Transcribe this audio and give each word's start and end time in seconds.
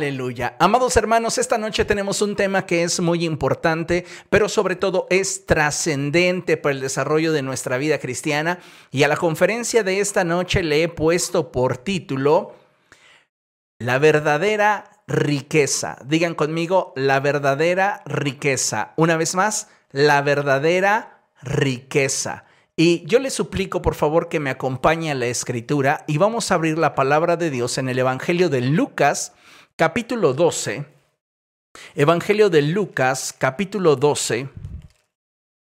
Aleluya. 0.00 0.54
Amados 0.60 0.96
hermanos, 0.96 1.38
esta 1.38 1.58
noche 1.58 1.84
tenemos 1.84 2.22
un 2.22 2.36
tema 2.36 2.66
que 2.66 2.84
es 2.84 3.00
muy 3.00 3.24
importante, 3.24 4.06
pero 4.30 4.48
sobre 4.48 4.76
todo 4.76 5.08
es 5.10 5.44
trascendente 5.44 6.56
para 6.56 6.72
el 6.72 6.80
desarrollo 6.80 7.32
de 7.32 7.42
nuestra 7.42 7.78
vida 7.78 7.98
cristiana. 7.98 8.60
Y 8.92 9.02
a 9.02 9.08
la 9.08 9.16
conferencia 9.16 9.82
de 9.82 9.98
esta 9.98 10.22
noche 10.22 10.62
le 10.62 10.84
he 10.84 10.88
puesto 10.88 11.50
por 11.50 11.78
título 11.78 12.54
La 13.80 13.98
verdadera 13.98 15.02
riqueza. 15.08 15.98
Digan 16.04 16.36
conmigo, 16.36 16.92
la 16.94 17.18
verdadera 17.18 18.02
riqueza. 18.06 18.92
Una 18.94 19.16
vez 19.16 19.34
más, 19.34 19.66
la 19.90 20.22
verdadera 20.22 21.24
riqueza. 21.42 22.44
Y 22.76 23.04
yo 23.06 23.18
le 23.18 23.30
suplico 23.30 23.82
por 23.82 23.96
favor 23.96 24.28
que 24.28 24.38
me 24.38 24.50
acompañe 24.50 25.10
a 25.10 25.16
la 25.16 25.26
escritura 25.26 26.04
y 26.06 26.18
vamos 26.18 26.52
a 26.52 26.54
abrir 26.54 26.78
la 26.78 26.94
palabra 26.94 27.36
de 27.36 27.50
Dios 27.50 27.78
en 27.78 27.88
el 27.88 27.98
Evangelio 27.98 28.48
de 28.48 28.60
Lucas 28.60 29.32
capítulo 29.78 30.34
12, 30.34 30.86
Evangelio 31.94 32.50
de 32.50 32.62
Lucas, 32.62 33.32
capítulo 33.32 33.94
12, 33.94 34.48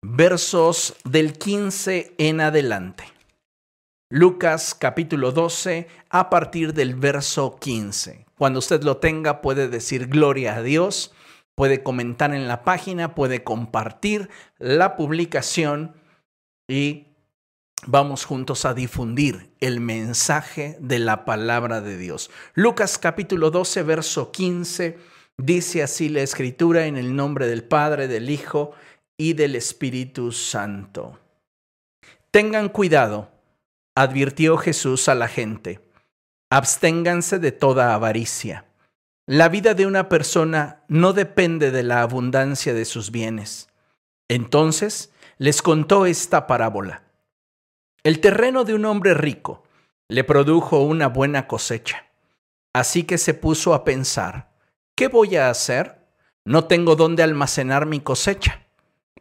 versos 0.02 0.98
del 1.06 1.38
15 1.38 2.14
en 2.18 2.42
adelante. 2.42 3.06
Lucas 4.10 4.76
capítulo 4.76 5.32
12 5.32 5.88
a 6.10 6.30
partir 6.30 6.74
del 6.74 6.96
verso 6.96 7.56
15. 7.58 8.26
Cuando 8.38 8.60
usted 8.60 8.84
lo 8.84 8.98
tenga 8.98 9.42
puede 9.42 9.70
decir 9.70 10.08
gloria 10.08 10.58
a 10.58 10.62
Dios, 10.62 11.14
puede 11.56 11.82
comentar 11.82 12.34
en 12.34 12.50
la 12.50 12.66
página, 12.66 13.16
puede 13.16 13.46
compartir 13.46 14.30
la 14.58 14.98
publicación 14.98 15.96
y 16.68 17.13
vamos 17.88 18.26
juntos 18.26 18.66
a 18.66 18.74
difundir 18.74 19.52
el 19.60 19.80
mensaje 19.80 20.78
de 20.80 21.00
la 21.00 21.26
palabra 21.26 21.82
de 21.82 21.98
Dios. 21.98 22.30
Lucas 22.54 22.98
capítulo 22.98 23.52
12, 23.52 23.84
verso 23.84 24.32
15, 24.32 24.98
dice 25.38 25.84
así 25.84 26.10
la 26.10 26.22
escritura 26.22 26.86
en 26.86 26.98
el 26.98 27.16
nombre 27.16 27.48
del 27.48 27.64
Padre, 27.64 28.08
del 28.08 28.30
Hijo 28.30 28.72
y 29.18 29.34
del 29.34 29.56
Espíritu 29.56 30.32
Santo. 30.32 31.20
Tengan 32.32 32.70
cuidado, 32.70 33.32
advirtió 33.96 34.58
Jesús 34.58 35.08
a 35.08 35.16
la 35.16 35.28
gente, 35.28 35.80
absténganse 36.50 37.40
de 37.40 37.52
toda 37.52 37.94
avaricia. 37.94 38.66
La 39.26 39.48
vida 39.50 39.74
de 39.74 39.86
una 39.86 40.10
persona 40.10 40.84
no 40.88 41.14
depende 41.14 41.72
de 41.72 41.84
la 41.84 42.02
abundancia 42.02 42.74
de 42.74 42.86
sus 42.86 43.12
bienes. 43.12 43.70
Entonces 44.28 45.14
les 45.38 45.62
contó 45.62 46.06
esta 46.06 46.48
parábola. 46.48 47.03
El 48.06 48.20
terreno 48.20 48.66
de 48.66 48.74
un 48.74 48.84
hombre 48.84 49.14
rico 49.14 49.64
le 50.10 50.26
produjo 50.26 50.82
una 50.82 51.08
buena 51.08 51.48
cosecha. 51.48 52.08
Así 52.74 53.04
que 53.04 53.18
se 53.18 53.34
puso 53.34 53.74
a 53.74 53.86
pensar, 53.86 54.52
¿qué 54.94 55.08
voy 55.08 55.38
a 55.38 55.50
hacer? 55.50 56.06
No 56.44 56.66
tengo 56.66 56.98
dónde 56.98 57.24
almacenar 57.24 57.86
mi 57.86 58.02
cosecha. 58.02 58.66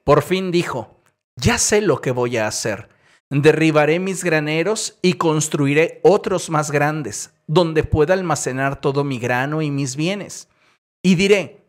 Por 0.02 0.22
fin 0.22 0.50
dijo, 0.50 1.00
ya 1.36 1.58
sé 1.58 1.80
lo 1.80 2.00
que 2.00 2.10
voy 2.10 2.38
a 2.38 2.48
hacer. 2.48 2.88
Derribaré 3.30 4.00
mis 4.00 4.24
graneros 4.24 4.98
y 5.00 5.12
construiré 5.12 6.00
otros 6.02 6.50
más 6.50 6.72
grandes, 6.72 7.32
donde 7.46 7.84
pueda 7.84 8.14
almacenar 8.14 8.80
todo 8.80 9.04
mi 9.04 9.20
grano 9.20 9.62
y 9.62 9.70
mis 9.70 9.94
bienes. 9.94 10.48
Y 11.04 11.14
diré, 11.14 11.64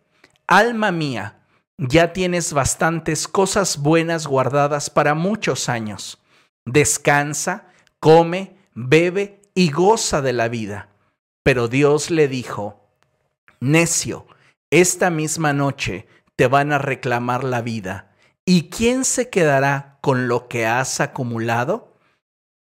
alma 0.48 0.92
mía, 0.92 1.46
ya 1.78 2.12
tienes 2.12 2.54
bastantes 2.54 3.28
cosas 3.28 3.78
buenas 3.78 4.26
guardadas 4.26 4.90
para 4.90 5.14
muchos 5.14 5.70
años 5.70 6.18
descansa, 6.66 7.68
come, 8.00 8.58
bebe 8.74 9.42
y 9.54 9.72
goza 9.72 10.22
de 10.22 10.34
la 10.34 10.48
vida. 10.48 10.90
Pero 11.44 11.68
Dios 11.68 12.10
le 12.10 12.28
dijo, 12.28 12.88
necio, 13.60 14.26
esta 14.72 15.10
misma 15.10 15.54
noche 15.54 16.08
te 16.36 16.48
van 16.48 16.72
a 16.72 16.78
reclamar 16.78 17.44
la 17.44 17.62
vida. 17.62 18.12
¿Y 18.46 18.70
quién 18.70 19.06
se 19.06 19.30
quedará 19.30 19.98
con 20.02 20.28
lo 20.28 20.48
que 20.48 20.66
has 20.66 21.00
acumulado? 21.00 21.94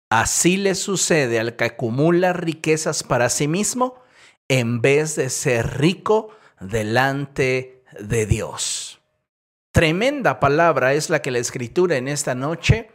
Así 0.09 0.57
le 0.57 0.75
sucede 0.75 1.39
al 1.39 1.55
que 1.55 1.65
acumula 1.65 2.33
riquezas 2.33 3.03
para 3.03 3.29
sí 3.29 3.47
mismo 3.47 3.95
en 4.47 4.81
vez 4.81 5.15
de 5.15 5.29
ser 5.29 5.79
rico 5.79 6.29
delante 6.59 7.83
de 7.99 8.25
Dios. 8.25 9.01
Tremenda 9.71 10.39
palabra 10.39 10.93
es 10.93 11.09
la 11.09 11.23
que 11.23 11.31
la 11.31 11.39
escritura 11.39 11.95
en 11.97 12.07
esta 12.07 12.35
noche 12.35 12.91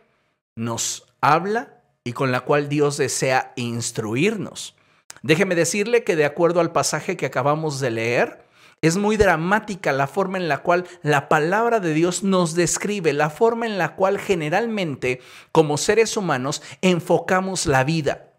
nos 0.59 1.07
habla 1.21 1.81
y 2.05 2.13
con 2.13 2.33
la 2.33 2.41
cual 2.41 2.69
Dios 2.69 2.97
desea 2.97 3.53
instruirnos. 3.57 4.75
Déjeme 5.23 5.55
decirle 5.55 6.05
que 6.05 6.17
de 6.17 6.25
acuerdo 6.25 6.61
al 6.61 6.73
pasaje 6.73 7.17
que 7.17 7.27
acabamos 7.27 7.81
de 7.81 7.91
leer, 7.91 8.45
es 8.81 8.97
muy 8.97 9.17
dramática 9.17 9.93
la 9.93 10.07
forma 10.07 10.39
en 10.39 10.49
la 10.49 10.59
cual 10.59 10.85
la 11.03 11.29
palabra 11.29 11.81
de 11.81 11.95
Dios 11.95 12.23
nos 12.23 12.55
describe, 12.55 13.13
la 13.13 13.31
forma 13.31 13.67
en 13.67 13.79
la 13.79 13.95
cual 13.95 14.19
generalmente 14.19 15.21
como 15.53 15.79
seres 15.79 16.17
humanos 16.17 16.63
enfocamos 16.83 17.67
la 17.67 17.85
vida. 17.85 18.33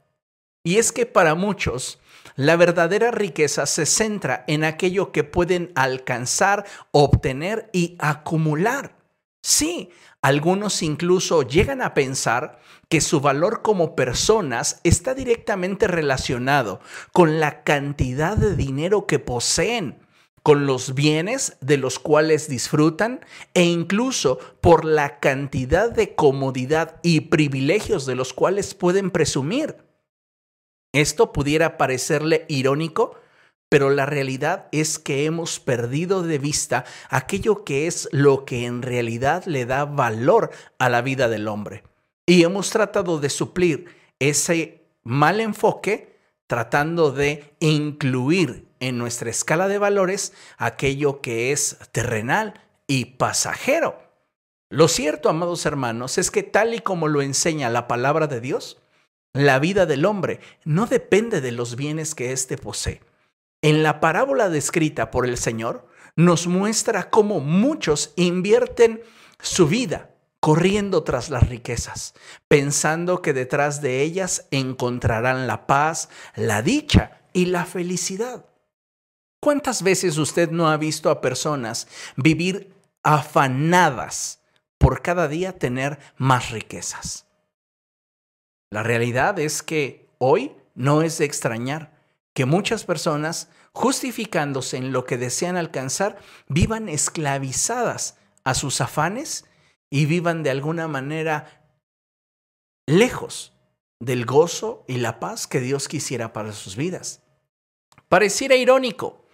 Y 0.64 0.78
es 0.78 0.92
que 0.92 1.06
para 1.06 1.36
muchos 1.36 2.00
la 2.36 2.56
verdadera 2.56 3.12
riqueza 3.12 3.66
se 3.66 3.86
centra 3.86 4.44
en 4.48 4.64
aquello 4.64 5.12
que 5.12 5.24
pueden 5.24 5.72
alcanzar, 5.76 6.66
obtener 6.92 7.70
y 7.74 7.96
acumular. 8.00 8.99
Sí, 9.42 9.90
algunos 10.22 10.84
incluso 10.84 11.44
llegan 11.44 11.82
a 11.82 11.94
pensar 11.94 12.60
que 12.90 13.00
su 13.00 13.22
valor 13.22 13.62
como 13.62 13.96
personas 13.96 14.82
está 14.84 15.14
directamente 15.14 15.88
relacionado 15.88 16.82
con 17.14 17.40
la 17.40 17.64
cantidad 17.64 18.36
de 18.36 18.56
dinero 18.56 19.06
que 19.06 19.20
poseen, 19.20 20.06
con 20.44 20.66
los 20.66 20.94
bienes 20.94 21.58
de 21.62 21.78
los 21.78 22.00
cuales 22.00 22.50
disfrutan 22.50 23.22
e 23.54 23.64
incluso 23.64 24.40
por 24.62 24.84
la 24.84 25.20
cantidad 25.20 25.92
de 25.92 26.16
comodidad 26.16 27.00
y 27.02 27.22
privilegios 27.22 28.06
de 28.06 28.16
los 28.16 28.34
cuales 28.34 28.74
pueden 28.74 29.12
presumir. 29.12 29.78
Esto 30.92 31.32
pudiera 31.32 31.78
parecerle 31.78 32.46
irónico, 32.50 33.16
pero 33.70 33.92
la 33.92 34.08
realidad 34.08 34.68
es 34.72 34.98
que 34.98 35.26
hemos 35.26 35.60
perdido 35.60 36.24
de 36.24 36.40
vista 36.40 36.86
aquello 37.10 37.64
que 37.64 37.86
es 37.86 38.10
lo 38.12 38.44
que 38.44 38.66
en 38.66 38.82
realidad 38.82 39.46
le 39.46 39.66
da 39.68 39.86
valor 39.86 40.50
a 40.80 40.90
la 40.90 41.02
vida 41.02 41.30
del 41.30 41.48
hombre. 41.48 41.84
Y 42.26 42.44
hemos 42.44 42.72
tratado 42.72 43.20
de 43.20 43.30
suplir 43.30 43.96
ese 44.18 44.82
mal 45.04 45.40
enfoque 45.40 46.18
tratando 46.48 47.12
de 47.12 47.54
incluir 47.60 48.68
en 48.80 48.98
nuestra 48.98 49.30
escala 49.30 49.68
de 49.68 49.78
valores 49.78 50.34
aquello 50.58 51.22
que 51.22 51.52
es 51.52 51.78
terrenal 51.92 52.60
y 52.88 53.06
pasajero. 53.06 54.02
Lo 54.72 54.88
cierto, 54.88 55.30
amados 55.30 55.66
hermanos, 55.68 56.18
es 56.18 56.32
que 56.32 56.42
tal 56.42 56.74
y 56.74 56.80
como 56.80 57.08
lo 57.08 57.22
enseña 57.22 57.70
la 57.70 57.88
palabra 57.88 58.26
de 58.26 58.42
Dios, 58.42 58.78
la 59.34 59.60
vida 59.60 59.86
del 59.86 60.06
hombre 60.06 60.40
no 60.64 60.88
depende 60.88 61.40
de 61.40 61.52
los 61.52 61.76
bienes 61.76 62.16
que 62.16 62.32
éste 62.32 62.58
posee 62.58 63.02
en 63.62 63.84
la 63.84 64.00
parábola 64.00 64.50
descrita 64.50 65.12
por 65.12 65.26
el 65.26 65.38
Señor, 65.38 65.88
nos 66.16 66.48
muestra 66.48 67.10
cómo 67.10 67.40
muchos 67.40 68.14
invierten 68.16 69.02
su 69.40 69.68
vida 69.68 70.12
corriendo 70.40 71.04
tras 71.04 71.30
las 71.30 71.50
riquezas, 71.50 72.14
pensando 72.48 73.22
que 73.22 73.34
detrás 73.34 73.82
de 73.82 74.02
ellas 74.02 74.48
encontrarán 74.52 75.48
la 75.48 75.68
paz, 75.68 76.10
la 76.36 76.62
dicha 76.62 77.22
y 77.34 77.46
la 77.46 77.66
felicidad. 77.66 78.46
¿Cuántas 79.42 79.84
veces 79.84 80.18
usted 80.18 80.50
no 80.52 80.70
ha 80.70 80.78
visto 80.78 81.10
a 81.10 81.22
personas 81.22 81.88
vivir 82.16 82.74
afanadas 83.04 84.42
por 84.78 85.02
cada 85.02 85.28
día 85.28 85.58
tener 85.58 86.00
más 86.18 86.52
riquezas? 86.52 87.26
La 88.70 88.84
realidad 88.84 89.40
es 89.40 89.64
que 89.64 90.10
hoy 90.18 90.56
no 90.76 91.02
es 91.02 91.18
de 91.18 91.26
extrañar 91.26 91.99
que 92.40 92.46
muchas 92.46 92.86
personas, 92.86 93.50
justificándose 93.74 94.78
en 94.78 94.94
lo 94.94 95.04
que 95.04 95.18
desean 95.18 95.58
alcanzar, 95.58 96.20
vivan 96.48 96.88
esclavizadas 96.88 98.16
a 98.46 98.54
sus 98.54 98.80
afanes 98.80 99.44
y 99.92 100.06
vivan 100.06 100.42
de 100.42 100.50
alguna 100.50 100.88
manera 100.88 101.70
lejos 102.88 103.52
del 104.00 104.26
gozo 104.26 104.86
y 104.88 105.00
la 105.00 105.20
paz 105.20 105.48
que 105.48 105.60
Dios 105.60 105.90
quisiera 105.90 106.32
para 106.32 106.54
sus 106.54 106.78
vidas. 106.78 107.24
Pareciera 108.08 108.56
irónico, 108.56 109.26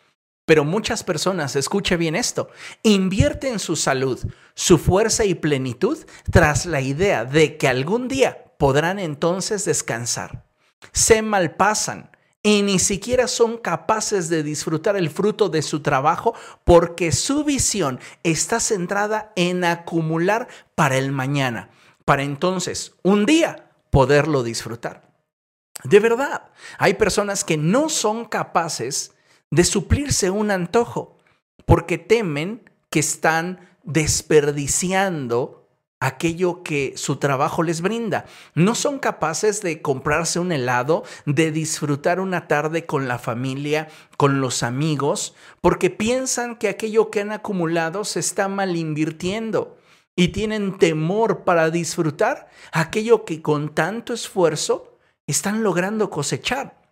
pero 0.48 0.66
muchas 0.66 1.04
personas, 1.04 1.56
escuche 1.56 1.98
bien 1.98 2.16
esto, 2.16 2.50
invierten 2.82 3.60
su 3.60 3.76
salud, 3.76 4.20
su 4.56 4.80
fuerza 4.80 5.26
y 5.26 5.36
plenitud 5.36 6.00
tras 6.32 6.66
la 6.66 6.82
idea 6.82 7.24
de 7.24 7.58
que 7.58 7.68
algún 7.68 8.08
día 8.08 8.46
podrán 8.58 8.98
entonces 8.98 9.64
descansar. 9.64 10.48
Se 10.92 11.22
malpasan, 11.22 12.10
y 12.46 12.62
ni 12.62 12.78
siquiera 12.78 13.28
son 13.28 13.58
capaces 13.58 14.30
de 14.30 14.44
disfrutar 14.44 14.96
el 14.96 15.10
fruto 15.10 15.50
de 15.50 15.64
su 15.64 15.80
trabajo 15.82 16.36
porque 16.64 17.12
su 17.12 17.44
visión 17.44 18.00
está 18.22 18.60
centrada 18.60 19.34
en 19.36 19.64
acumular 19.64 20.48
para 20.76 20.96
el 20.96 21.12
mañana, 21.12 21.72
para 22.06 22.22
entonces 22.22 22.94
un 23.02 23.26
día 23.26 23.72
poderlo 23.90 24.44
disfrutar. 24.44 25.12
De 25.86 26.00
verdad, 26.00 26.52
hay 26.78 26.94
personas 26.94 27.44
que 27.44 27.58
no 27.58 27.90
son 27.90 28.26
capaces 28.26 29.16
de 29.50 29.64
suplirse 29.64 30.30
un 30.30 30.52
antojo, 30.52 31.18
porque 31.66 31.98
temen 31.98 32.70
que 32.92 33.00
están 33.00 33.60
desperdiciando 33.84 35.65
aquello 36.06 36.62
que 36.62 36.94
su 36.96 37.16
trabajo 37.18 37.64
les 37.64 37.82
brinda. 37.82 38.26
No 38.54 38.76
son 38.76 39.00
capaces 39.00 39.62
de 39.62 39.82
comprarse 39.82 40.40
un 40.40 40.52
helado, 40.52 41.04
de 41.26 41.52
disfrutar 41.52 42.20
una 42.20 42.48
tarde 42.48 42.86
con 42.86 43.08
la 43.08 43.18
familia, 43.18 43.88
con 44.18 44.40
los 44.40 44.62
amigos, 44.62 45.36
porque 45.62 45.90
piensan 45.90 46.58
que 46.58 46.70
aquello 46.70 47.10
que 47.10 47.22
han 47.22 47.32
acumulado 47.32 48.06
se 48.06 48.20
está 48.20 48.48
mal 48.48 48.76
invirtiendo 48.76 49.78
y 50.16 50.30
tienen 50.30 50.78
temor 50.78 51.44
para 51.44 51.72
disfrutar 51.72 52.50
aquello 52.72 53.26
que 53.26 53.42
con 53.42 53.74
tanto 53.74 54.14
esfuerzo 54.14 54.98
están 55.28 55.64
logrando 55.64 56.10
cosechar. 56.10 56.85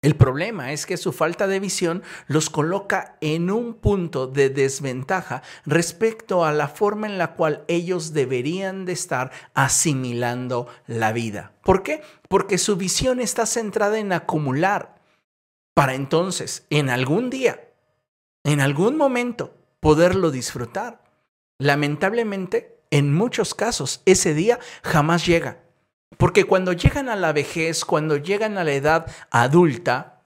El 0.00 0.14
problema 0.14 0.72
es 0.72 0.86
que 0.86 0.96
su 0.96 1.12
falta 1.12 1.48
de 1.48 1.58
visión 1.58 2.04
los 2.28 2.50
coloca 2.50 3.16
en 3.20 3.50
un 3.50 3.74
punto 3.74 4.28
de 4.28 4.48
desventaja 4.48 5.42
respecto 5.66 6.44
a 6.44 6.52
la 6.52 6.68
forma 6.68 7.08
en 7.08 7.18
la 7.18 7.34
cual 7.34 7.64
ellos 7.66 8.12
deberían 8.12 8.84
de 8.84 8.92
estar 8.92 9.32
asimilando 9.54 10.68
la 10.86 11.12
vida. 11.12 11.52
¿Por 11.64 11.82
qué? 11.82 12.02
Porque 12.28 12.58
su 12.58 12.76
visión 12.76 13.18
está 13.18 13.44
centrada 13.44 13.98
en 13.98 14.12
acumular 14.12 15.02
para 15.74 15.94
entonces, 15.94 16.66
en 16.70 16.90
algún 16.90 17.28
día, 17.30 17.68
en 18.44 18.60
algún 18.60 18.96
momento, 18.96 19.54
poderlo 19.80 20.30
disfrutar. 20.30 21.04
Lamentablemente, 21.58 22.80
en 22.90 23.12
muchos 23.14 23.54
casos, 23.54 24.02
ese 24.04 24.34
día 24.34 24.60
jamás 24.82 25.26
llega. 25.26 25.67
Porque 26.18 26.44
cuando 26.44 26.72
llegan 26.74 27.08
a 27.08 27.16
la 27.16 27.32
vejez, 27.32 27.84
cuando 27.84 28.16
llegan 28.16 28.58
a 28.58 28.64
la 28.64 28.72
edad 28.72 29.10
adulta, 29.30 30.22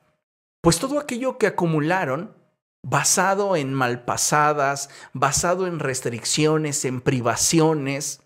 pues 0.60 0.78
todo 0.78 0.98
aquello 0.98 1.38
que 1.38 1.46
acumularon, 1.46 2.34
basado 2.82 3.54
en 3.54 3.74
malpasadas, 3.74 4.90
basado 5.12 5.66
en 5.66 5.78
restricciones, 5.78 6.84
en 6.84 7.00
privaciones, 7.00 8.22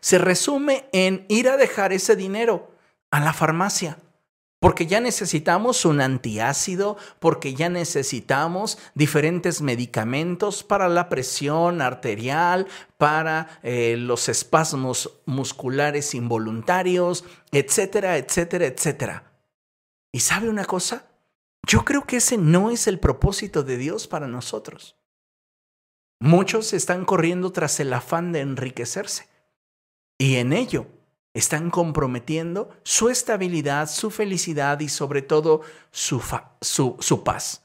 se 0.00 0.18
resume 0.18 0.88
en 0.92 1.26
ir 1.28 1.48
a 1.48 1.56
dejar 1.56 1.92
ese 1.92 2.16
dinero 2.16 2.72
a 3.10 3.20
la 3.20 3.32
farmacia 3.32 3.98
porque 4.64 4.86
ya 4.86 4.98
necesitamos 4.98 5.84
un 5.84 6.00
antiácido, 6.00 6.96
porque 7.18 7.52
ya 7.52 7.68
necesitamos 7.68 8.78
diferentes 8.94 9.60
medicamentos 9.60 10.64
para 10.64 10.88
la 10.88 11.10
presión 11.10 11.82
arterial, 11.82 12.66
para 12.96 13.60
eh, 13.62 13.96
los 13.98 14.30
espasmos 14.30 15.20
musculares 15.26 16.14
involuntarios, 16.14 17.26
etcétera, 17.52 18.16
etcétera, 18.16 18.64
etcétera. 18.64 19.32
¿Y 20.12 20.20
sabe 20.20 20.48
una 20.48 20.64
cosa? 20.64 21.10
Yo 21.66 21.84
creo 21.84 22.06
que 22.06 22.16
ese 22.16 22.38
no 22.38 22.70
es 22.70 22.86
el 22.86 22.98
propósito 22.98 23.64
de 23.64 23.76
Dios 23.76 24.08
para 24.08 24.28
nosotros. 24.28 24.96
Muchos 26.20 26.72
están 26.72 27.04
corriendo 27.04 27.52
tras 27.52 27.80
el 27.80 27.92
afán 27.92 28.32
de 28.32 28.40
enriquecerse 28.40 29.28
y 30.16 30.36
en 30.36 30.54
ello 30.54 30.86
están 31.34 31.68
comprometiendo 31.70 32.70
su 32.84 33.10
estabilidad, 33.10 33.90
su 33.90 34.10
felicidad 34.10 34.78
y 34.80 34.88
sobre 34.88 35.20
todo 35.20 35.62
su, 35.90 36.22
su, 36.60 37.24
paz. 37.24 37.62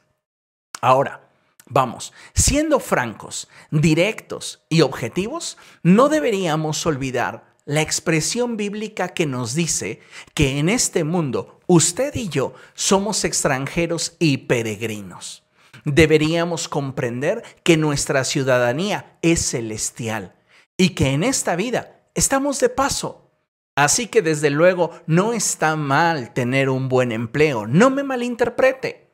Ahora, 0.81 1.29
vamos, 1.67 2.11
siendo 2.33 2.79
francos, 2.79 3.47
directos 3.69 4.63
y 4.69 4.81
objetivos, 4.81 5.57
no 5.83 6.09
deberíamos 6.09 6.83
olvidar 6.87 7.47
la 7.65 7.81
expresión 7.81 8.57
bíblica 8.57 9.09
que 9.09 9.27
nos 9.27 9.53
dice 9.53 10.01
que 10.33 10.57
en 10.57 10.69
este 10.69 11.03
mundo 11.03 11.59
usted 11.67 12.15
y 12.15 12.27
yo 12.27 12.55
somos 12.73 13.23
extranjeros 13.23 14.15
y 14.17 14.37
peregrinos. 14.37 15.43
Deberíamos 15.85 16.67
comprender 16.67 17.43
que 17.61 17.77
nuestra 17.77 18.23
ciudadanía 18.23 19.15
es 19.21 19.45
celestial 19.45 20.33
y 20.75 20.89
que 20.89 21.11
en 21.11 21.23
esta 21.23 21.55
vida 21.55 22.01
estamos 22.15 22.59
de 22.59 22.69
paso 22.69 23.28
Así 23.79 24.07
que 24.07 24.21
desde 24.21 24.49
luego 24.49 24.91
no 25.07 25.31
está 25.31 25.77
mal 25.77 26.33
tener 26.33 26.67
un 26.67 26.89
buen 26.89 27.13
empleo, 27.13 27.65
no 27.65 27.89
me 27.89 28.03
malinterprete. 28.03 29.07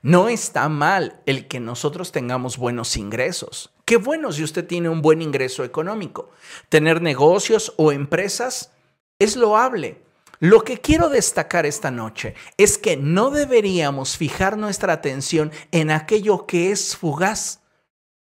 No 0.00 0.30
está 0.30 0.66
mal 0.70 1.20
el 1.26 1.46
que 1.46 1.60
nosotros 1.60 2.10
tengamos 2.10 2.56
buenos 2.56 2.96
ingresos. 2.96 3.70
Qué 3.84 3.98
bueno 3.98 4.32
si 4.32 4.42
usted 4.42 4.66
tiene 4.66 4.88
un 4.88 5.02
buen 5.02 5.20
ingreso 5.20 5.62
económico. 5.62 6.30
Tener 6.70 7.02
negocios 7.02 7.74
o 7.76 7.92
empresas 7.92 8.72
es 9.18 9.36
loable. 9.36 10.00
Lo 10.40 10.64
que 10.64 10.80
quiero 10.80 11.10
destacar 11.10 11.66
esta 11.66 11.90
noche 11.90 12.34
es 12.56 12.78
que 12.78 12.96
no 12.96 13.28
deberíamos 13.28 14.16
fijar 14.16 14.56
nuestra 14.56 14.94
atención 14.94 15.52
en 15.70 15.90
aquello 15.90 16.46
que 16.46 16.72
es 16.72 16.96
fugaz, 16.96 17.60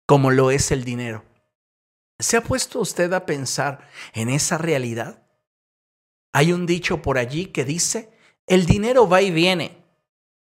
como 0.06 0.32
lo 0.32 0.52
es 0.52 0.70
el 0.72 0.84
dinero. 0.84 1.24
¿Se 2.20 2.36
ha 2.36 2.44
puesto 2.44 2.82
usted 2.82 3.14
a 3.14 3.26
pensar 3.26 3.88
en 4.14 4.28
esa 4.28 4.58
realidad? 4.58 5.24
Hay 6.34 6.54
un 6.54 6.66
dicho 6.66 7.02
por 7.02 7.18
allí 7.18 7.48
que 7.48 7.66
dice, 7.66 8.12
el 8.48 8.66
dinero 8.66 9.08
va 9.08 9.22
y 9.22 9.32
viene. 9.32 9.84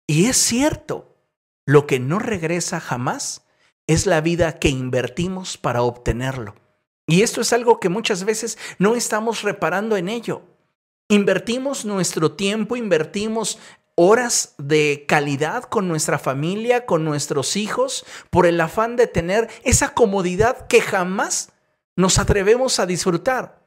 Y 0.08 0.26
es 0.26 0.38
cierto, 0.38 1.18
lo 1.66 1.86
que 1.88 2.00
no 2.00 2.20
regresa 2.20 2.80
jamás 2.80 3.46
es 3.88 4.06
la 4.06 4.22
vida 4.22 4.60
que 4.60 4.70
invertimos 4.70 5.58
para 5.58 5.82
obtenerlo. 5.82 6.56
Y 7.08 7.22
esto 7.22 7.42
es 7.42 7.54
algo 7.54 7.80
que 7.80 7.90
muchas 7.90 8.26
veces 8.26 8.58
no 8.80 8.96
estamos 8.96 9.44
reparando 9.44 9.96
en 9.98 10.10
ello. 10.10 10.42
Invertimos 11.10 11.86
nuestro 11.86 12.34
tiempo, 12.34 12.76
invertimos 12.76 13.60
horas 13.96 14.54
de 14.58 15.06
calidad 15.08 15.64
con 15.64 15.88
nuestra 15.88 16.20
familia, 16.20 16.86
con 16.86 17.04
nuestros 17.04 17.56
hijos, 17.56 18.06
por 18.30 18.46
el 18.46 18.62
afán 18.62 18.96
de 18.96 19.08
tener 19.08 19.50
esa 19.64 19.94
comodidad 19.94 20.68
que 20.68 20.82
jamás 20.82 21.52
nos 21.96 22.20
atrevemos 22.20 22.80
a 22.80 22.86
disfrutar. 22.86 23.64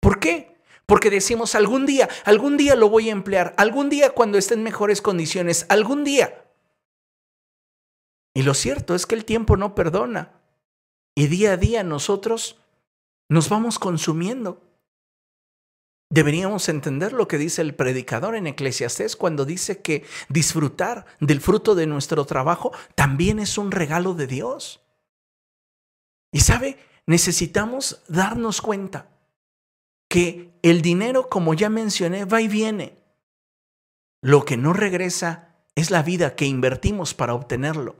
¿Por 0.00 0.18
qué? 0.18 0.49
Porque 0.90 1.08
decimos, 1.08 1.54
algún 1.54 1.86
día, 1.86 2.08
algún 2.24 2.56
día 2.56 2.74
lo 2.74 2.88
voy 2.88 3.10
a 3.10 3.12
emplear, 3.12 3.54
algún 3.58 3.90
día 3.90 4.10
cuando 4.10 4.38
esté 4.38 4.54
en 4.54 4.64
mejores 4.64 5.00
condiciones, 5.00 5.64
algún 5.68 6.02
día. 6.02 6.44
Y 8.34 8.42
lo 8.42 8.54
cierto 8.54 8.96
es 8.96 9.06
que 9.06 9.14
el 9.14 9.24
tiempo 9.24 9.56
no 9.56 9.76
perdona. 9.76 10.32
Y 11.14 11.28
día 11.28 11.52
a 11.52 11.56
día 11.56 11.84
nosotros 11.84 12.60
nos 13.28 13.48
vamos 13.48 13.78
consumiendo. 13.78 14.64
Deberíamos 16.10 16.68
entender 16.68 17.12
lo 17.12 17.28
que 17.28 17.38
dice 17.38 17.62
el 17.62 17.76
predicador 17.76 18.34
en 18.34 18.48
Eclesiastés 18.48 19.14
cuando 19.14 19.44
dice 19.44 19.82
que 19.82 20.04
disfrutar 20.28 21.06
del 21.20 21.40
fruto 21.40 21.76
de 21.76 21.86
nuestro 21.86 22.24
trabajo 22.24 22.72
también 22.96 23.38
es 23.38 23.58
un 23.58 23.70
regalo 23.70 24.14
de 24.14 24.26
Dios. 24.26 24.80
Y 26.32 26.40
sabe, 26.40 26.78
necesitamos 27.06 28.02
darnos 28.08 28.60
cuenta 28.60 29.19
que 30.10 30.58
el 30.62 30.82
dinero, 30.82 31.28
como 31.28 31.54
ya 31.54 31.70
mencioné, 31.70 32.24
va 32.24 32.42
y 32.42 32.48
viene. 32.48 32.98
Lo 34.20 34.44
que 34.44 34.56
no 34.56 34.72
regresa 34.72 35.54
es 35.76 35.92
la 35.92 36.02
vida 36.02 36.34
que 36.34 36.46
invertimos 36.46 37.14
para 37.14 37.32
obtenerlo. 37.32 37.94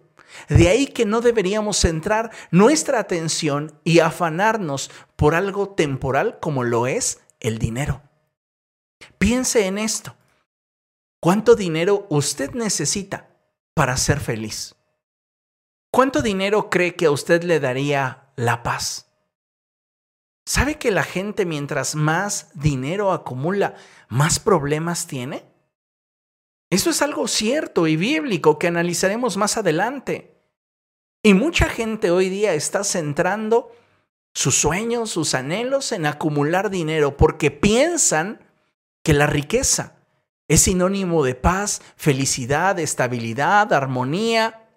De 0.49 0.69
ahí 0.69 0.89
que 0.89 1.07
no 1.07 1.21
deberíamos 1.21 1.79
centrar 1.79 2.33
nuestra 2.51 2.99
atención 2.99 3.79
y 3.85 4.01
afanarnos 4.01 4.91
por 5.15 5.37
algo 5.37 5.71
temporal 5.71 6.39
como 6.41 6.65
lo 6.65 6.89
es 6.89 7.21
el 7.39 7.59
dinero. 7.59 8.03
Piense 9.19 9.67
en 9.67 9.79
esto. 9.79 10.17
¿Cuánto 11.21 11.55
dinero 11.55 12.09
usted 12.11 12.51
necesita 12.55 13.31
para 13.73 13.97
ser 13.97 14.19
feliz? 14.19 14.75
¿Cuánto 15.93 16.23
dinero 16.23 16.71
cree 16.71 16.97
que 16.97 17.07
a 17.07 17.13
usted 17.13 17.45
le 17.45 17.61
daría 17.61 18.33
la 18.35 18.65
paz? 18.65 19.10
¿Sabe 20.51 20.79
que 20.79 20.91
la 20.91 21.05
gente 21.05 21.47
mientras 21.47 21.95
más 21.95 22.49
dinero 22.55 23.13
acumula, 23.13 23.77
más 24.09 24.41
problemas 24.41 25.07
tiene? 25.07 25.45
Eso 26.71 26.91
es 26.91 27.03
algo 27.03 27.29
cierto 27.29 27.87
y 27.87 27.95
bíblico 27.95 28.59
que 28.59 28.67
analizaremos 28.67 29.37
más 29.37 29.57
adelante. 29.57 30.43
Y 31.23 31.35
mucha 31.35 31.69
gente 31.69 32.11
hoy 32.11 32.31
día 32.31 32.53
está 32.55 32.83
centrando 32.83 33.71
sus 34.35 34.57
sueños, 34.57 35.11
sus 35.11 35.35
anhelos 35.35 35.93
en 35.93 36.05
acumular 36.05 36.69
dinero 36.69 37.17
porque 37.17 37.53
piensan 37.53 38.41
que 39.05 39.13
la 39.13 39.29
riqueza 39.29 39.99
es 40.49 40.63
sinónimo 40.63 41.23
de 41.23 41.37
paz, 41.37 41.81
felicidad, 41.95 42.77
estabilidad, 42.81 43.73
armonía. 43.73 44.69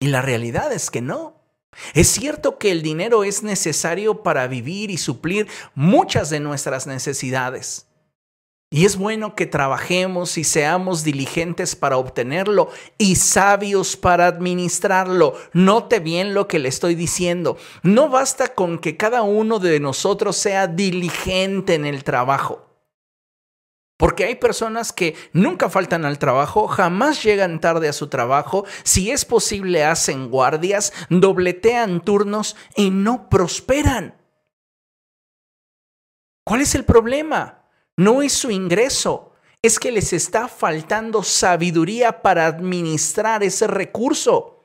Y 0.00 0.08
la 0.08 0.22
realidad 0.22 0.72
es 0.72 0.90
que 0.90 1.02
no. 1.02 1.35
Es 1.94 2.08
cierto 2.08 2.58
que 2.58 2.70
el 2.70 2.82
dinero 2.82 3.24
es 3.24 3.42
necesario 3.42 4.22
para 4.22 4.46
vivir 4.46 4.90
y 4.90 4.98
suplir 4.98 5.46
muchas 5.74 6.30
de 6.30 6.40
nuestras 6.40 6.86
necesidades. 6.86 7.86
Y 8.68 8.84
es 8.84 8.96
bueno 8.96 9.36
que 9.36 9.46
trabajemos 9.46 10.36
y 10.38 10.44
seamos 10.44 11.04
diligentes 11.04 11.76
para 11.76 11.98
obtenerlo 11.98 12.68
y 12.98 13.14
sabios 13.14 13.96
para 13.96 14.26
administrarlo. 14.26 15.34
Note 15.52 16.00
bien 16.00 16.34
lo 16.34 16.48
que 16.48 16.58
le 16.58 16.68
estoy 16.68 16.96
diciendo. 16.96 17.58
No 17.84 18.08
basta 18.08 18.48
con 18.48 18.78
que 18.78 18.96
cada 18.96 19.22
uno 19.22 19.60
de 19.60 19.78
nosotros 19.78 20.36
sea 20.36 20.66
diligente 20.66 21.74
en 21.74 21.86
el 21.86 22.02
trabajo. 22.02 22.65
Porque 23.96 24.24
hay 24.24 24.34
personas 24.34 24.92
que 24.92 25.16
nunca 25.32 25.70
faltan 25.70 26.04
al 26.04 26.18
trabajo, 26.18 26.68
jamás 26.68 27.22
llegan 27.22 27.60
tarde 27.60 27.88
a 27.88 27.94
su 27.94 28.08
trabajo, 28.08 28.66
si 28.82 29.10
es 29.10 29.24
posible 29.24 29.84
hacen 29.84 30.28
guardias, 30.28 30.92
dobletean 31.08 32.02
turnos 32.02 32.56
y 32.76 32.90
no 32.90 33.30
prosperan. 33.30 34.14
¿Cuál 36.44 36.60
es 36.60 36.74
el 36.74 36.84
problema? 36.84 37.64
No 37.96 38.20
es 38.20 38.34
su 38.34 38.50
ingreso, 38.50 39.32
es 39.62 39.78
que 39.78 39.90
les 39.90 40.12
está 40.12 40.46
faltando 40.46 41.22
sabiduría 41.22 42.22
para 42.22 42.46
administrar 42.46 43.42
ese 43.42 43.66
recurso. 43.66 44.64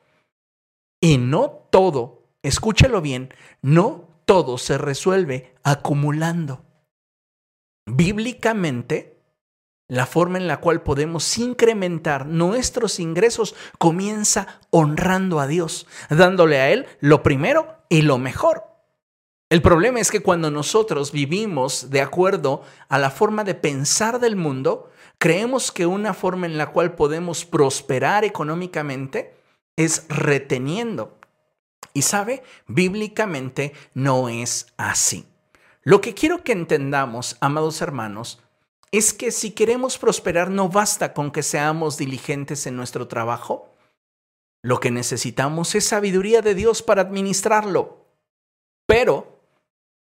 Y 1.02 1.18
no 1.18 1.50
todo, 1.72 2.28
escúchalo 2.44 3.02
bien, 3.02 3.34
no 3.62 4.10
todo 4.26 4.58
se 4.58 4.78
resuelve 4.78 5.56
acumulando. 5.64 6.64
Bíblicamente, 7.88 9.11
la 9.92 10.06
forma 10.06 10.38
en 10.38 10.48
la 10.48 10.62
cual 10.62 10.84
podemos 10.84 11.38
incrementar 11.38 12.26
nuestros 12.26 12.98
ingresos 12.98 13.56
comienza 13.78 14.62
honrando 14.70 15.42
a 15.42 15.48
Dios, 15.48 15.86
dándole 16.10 16.62
a 16.62 16.70
Él 16.70 16.86
lo 17.02 17.24
primero 17.24 17.76
y 17.90 18.04
lo 18.04 18.18
mejor. 18.18 18.64
El 19.50 19.62
problema 19.62 20.00
es 20.00 20.10
que 20.10 20.22
cuando 20.22 20.50
nosotros 20.50 21.12
vivimos 21.12 21.90
de 21.90 22.00
acuerdo 22.02 22.62
a 22.88 22.98
la 23.00 23.12
forma 23.12 23.44
de 23.44 23.54
pensar 23.54 24.22
del 24.22 24.38
mundo, 24.38 24.90
creemos 25.18 25.74
que 25.74 25.86
una 25.86 26.14
forma 26.14 26.46
en 26.46 26.58
la 26.58 26.68
cual 26.68 26.96
podemos 26.96 27.44
prosperar 27.44 28.24
económicamente 28.24 29.36
es 29.76 30.06
reteniendo. 30.08 31.20
Y 31.92 32.04
sabe, 32.04 32.44
bíblicamente 32.66 33.74
no 33.94 34.30
es 34.30 34.68
así. 34.78 35.28
Lo 35.84 36.00
que 36.00 36.14
quiero 36.14 36.46
que 36.46 36.54
entendamos, 36.54 37.36
amados 37.42 37.82
hermanos, 37.82 38.42
es 38.92 39.14
que 39.14 39.32
si 39.32 39.52
queremos 39.52 39.98
prosperar 39.98 40.50
no 40.50 40.68
basta 40.68 41.14
con 41.14 41.32
que 41.32 41.44
seamos 41.44 41.98
diligentes 41.98 42.68
en 42.68 42.76
nuestro 42.76 43.08
trabajo. 43.08 43.74
Lo 44.64 44.80
que 44.80 44.92
necesitamos 44.92 45.74
es 45.76 45.86
sabiduría 45.86 46.42
de 46.42 46.54
Dios 46.54 46.84
para 46.84 47.02
administrarlo. 47.02 48.06
Pero, 48.86 49.42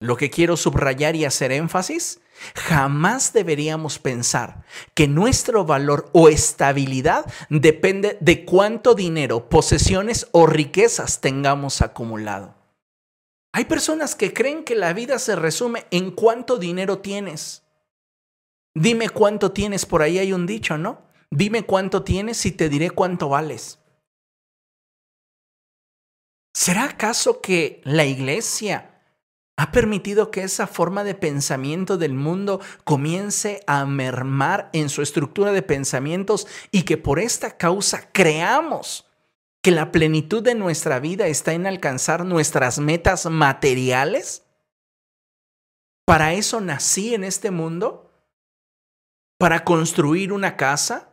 lo 0.00 0.16
que 0.16 0.30
quiero 0.30 0.56
subrayar 0.56 1.16
y 1.16 1.24
hacer 1.24 1.50
énfasis, 1.50 2.20
jamás 2.54 3.32
deberíamos 3.32 3.98
pensar 3.98 4.64
que 4.94 5.08
nuestro 5.08 5.64
valor 5.64 6.08
o 6.12 6.28
estabilidad 6.28 7.26
depende 7.50 8.16
de 8.20 8.44
cuánto 8.44 8.94
dinero, 8.94 9.48
posesiones 9.48 10.28
o 10.30 10.46
riquezas 10.46 11.20
tengamos 11.20 11.82
acumulado. 11.82 12.54
Hay 13.52 13.64
personas 13.64 14.14
que 14.14 14.32
creen 14.32 14.62
que 14.62 14.76
la 14.76 14.92
vida 14.92 15.18
se 15.18 15.34
resume 15.34 15.86
en 15.90 16.12
cuánto 16.12 16.58
dinero 16.58 17.00
tienes. 17.00 17.64
Dime 18.78 19.08
cuánto 19.08 19.50
tienes, 19.50 19.86
por 19.86 20.02
ahí 20.02 20.18
hay 20.18 20.32
un 20.32 20.46
dicho, 20.46 20.78
¿no? 20.78 21.02
Dime 21.32 21.64
cuánto 21.64 22.04
tienes 22.04 22.46
y 22.46 22.52
te 22.52 22.68
diré 22.68 22.90
cuánto 22.90 23.28
vales. 23.28 23.80
¿Será 26.54 26.84
acaso 26.84 27.40
que 27.40 27.80
la 27.82 28.04
iglesia 28.04 29.02
ha 29.56 29.72
permitido 29.72 30.30
que 30.30 30.44
esa 30.44 30.68
forma 30.68 31.02
de 31.02 31.16
pensamiento 31.16 31.98
del 31.98 32.14
mundo 32.14 32.60
comience 32.84 33.64
a 33.66 33.84
mermar 33.84 34.70
en 34.72 34.90
su 34.90 35.02
estructura 35.02 35.50
de 35.50 35.62
pensamientos 35.62 36.46
y 36.70 36.82
que 36.82 36.96
por 36.96 37.18
esta 37.18 37.56
causa 37.56 38.12
creamos 38.12 39.06
que 39.60 39.72
la 39.72 39.90
plenitud 39.90 40.40
de 40.40 40.54
nuestra 40.54 41.00
vida 41.00 41.26
está 41.26 41.52
en 41.52 41.66
alcanzar 41.66 42.24
nuestras 42.24 42.78
metas 42.78 43.26
materiales? 43.26 44.44
¿Para 46.04 46.32
eso 46.34 46.60
nací 46.60 47.12
en 47.12 47.24
este 47.24 47.50
mundo? 47.50 48.07
Para 49.38 49.64
construir 49.64 50.32
una 50.32 50.56
casa, 50.56 51.08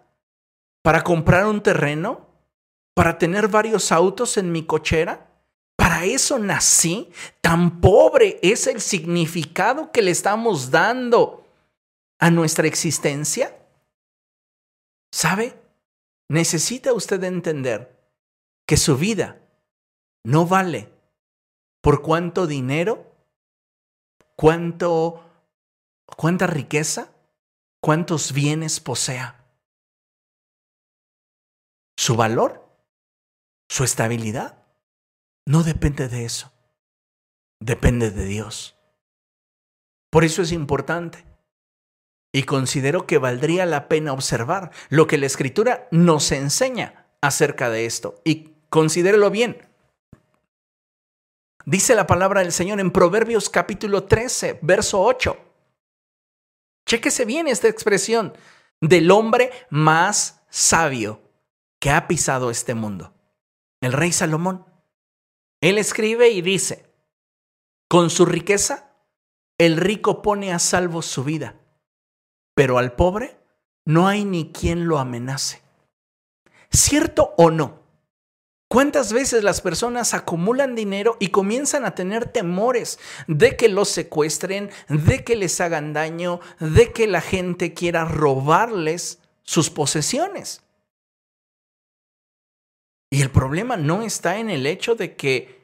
para 0.81 1.03
comprar 1.03 1.45
un 1.45 1.61
terreno, 1.61 2.27
para 2.95 3.17
tener 3.17 3.47
varios 3.47 3.91
autos 3.91 4.37
en 4.37 4.51
mi 4.51 4.65
cochera. 4.65 5.31
Para 5.75 6.05
eso 6.05 6.39
nací. 6.39 7.11
Tan 7.41 7.79
pobre 7.79 8.39
es 8.41 8.67
el 8.67 8.81
significado 8.81 9.91
que 9.91 10.01
le 10.01 10.11
estamos 10.11 10.71
dando 10.71 11.45
a 12.19 12.31
nuestra 12.31 12.67
existencia. 12.67 13.55
¿Sabe? 15.11 15.59
Necesita 16.27 16.93
usted 16.93 17.23
entender 17.23 17.95
que 18.65 18.77
su 18.77 18.97
vida 18.97 19.39
no 20.23 20.47
vale 20.47 20.89
por 21.81 22.01
cuánto 22.01 22.47
dinero, 22.47 23.15
cuánto, 24.35 25.23
cuánta 26.17 26.47
riqueza, 26.47 27.14
cuántos 27.85 28.33
bienes 28.33 28.79
posea. 28.79 29.45
Su 31.95 32.15
valor, 32.15 32.67
su 33.69 33.83
estabilidad, 33.83 34.65
no 35.45 35.61
depende 35.61 36.07
de 36.07 36.25
eso. 36.25 36.51
Depende 37.59 38.09
de 38.09 38.25
Dios. 38.25 38.75
Por 40.09 40.23
eso 40.23 40.41
es 40.41 40.51
importante. 40.51 41.27
Y 42.33 42.45
considero 42.45 43.05
que 43.05 43.19
valdría 43.19 43.67
la 43.67 43.87
pena 43.87 44.13
observar 44.13 44.71
lo 44.89 45.05
que 45.05 45.19
la 45.19 45.27
escritura 45.27 45.87
nos 45.91 46.31
enseña 46.31 47.05
acerca 47.21 47.69
de 47.69 47.85
esto. 47.85 48.19
Y 48.25 48.55
considérelo 48.69 49.29
bien. 49.29 49.61
Dice 51.67 51.93
la 51.93 52.07
palabra 52.07 52.41
del 52.41 52.51
Señor 52.51 52.79
en 52.79 52.89
Proverbios 52.89 53.47
capítulo 53.51 54.05
13, 54.05 54.57
verso 54.63 55.03
8. 55.03 55.44
Chéquese 56.85 57.25
bien 57.25 57.47
esta 57.47 57.67
expresión 57.67 58.33
del 58.81 59.09
hombre 59.11 59.51
más 59.69 60.43
sabio 60.49 61.21
que 61.79 61.89
ha 61.89 62.07
pisado 62.07 62.51
este 62.51 62.75
mundo, 62.75 63.13
el 63.81 63.93
rey 63.93 64.11
Salomón. 64.11 64.65
Él 65.61 65.77
escribe 65.77 66.29
y 66.29 66.41
dice, 66.41 66.85
con 67.87 68.09
su 68.09 68.25
riqueza, 68.25 68.91
el 69.57 69.77
rico 69.77 70.21
pone 70.21 70.53
a 70.53 70.59
salvo 70.59 71.01
su 71.01 71.23
vida, 71.23 71.59
pero 72.53 72.77
al 72.77 72.93
pobre 72.93 73.39
no 73.85 74.07
hay 74.07 74.25
ni 74.25 74.51
quien 74.51 74.87
lo 74.87 74.99
amenace. 74.99 75.61
¿Cierto 76.71 77.33
o 77.37 77.51
no? 77.51 77.84
¿Cuántas 78.75 79.13
veces 79.13 79.41
las 79.41 79.61
personas 79.61 80.13
acumulan 80.13 80.75
dinero 80.75 81.15
y 81.21 81.29
comienzan 81.29 81.85
a 81.85 81.95
tener 81.95 82.25
temores 82.25 82.99
de 83.25 83.55
que 83.55 83.69
los 83.69 83.87
secuestren, 83.87 84.69
de 84.89 85.23
que 85.23 85.37
les 85.37 85.61
hagan 85.61 85.93
daño, 85.93 86.41
de 86.59 86.91
que 86.91 87.07
la 87.07 87.21
gente 87.21 87.73
quiera 87.73 88.03
robarles 88.03 89.19
sus 89.43 89.69
posesiones? 89.69 90.61
Y 93.09 93.21
el 93.21 93.31
problema 93.31 93.77
no 93.77 94.01
está 94.01 94.39
en 94.39 94.49
el 94.49 94.65
hecho 94.65 94.95
de 94.95 95.15
que 95.15 95.61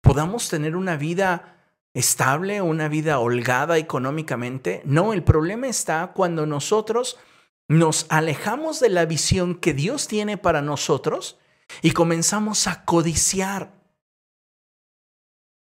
podamos 0.00 0.48
tener 0.48 0.76
una 0.76 0.96
vida 0.96 1.64
estable, 1.94 2.62
una 2.62 2.86
vida 2.86 3.18
holgada 3.18 3.76
económicamente. 3.76 4.82
No, 4.84 5.12
el 5.12 5.24
problema 5.24 5.66
está 5.66 6.12
cuando 6.14 6.46
nosotros 6.46 7.18
nos 7.66 8.06
alejamos 8.08 8.78
de 8.78 8.90
la 8.90 9.04
visión 9.04 9.56
que 9.56 9.74
Dios 9.74 10.06
tiene 10.06 10.38
para 10.38 10.62
nosotros 10.62 11.40
y 11.82 11.92
comenzamos 11.92 12.66
a 12.66 12.84
codiciar. 12.84 13.74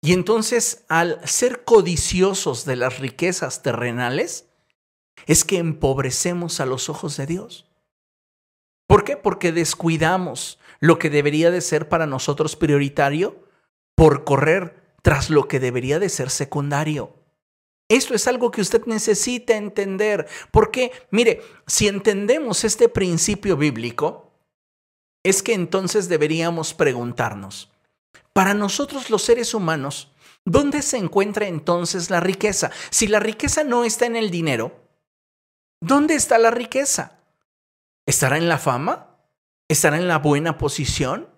Y 0.02 0.14
entonces 0.14 0.86
al 0.88 1.20
ser 1.28 1.66
codiciosos 1.66 2.66
de 2.66 2.76
las 2.76 3.00
riquezas 3.00 3.62
terrenales, 3.62 4.50
es 5.26 5.44
que 5.44 5.58
empobrecemos 5.58 6.60
a 6.60 6.66
los 6.66 6.90
ojos 6.90 7.18
de 7.18 7.26
Dios. 7.26 7.70
¿Por 8.88 9.04
qué? 9.04 9.18
Porque 9.18 9.52
descuidamos 9.52 10.60
lo 10.80 10.98
que 10.98 11.10
debería 11.10 11.52
de 11.52 11.62
ser 11.62 11.90
para 11.90 12.08
nosotros 12.08 12.56
prioritario 12.56 13.44
por 13.96 14.24
correr 14.24 14.96
tras 15.02 15.30
lo 15.30 15.48
que 15.48 15.60
debería 15.60 16.00
de 16.00 16.10
ser 16.10 16.30
secundario. 16.30 17.16
Esto 17.90 18.14
es 18.14 18.28
algo 18.28 18.52
que 18.52 18.62
usted 18.62 18.86
necesita 18.86 19.56
entender, 19.56 20.28
porque 20.52 20.92
mire, 21.12 21.42
si 21.68 21.88
entendemos 21.88 22.64
este 22.64 22.88
principio 22.88 23.58
bíblico, 23.58 24.29
es 25.24 25.44
que 25.44 25.54
entonces 25.54 26.10
deberíamos 26.10 26.74
preguntarnos, 26.74 27.72
para 28.34 28.54
nosotros 28.54 29.10
los 29.10 29.24
seres 29.24 29.54
humanos, 29.54 30.12
¿dónde 30.46 30.82
se 30.82 30.98
encuentra 30.98 31.48
entonces 31.48 32.10
la 32.10 32.20
riqueza? 32.20 32.72
Si 32.90 33.08
la 33.08 33.20
riqueza 33.20 33.64
no 33.64 33.84
está 33.84 34.06
en 34.06 34.16
el 34.16 34.32
dinero, 34.32 34.80
¿dónde 35.82 36.16
está 36.16 36.38
la 36.38 36.52
riqueza? 36.52 37.20
¿Estará 38.06 38.38
en 38.38 38.48
la 38.48 38.58
fama? 38.58 39.18
¿Estará 39.68 39.98
en 39.98 40.08
la 40.08 40.20
buena 40.20 40.58
posición? 40.58 41.30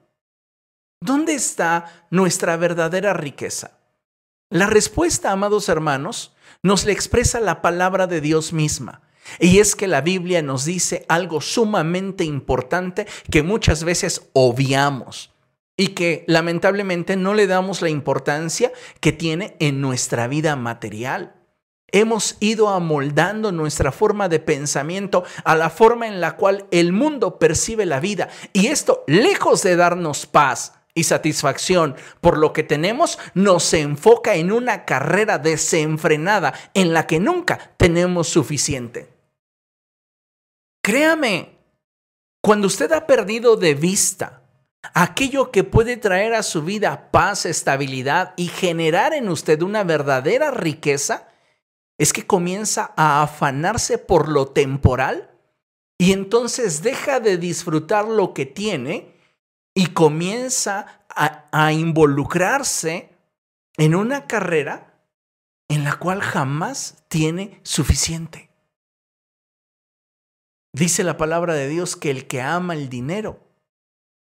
¿Dónde 1.02 1.34
está 1.34 2.06
nuestra 2.12 2.56
verdadera 2.58 3.14
riqueza? 3.14 3.80
La 4.50 4.68
respuesta, 4.68 5.32
amados 5.32 5.70
hermanos, 5.70 6.36
nos 6.62 6.86
le 6.86 6.92
expresa 6.92 7.40
la 7.40 7.62
palabra 7.62 8.06
de 8.06 8.22
Dios 8.22 8.54
misma. 8.54 9.02
Y 9.40 9.60
es 9.60 9.76
que 9.76 9.88
la 9.88 10.02
Biblia 10.02 10.42
nos 10.42 10.66
dice 10.66 11.06
algo 11.08 11.42
sumamente 11.42 12.24
importante 12.24 13.08
que 13.30 13.44
muchas 13.44 13.84
veces 13.84 14.30
obviamos 14.34 15.32
y 15.78 15.90
que 15.90 16.26
lamentablemente 16.28 17.16
no 17.16 17.34
le 17.34 17.48
damos 17.48 17.82
la 17.82 17.90
importancia 17.90 18.72
que 19.00 19.12
tiene 19.12 19.56
en 19.60 19.82
nuestra 19.82 20.28
vida 20.28 20.56
material. 20.56 21.36
hemos 21.94 22.38
ido 22.40 22.70
amoldando 22.70 23.52
nuestra 23.52 23.92
forma 23.92 24.30
de 24.30 24.40
pensamiento 24.40 25.26
a 25.44 25.56
la 25.56 25.70
forma 25.70 26.08
en 26.08 26.22
la 26.22 26.38
cual 26.38 26.66
el 26.72 26.94
mundo 26.94 27.38
percibe 27.38 27.86
la 27.86 28.00
vida. 28.00 28.30
Y 28.54 28.68
esto, 28.68 29.04
lejos 29.08 29.62
de 29.62 29.76
darnos 29.76 30.26
paz, 30.26 30.81
y 30.94 31.04
satisfacción 31.04 31.96
por 32.20 32.38
lo 32.38 32.54
que 32.54 32.64
tenemos 32.64 33.18
nos 33.34 33.74
enfoca 33.74 34.36
en 34.36 34.52
una 34.52 34.86
carrera 34.86 35.38
desenfrenada 35.38 36.54
en 36.74 36.94
la 36.94 37.08
que 37.08 37.20
nunca 37.20 37.74
tenemos 37.78 38.28
suficiente. 38.28 39.10
Créame, 40.84 41.58
cuando 42.42 42.68
usted 42.68 42.92
ha 42.92 43.06
perdido 43.06 43.56
de 43.56 43.76
vista 43.76 44.42
aquello 44.94 45.52
que 45.52 45.64
puede 45.64 45.98
traer 45.98 46.34
a 46.34 46.44
su 46.44 46.64
vida 46.64 47.12
paz, 47.12 47.46
estabilidad 47.46 48.34
y 48.36 48.48
generar 48.48 49.14
en 49.14 49.30
usted 49.30 49.62
una 49.62 49.84
verdadera 49.84 50.50
riqueza, 50.50 51.28
es 52.00 52.14
que 52.14 52.26
comienza 52.26 52.94
a 52.98 53.22
afanarse 53.22 54.00
por 54.00 54.28
lo 54.28 54.48
temporal 54.48 55.30
y 56.00 56.14
entonces 56.14 56.82
deja 56.82 57.20
de 57.20 57.38
disfrutar 57.38 58.08
lo 58.08 58.34
que 58.34 58.48
tiene 58.48 59.21
y 59.74 59.88
comienza 59.88 61.06
a, 61.10 61.72
involucrarse 61.72 63.10
en 63.78 63.96
una 63.96 64.28
carrera 64.28 65.02
en 65.70 65.84
la 65.84 65.98
cual 65.98 66.22
jamás 66.22 67.04
tiene 67.08 67.60
suficiente. 67.64 68.50
Dice 70.74 71.04
la 71.04 71.18
palabra 71.18 71.54
de 71.54 71.68
Dios 71.68 71.96
que 71.96 72.12
el 72.12 72.28
que 72.28 72.42
ama 72.42 72.74
el 72.74 72.90
dinero, 72.90 73.48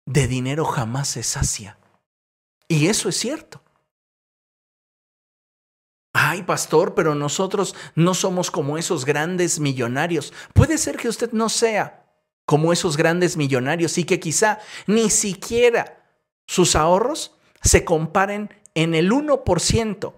de 0.06 0.26
dinero 0.26 0.64
jamás 0.64 1.08
se 1.08 1.22
sacia. 1.22 1.78
Y 2.68 2.88
eso 2.88 3.08
es 3.08 3.16
cierto. 3.16 3.62
Ay, 6.12 6.42
pastor, 6.42 6.94
pero 6.94 7.14
nosotros 7.14 7.74
no 7.94 8.14
somos 8.14 8.50
como 8.50 8.78
esos 8.78 9.04
grandes 9.04 9.58
millonarios. 9.58 10.32
Puede 10.52 10.78
ser 10.78 10.96
que 10.96 11.08
usted 11.08 11.32
no 11.32 11.48
sea 11.48 12.03
como 12.46 12.72
esos 12.72 12.96
grandes 12.96 13.36
millonarios 13.36 13.98
y 13.98 14.04
que 14.04 14.20
quizá 14.20 14.58
ni 14.86 15.10
siquiera 15.10 16.04
sus 16.46 16.76
ahorros 16.76 17.36
se 17.62 17.84
comparen 17.84 18.50
en 18.74 18.94
el 18.94 19.10
1% 19.10 20.14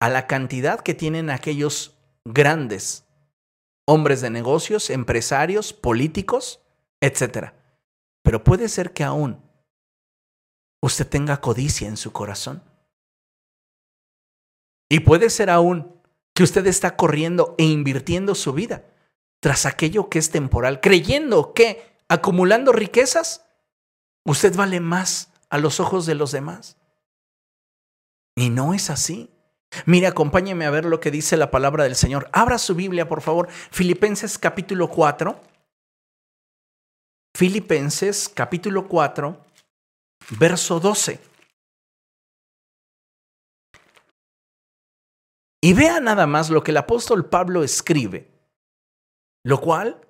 a 0.00 0.08
la 0.08 0.26
cantidad 0.26 0.80
que 0.80 0.94
tienen 0.94 1.28
aquellos 1.28 1.98
grandes 2.24 3.04
hombres 3.86 4.20
de 4.20 4.30
negocios, 4.30 4.88
empresarios, 4.88 5.72
políticos, 5.72 6.60
etc. 7.00 7.52
Pero 8.22 8.44
puede 8.44 8.68
ser 8.68 8.92
que 8.92 9.04
aún 9.04 9.42
usted 10.80 11.06
tenga 11.06 11.40
codicia 11.40 11.88
en 11.88 11.96
su 11.96 12.12
corazón. 12.12 12.62
Y 14.88 15.00
puede 15.00 15.28
ser 15.28 15.50
aún 15.50 16.00
que 16.34 16.42
usted 16.44 16.66
está 16.66 16.96
corriendo 16.96 17.54
e 17.58 17.64
invirtiendo 17.64 18.34
su 18.34 18.52
vida 18.52 18.89
tras 19.40 19.66
aquello 19.66 20.08
que 20.08 20.18
es 20.18 20.30
temporal, 20.30 20.80
creyendo 20.80 21.54
que 21.54 21.96
acumulando 22.08 22.72
riquezas, 22.72 23.46
usted 24.24 24.54
vale 24.54 24.80
más 24.80 25.32
a 25.48 25.58
los 25.58 25.80
ojos 25.80 26.06
de 26.06 26.14
los 26.14 26.30
demás. 26.30 26.76
Y 28.36 28.50
no 28.50 28.74
es 28.74 28.90
así. 28.90 29.30
Mire, 29.86 30.06
acompáñeme 30.06 30.66
a 30.66 30.70
ver 30.70 30.84
lo 30.84 31.00
que 31.00 31.10
dice 31.10 31.36
la 31.36 31.50
palabra 31.50 31.84
del 31.84 31.96
Señor. 31.96 32.28
Abra 32.32 32.58
su 32.58 32.74
Biblia, 32.74 33.08
por 33.08 33.22
favor. 33.22 33.48
Filipenses 33.70 34.38
capítulo 34.38 34.88
4. 34.88 35.40
Filipenses 37.36 38.28
capítulo 38.28 38.88
4, 38.88 39.46
verso 40.38 40.80
12. 40.80 41.20
Y 45.62 45.72
vea 45.74 46.00
nada 46.00 46.26
más 46.26 46.50
lo 46.50 46.62
que 46.62 46.72
el 46.72 46.76
apóstol 46.78 47.26
Pablo 47.26 47.62
escribe 47.62 48.29
lo 49.42 49.60
cual 49.60 50.00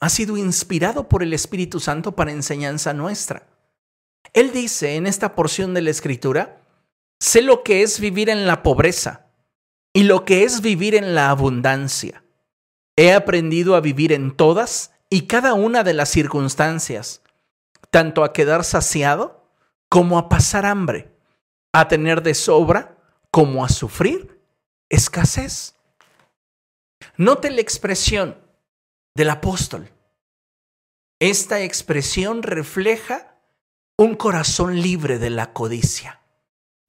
ha 0.00 0.08
sido 0.08 0.36
inspirado 0.36 1.08
por 1.08 1.22
el 1.22 1.32
Espíritu 1.32 1.80
Santo 1.80 2.12
para 2.12 2.32
enseñanza 2.32 2.92
nuestra. 2.92 3.46
Él 4.32 4.52
dice 4.52 4.96
en 4.96 5.06
esta 5.06 5.34
porción 5.34 5.74
de 5.74 5.82
la 5.82 5.90
Escritura, 5.90 6.60
sé 7.20 7.42
lo 7.42 7.62
que 7.62 7.82
es 7.82 8.00
vivir 8.00 8.28
en 8.28 8.46
la 8.46 8.62
pobreza 8.62 9.26
y 9.92 10.04
lo 10.04 10.24
que 10.24 10.44
es 10.44 10.60
vivir 10.60 10.94
en 10.94 11.14
la 11.14 11.30
abundancia. 11.30 12.24
He 12.96 13.12
aprendido 13.12 13.76
a 13.76 13.80
vivir 13.80 14.12
en 14.12 14.34
todas 14.36 14.92
y 15.08 15.26
cada 15.26 15.54
una 15.54 15.84
de 15.84 15.94
las 15.94 16.08
circunstancias, 16.08 17.22
tanto 17.90 18.24
a 18.24 18.32
quedar 18.32 18.64
saciado 18.64 19.46
como 19.88 20.18
a 20.18 20.28
pasar 20.28 20.66
hambre, 20.66 21.14
a 21.72 21.88
tener 21.88 22.22
de 22.22 22.34
sobra 22.34 22.96
como 23.30 23.64
a 23.64 23.68
sufrir 23.68 24.40
escasez. 24.88 25.74
Note 27.16 27.50
la 27.50 27.60
expresión 27.60 28.41
del 29.14 29.30
apóstol. 29.30 29.90
Esta 31.20 31.60
expresión 31.60 32.42
refleja 32.42 33.38
un 33.96 34.16
corazón 34.16 34.80
libre 34.80 35.18
de 35.18 35.30
la 35.30 35.52
codicia, 35.52 36.20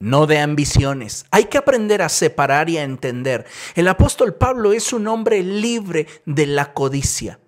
no 0.00 0.26
de 0.26 0.38
ambiciones. 0.38 1.26
Hay 1.30 1.44
que 1.44 1.58
aprender 1.58 2.02
a 2.02 2.08
separar 2.08 2.68
y 2.68 2.78
a 2.78 2.82
entender. 2.82 3.46
El 3.74 3.88
apóstol 3.88 4.34
Pablo 4.34 4.72
es 4.72 4.92
un 4.92 5.06
hombre 5.06 5.42
libre 5.42 6.08
de 6.26 6.46
la 6.46 6.72
codicia, 6.72 7.40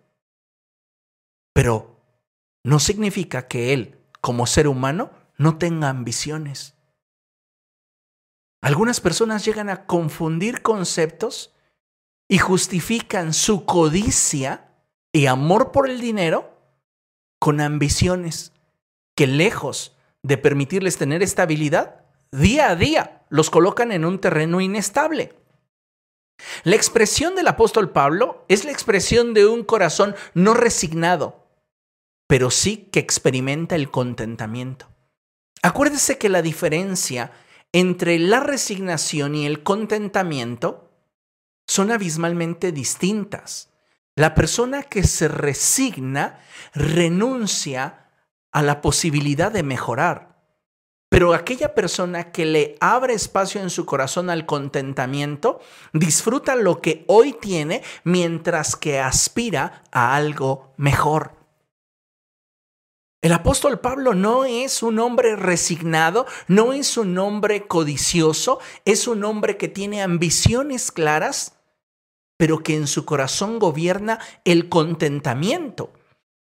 pero 1.53 2.01
no 2.65 2.79
significa 2.79 3.49
que 3.49 3.73
él, 3.73 3.99
como 4.21 4.47
ser 4.47 4.69
humano, 4.69 5.11
no 5.39 5.59
tenga 5.59 5.89
ambiciones. 5.89 6.75
Algunas 8.63 9.01
personas 9.01 9.45
llegan 9.45 9.71
a 9.71 9.87
confundir 9.87 10.63
conceptos 10.63 11.56
y 12.29 12.39
justifican 12.39 13.33
su 13.33 13.65
codicia 13.65 14.69
y 15.13 15.27
amor 15.27 15.73
por 15.73 15.89
el 15.89 16.01
dinero 16.01 16.53
con 17.39 17.61
ambiciones 17.61 18.53
que 19.15 19.27
lejos 19.27 19.97
de 20.23 20.37
permitirles 20.37 20.99
tener 20.99 21.23
estabilidad, 21.23 22.05
día 22.33 22.71
a 22.71 22.77
día 22.77 23.25
los 23.29 23.51
colocan 23.51 23.93
en 23.93 24.05
un 24.05 24.21
terreno 24.21 24.61
inestable. 24.61 25.35
La 26.65 26.77
expresión 26.77 27.35
del 27.35 27.49
apóstol 27.49 27.91
Pablo 27.91 28.45
es 28.49 28.65
la 28.65 28.73
expresión 28.73 29.33
de 29.33 29.47
un 29.47 29.65
corazón 29.65 30.15
no 30.35 30.53
resignado, 30.55 31.47
pero 32.27 32.51
sí 32.51 32.89
que 32.93 33.01
experimenta 33.01 33.75
el 33.77 33.91
contentamiento. 33.91 34.89
Acuérdese 35.63 36.19
que 36.19 36.29
la 36.29 36.43
diferencia 36.43 37.33
entre 37.73 38.19
la 38.19 38.41
resignación 38.41 39.35
y 39.35 39.47
el 39.47 39.63
contentamiento 39.63 40.86
son 41.67 41.91
abismalmente 41.91 42.73
distintas. 42.73 43.71
La 44.15 44.35
persona 44.35 44.83
que 44.83 45.03
se 45.03 45.29
resigna 45.29 46.39
renuncia 46.75 48.11
a 48.53 48.63
la 48.63 48.81
posibilidad 48.81 49.53
de 49.53 49.63
mejorar. 49.63 50.37
Pero 51.09 51.35
aquella 51.35 51.75
persona 51.75 52.33
que 52.33 52.47
le 52.47 52.77
abre 52.81 53.15
espacio 53.15 53.61
en 53.61 53.71
su 53.71 53.87
corazón 53.87 54.29
al 54.29 54.45
contentamiento, 54.45 55.61
disfruta 55.93 56.57
lo 56.57 56.81
que 56.81 57.05
hoy 57.07 57.33
tiene 57.33 57.83
mientras 58.05 58.75
que 58.75 58.99
aspira 58.99 59.85
a 59.93 60.17
algo 60.17 60.73
mejor. 60.77 61.37
El 63.23 63.33
apóstol 63.33 63.81
Pablo 63.81 64.15
no 64.15 64.45
es 64.45 64.83
un 64.83 64.99
hombre 64.99 65.37
resignado, 65.37 66.27
no 66.49 66.73
es 66.73 66.97
un 66.97 67.19
hombre 67.19 67.67
codicioso, 67.67 68.61
es 68.85 69.09
un 69.09 69.25
hombre 69.25 69.57
que 69.57 69.69
tiene 69.69 70.03
ambiciones 70.03 70.93
claras 70.93 71.56
pero 72.37 72.63
que 72.63 72.75
en 72.75 72.87
su 72.87 73.05
corazón 73.05 73.59
gobierna 73.59 74.19
el 74.45 74.69
contentamiento. 74.69 75.93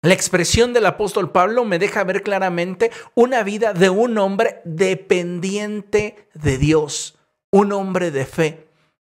La 0.01 0.13
expresión 0.13 0.71
del 0.73 0.85
apóstol 0.85 1.31
Pablo 1.31 1.65
me 1.65 1.79
deja 1.79 2.03
ver 2.03 2.21
claramente 2.21 2.91
una 3.15 3.43
vida 3.43 3.73
de 3.73 3.89
un 3.89 4.17
hombre 4.17 4.61
dependiente 4.63 6.27
de 6.33 6.57
Dios, 6.57 7.17
un 7.51 7.71
hombre 7.71 8.11
de 8.11 8.25
fe 8.25 8.67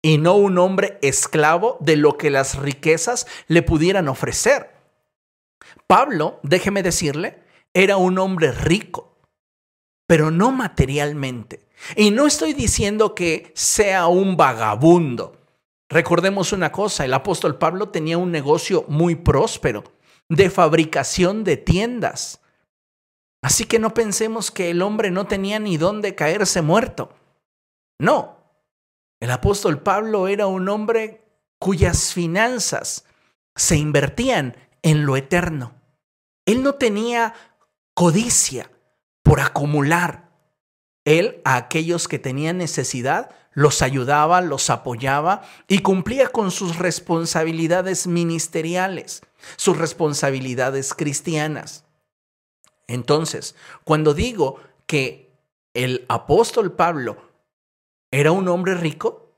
y 0.02 0.18
no 0.18 0.34
un 0.34 0.58
hombre 0.58 0.98
esclavo 1.02 1.76
de 1.80 1.96
lo 1.96 2.16
que 2.16 2.30
las 2.30 2.58
riquezas 2.58 3.26
le 3.46 3.62
pudieran 3.62 4.08
ofrecer. 4.08 4.70
Pablo, 5.86 6.40
déjeme 6.42 6.82
decirle, 6.82 7.42
era 7.74 7.96
un 7.96 8.18
hombre 8.18 8.52
rico, 8.52 9.18
pero 10.06 10.30
no 10.30 10.50
materialmente. 10.50 11.68
Y 11.96 12.10
no 12.10 12.26
estoy 12.26 12.52
diciendo 12.52 13.14
que 13.14 13.52
sea 13.54 14.08
un 14.08 14.36
vagabundo. 14.36 15.39
Recordemos 15.90 16.52
una 16.52 16.70
cosa, 16.70 17.04
el 17.04 17.12
apóstol 17.12 17.58
Pablo 17.58 17.88
tenía 17.88 18.16
un 18.16 18.30
negocio 18.30 18.84
muy 18.86 19.16
próspero 19.16 19.82
de 20.28 20.48
fabricación 20.48 21.42
de 21.42 21.56
tiendas. 21.56 22.40
Así 23.42 23.64
que 23.64 23.80
no 23.80 23.92
pensemos 23.92 24.52
que 24.52 24.70
el 24.70 24.82
hombre 24.82 25.10
no 25.10 25.26
tenía 25.26 25.58
ni 25.58 25.76
dónde 25.76 26.14
caerse 26.14 26.62
muerto. 26.62 27.12
No, 27.98 28.38
el 29.18 29.32
apóstol 29.32 29.82
Pablo 29.82 30.28
era 30.28 30.46
un 30.46 30.68
hombre 30.68 31.24
cuyas 31.58 32.14
finanzas 32.14 33.04
se 33.56 33.76
invertían 33.76 34.56
en 34.82 35.04
lo 35.04 35.16
eterno. 35.16 35.74
Él 36.46 36.62
no 36.62 36.76
tenía 36.76 37.34
codicia 37.94 38.70
por 39.24 39.40
acumular. 39.40 40.30
Él 41.04 41.40
a 41.44 41.56
aquellos 41.56 42.06
que 42.06 42.20
tenían 42.20 42.58
necesidad 42.58 43.34
los 43.52 43.82
ayudaba, 43.82 44.40
los 44.40 44.70
apoyaba 44.70 45.42
y 45.68 45.80
cumplía 45.80 46.28
con 46.28 46.50
sus 46.50 46.76
responsabilidades 46.78 48.06
ministeriales, 48.06 49.22
sus 49.56 49.76
responsabilidades 49.76 50.94
cristianas. 50.94 51.84
Entonces, 52.86 53.54
cuando 53.84 54.14
digo 54.14 54.60
que 54.86 55.30
el 55.74 56.04
apóstol 56.08 56.72
Pablo 56.72 57.16
era 58.10 58.32
un 58.32 58.48
hombre 58.48 58.74
rico, 58.74 59.30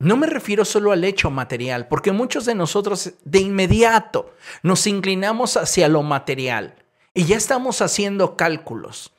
no 0.00 0.16
me 0.16 0.26
refiero 0.26 0.64
solo 0.64 0.92
al 0.92 1.02
hecho 1.02 1.30
material, 1.30 1.88
porque 1.88 2.12
muchos 2.12 2.44
de 2.44 2.54
nosotros 2.54 3.14
de 3.24 3.40
inmediato 3.40 4.34
nos 4.62 4.86
inclinamos 4.86 5.56
hacia 5.56 5.88
lo 5.88 6.02
material 6.02 6.76
y 7.14 7.24
ya 7.24 7.36
estamos 7.36 7.82
haciendo 7.82 8.36
cálculos. 8.36 9.12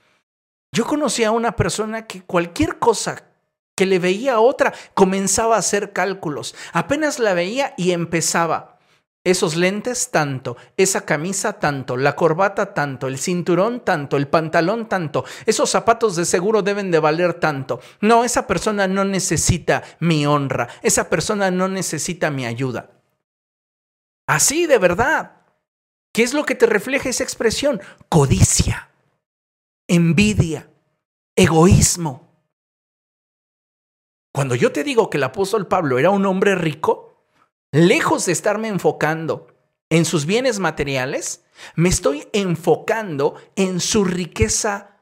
Yo 0.72 0.86
conocí 0.86 1.24
a 1.24 1.32
una 1.32 1.56
persona 1.56 2.06
que 2.06 2.22
cualquier 2.22 2.80
cosa 2.80 3.29
que 3.80 3.86
le 3.86 3.98
veía 3.98 4.42
otra 4.42 4.74
comenzaba 4.94 5.56
a 5.56 5.60
hacer 5.60 5.94
cálculos. 5.94 6.54
Apenas 6.74 7.18
la 7.18 7.34
veía 7.34 7.76
y 7.78 7.92
empezaba. 7.92 8.78
Esos 9.24 9.56
lentes 9.56 10.12
tanto, 10.12 10.58
esa 10.76 11.06
camisa 11.06 11.60
tanto, 11.60 11.96
la 11.96 12.18
corbata 12.18 12.74
tanto, 12.74 13.08
el 13.08 13.18
cinturón 13.18 13.86
tanto, 13.86 14.18
el 14.18 14.28
pantalón 14.28 14.90
tanto, 14.90 15.24
esos 15.46 15.70
zapatos 15.70 16.18
de 16.18 16.26
seguro 16.26 16.62
deben 16.62 16.92
de 16.92 17.00
valer 17.00 17.36
tanto. 17.36 17.80
No, 18.02 18.26
esa 18.26 18.48
persona 18.48 18.86
no 18.86 19.06
necesita 19.06 19.82
mi 20.02 20.26
honra, 20.26 20.68
esa 20.82 21.10
persona 21.10 21.50
no 21.50 21.70
necesita 21.70 22.32
mi 22.32 22.46
ayuda. 22.46 22.92
Así 24.28 24.68
de 24.68 24.78
verdad. 24.78 25.38
¿Qué 26.12 26.24
es 26.24 26.34
lo 26.34 26.44
que 26.44 26.56
te 26.56 26.66
refleja 26.66 27.08
esa 27.08 27.24
expresión? 27.24 27.80
Codicia, 28.10 28.90
envidia, 29.88 30.70
egoísmo. 31.38 32.29
Cuando 34.34 34.56
yo 34.56 34.72
te 34.72 34.84
digo 34.84 35.10
que 35.10 35.18
el 35.18 35.24
apóstol 35.24 35.68
Pablo 35.68 36.00
era 36.00 36.12
un 36.12 36.26
hombre 36.26 36.56
rico, 36.56 37.26
lejos 37.72 38.26
de 38.26 38.32
estarme 38.32 38.68
enfocando 38.68 39.48
en 39.90 40.06
sus 40.06 40.26
bienes 40.26 40.60
materiales, 40.60 41.44
me 41.76 41.90
estoy 41.90 42.28
enfocando 42.32 43.36
en 43.56 43.80
su 43.80 44.06
riqueza 44.06 44.98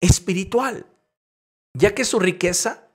espiritual, 0.00 0.86
ya 1.74 1.94
que 1.94 2.04
su 2.04 2.18
riqueza 2.18 2.88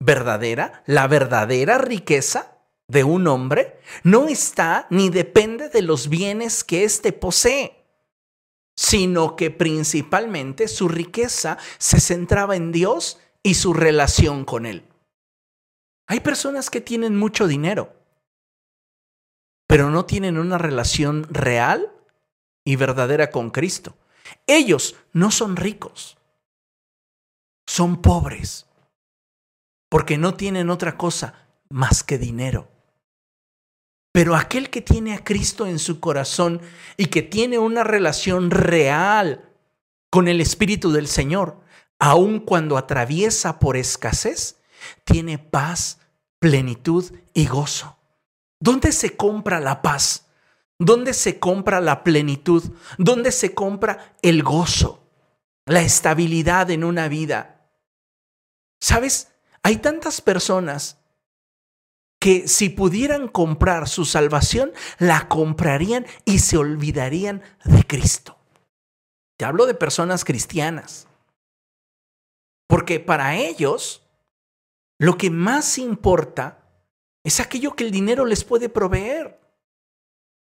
verdadera, 0.00 0.82
la 0.86 1.06
verdadera 1.06 1.78
riqueza 1.78 2.58
de 2.88 3.04
un 3.04 3.26
hombre, 3.28 3.78
no 4.02 4.26
está 4.26 4.86
ni 4.90 5.10
depende 5.10 5.68
de 5.68 5.82
los 5.82 6.08
bienes 6.08 6.64
que 6.64 6.84
éste 6.84 7.12
posee, 7.12 7.84
sino 8.74 9.36
que 9.36 9.50
principalmente 9.50 10.66
su 10.66 10.88
riqueza 10.88 11.58
se 11.78 12.00
centraba 12.00 12.56
en 12.56 12.72
Dios 12.72 13.20
y 13.42 13.54
su 13.54 13.74
relación 13.74 14.44
con 14.44 14.66
Él. 14.66 14.84
Hay 16.06 16.20
personas 16.20 16.70
que 16.70 16.80
tienen 16.80 17.16
mucho 17.16 17.46
dinero, 17.46 17.94
pero 19.66 19.90
no 19.90 20.04
tienen 20.04 20.38
una 20.38 20.58
relación 20.58 21.26
real 21.30 21.92
y 22.64 22.76
verdadera 22.76 23.30
con 23.30 23.50
Cristo. 23.50 23.96
Ellos 24.46 24.96
no 25.12 25.30
son 25.30 25.56
ricos, 25.56 26.18
son 27.66 28.02
pobres, 28.02 28.66
porque 29.88 30.18
no 30.18 30.34
tienen 30.34 30.70
otra 30.70 30.96
cosa 30.96 31.48
más 31.68 32.04
que 32.04 32.18
dinero. 32.18 32.68
Pero 34.12 34.36
aquel 34.36 34.68
que 34.68 34.82
tiene 34.82 35.14
a 35.14 35.24
Cristo 35.24 35.66
en 35.66 35.78
su 35.78 35.98
corazón 35.98 36.60
y 36.98 37.06
que 37.06 37.22
tiene 37.22 37.58
una 37.58 37.82
relación 37.82 38.50
real 38.50 39.48
con 40.10 40.28
el 40.28 40.42
Espíritu 40.42 40.92
del 40.92 41.08
Señor, 41.08 41.61
aun 42.02 42.40
cuando 42.40 42.76
atraviesa 42.78 43.60
por 43.60 43.76
escasez, 43.76 44.58
tiene 45.04 45.38
paz, 45.38 46.00
plenitud 46.40 47.12
y 47.32 47.46
gozo. 47.46 47.96
¿Dónde 48.58 48.90
se 48.90 49.16
compra 49.16 49.60
la 49.60 49.82
paz? 49.82 50.26
¿Dónde 50.80 51.14
se 51.14 51.38
compra 51.38 51.80
la 51.80 52.02
plenitud? 52.02 52.72
¿Dónde 52.98 53.30
se 53.30 53.54
compra 53.54 54.16
el 54.20 54.42
gozo? 54.42 55.08
La 55.64 55.82
estabilidad 55.82 56.72
en 56.72 56.82
una 56.82 57.06
vida. 57.06 57.70
¿Sabes? 58.80 59.28
Hay 59.62 59.76
tantas 59.76 60.20
personas 60.20 60.98
que 62.18 62.48
si 62.48 62.68
pudieran 62.68 63.28
comprar 63.28 63.88
su 63.88 64.06
salvación, 64.06 64.72
la 64.98 65.28
comprarían 65.28 66.06
y 66.24 66.40
se 66.40 66.56
olvidarían 66.56 67.42
de 67.64 67.86
Cristo. 67.86 68.38
Te 69.36 69.44
hablo 69.44 69.66
de 69.66 69.74
personas 69.74 70.24
cristianas. 70.24 71.06
Porque 72.72 73.00
para 73.00 73.36
ellos, 73.36 74.00
lo 74.98 75.18
que 75.18 75.28
más 75.28 75.76
importa 75.76 76.64
es 77.22 77.38
aquello 77.38 77.76
que 77.76 77.84
el 77.84 77.90
dinero 77.90 78.24
les 78.24 78.44
puede 78.44 78.70
proveer. 78.70 79.38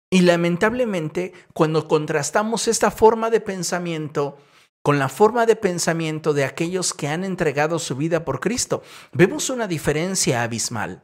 Y 0.10 0.22
lamentablemente, 0.22 1.34
cuando 1.54 1.90
contrastamos 1.90 2.70
esta 2.70 2.90
forma 2.90 3.30
de 3.30 3.42
pensamiento 3.42 4.38
con 4.82 4.98
la 4.98 5.10
forma 5.10 5.46
de 5.46 5.58
pensamiento 5.58 6.32
de 6.32 6.46
aquellos 6.46 6.94
que 6.94 7.10
han 7.10 7.26
entregado 7.26 7.80
su 7.80 7.98
vida 7.98 8.24
por 8.24 8.40
Cristo, 8.40 8.82
vemos 9.12 9.50
una 9.50 9.68
diferencia 9.68 10.42
abismal. 10.42 11.04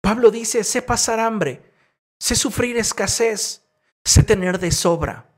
Pablo 0.00 0.30
dice, 0.30 0.64
sé 0.64 0.80
pasar 0.80 1.20
hambre, 1.20 1.74
sé 2.18 2.36
sufrir 2.36 2.78
escasez, 2.78 3.66
sé 4.02 4.22
tener 4.22 4.60
de 4.60 4.70
sobra, 4.70 5.30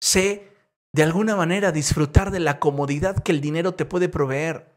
sé 0.00 0.49
de 0.92 1.02
alguna 1.02 1.36
manera 1.36 1.72
disfrutar 1.72 2.30
de 2.30 2.40
la 2.40 2.58
comodidad 2.58 3.22
que 3.22 3.32
el 3.32 3.40
dinero 3.40 3.74
te 3.74 3.84
puede 3.84 4.08
proveer. 4.08 4.70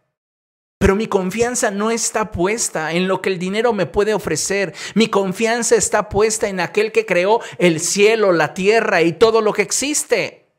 Pero 0.77 0.95
mi 0.95 1.07
confianza 1.07 1.71
no 1.71 1.91
está 1.91 2.31
puesta 2.31 2.91
en 2.91 3.07
lo 3.07 3.21
que 3.21 3.29
el 3.29 3.39
dinero 3.39 3.71
me 3.71 3.85
puede 3.85 4.13
ofrecer. 4.13 4.75
Mi 4.95 5.07
confianza 5.07 5.75
está 5.75 6.09
puesta 6.09 6.49
en 6.49 6.59
aquel 6.59 6.91
que 6.91 7.05
creó 7.05 7.39
el 7.57 7.79
cielo, 7.79 8.33
la 8.33 8.53
tierra 8.53 9.01
y 9.01 9.13
todo 9.13 9.41
lo 9.41 9.53
que 9.53 9.61
existe. 9.61 10.51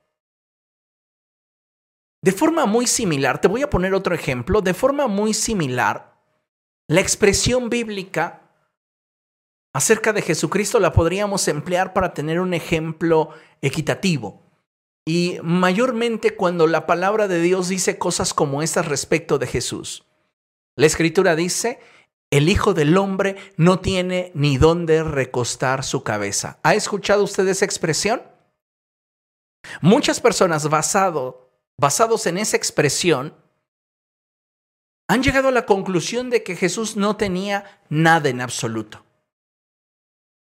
De 2.22 2.32
forma 2.32 2.64
muy 2.64 2.86
similar, 2.86 3.38
te 3.38 3.48
voy 3.48 3.60
a 3.60 3.68
poner 3.68 3.92
otro 3.92 4.14
ejemplo, 4.14 4.62
de 4.62 4.72
forma 4.72 5.08
muy 5.08 5.34
similar, 5.34 6.14
la 6.88 7.00
expresión 7.00 7.70
bíblica 7.70 8.50
acerca 9.74 10.12
de 10.12 10.22
Jesucristo 10.22 10.78
la 10.80 10.92
podríamos 10.92 11.48
emplear 11.48 11.92
para 11.92 12.14
tener 12.14 12.40
un 12.40 12.54
ejemplo 12.54 13.30
equitativo. 13.60 14.43
Y 15.06 15.38
mayormente 15.42 16.34
cuando 16.34 16.66
la 16.66 16.86
palabra 16.86 17.28
de 17.28 17.40
Dios 17.40 17.68
dice 17.68 17.98
cosas 17.98 18.32
como 18.32 18.62
estas 18.62 18.86
respecto 18.86 19.38
de 19.38 19.46
Jesús. 19.46 20.06
La 20.76 20.86
escritura 20.86 21.36
dice, 21.36 21.78
el 22.30 22.48
Hijo 22.48 22.74
del 22.74 22.96
Hombre 22.96 23.36
no 23.56 23.80
tiene 23.80 24.32
ni 24.34 24.56
dónde 24.56 25.04
recostar 25.04 25.84
su 25.84 26.02
cabeza. 26.02 26.58
¿Ha 26.62 26.74
escuchado 26.74 27.22
usted 27.22 27.46
esa 27.48 27.64
expresión? 27.64 28.22
Muchas 29.80 30.20
personas 30.20 30.68
basado, 30.68 31.50
basados 31.78 32.26
en 32.26 32.38
esa 32.38 32.56
expresión 32.56 33.36
han 35.06 35.22
llegado 35.22 35.48
a 35.48 35.52
la 35.52 35.66
conclusión 35.66 36.30
de 36.30 36.42
que 36.42 36.56
Jesús 36.56 36.96
no 36.96 37.16
tenía 37.16 37.82
nada 37.88 38.30
en 38.30 38.40
absoluto. 38.40 39.04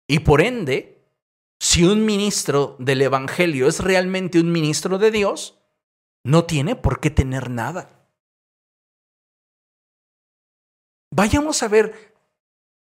Y 0.07 0.20
por 0.20 0.42
ende, 0.42 0.99
si 1.70 1.85
un 1.85 2.04
ministro 2.04 2.74
del 2.80 3.00
Evangelio 3.00 3.68
es 3.68 3.78
realmente 3.78 4.40
un 4.40 4.50
ministro 4.50 4.98
de 4.98 5.12
Dios, 5.12 5.56
no 6.24 6.44
tiene 6.44 6.74
por 6.74 6.98
qué 6.98 7.11
tener 7.11 7.48
nada. 7.48 8.09
Vayamos 11.14 11.62
a 11.62 11.68
ver 11.68 12.16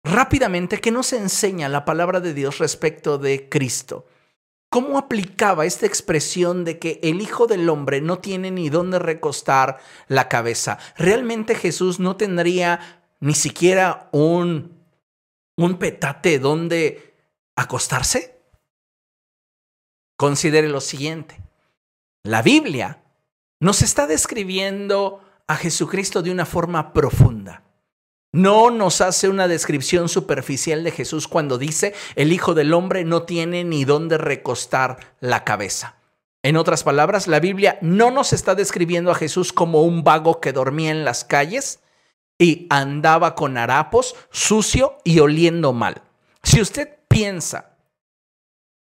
rápidamente 0.06 0.80
qué 0.80 0.92
nos 0.92 1.12
enseña 1.12 1.68
la 1.68 1.84
palabra 1.84 2.22
de 2.22 2.34
Dios 2.34 2.60
respecto 2.60 3.18
de 3.18 3.50
Cristo. 3.50 4.08
¿Cómo 4.70 4.98
aplicaba 4.98 5.66
esta 5.66 5.86
expresión 5.86 6.64
de 6.64 6.80
que 6.80 7.02
el 7.04 7.20
Hijo 7.20 7.48
del 7.48 7.68
Hombre 7.68 8.00
no 8.00 8.20
tiene 8.20 8.50
ni 8.50 8.70
dónde 8.70 8.98
recostar 8.98 9.80
la 10.08 10.30
cabeza? 10.30 10.80
¿Realmente 10.96 11.54
Jesús 11.54 12.00
no 12.00 12.16
tendría 12.16 13.04
ni 13.20 13.34
siquiera 13.34 14.08
un, 14.14 14.86
un 15.58 15.78
petate 15.80 16.40
donde 16.40 17.18
acostarse? 17.58 18.39
Considere 20.20 20.68
lo 20.68 20.82
siguiente. 20.82 21.42
La 22.24 22.42
Biblia 22.42 23.02
nos 23.62 23.82
está 23.82 24.06
describiendo 24.06 25.22
a 25.48 25.56
Jesucristo 25.56 26.22
de 26.22 26.30
una 26.30 26.46
forma 26.46 26.92
profunda. 26.92 27.64
No 28.34 28.70
nos 28.70 29.00
hace 29.00 29.30
una 29.30 29.48
descripción 29.48 30.10
superficial 30.10 30.84
de 30.84 30.92
Jesús 30.92 31.30
cuando 31.30 31.58
dice, 31.58 31.94
el 32.18 32.34
Hijo 32.34 32.54
del 32.54 32.74
Hombre 32.74 33.06
no 33.06 33.24
tiene 33.24 33.64
ni 33.64 33.86
dónde 33.86 34.18
recostar 34.18 35.16
la 35.22 35.46
cabeza. 35.46 35.96
En 36.44 36.58
otras 36.58 36.84
palabras, 36.84 37.28
la 37.28 37.40
Biblia 37.40 37.80
no 37.82 38.12
nos 38.12 38.34
está 38.34 38.56
describiendo 38.56 39.12
a 39.12 39.16
Jesús 39.16 39.54
como 39.54 39.84
un 39.84 40.04
vago 40.04 40.42
que 40.42 40.52
dormía 40.52 40.92
en 40.92 41.06
las 41.06 41.24
calles 41.24 41.80
y 42.38 42.68
andaba 42.70 43.36
con 43.36 43.58
harapos, 43.58 44.18
sucio 44.32 44.98
y 45.06 45.22
oliendo 45.22 45.72
mal. 45.72 46.02
Si 46.44 46.60
usted 46.60 46.98
piensa 47.08 47.69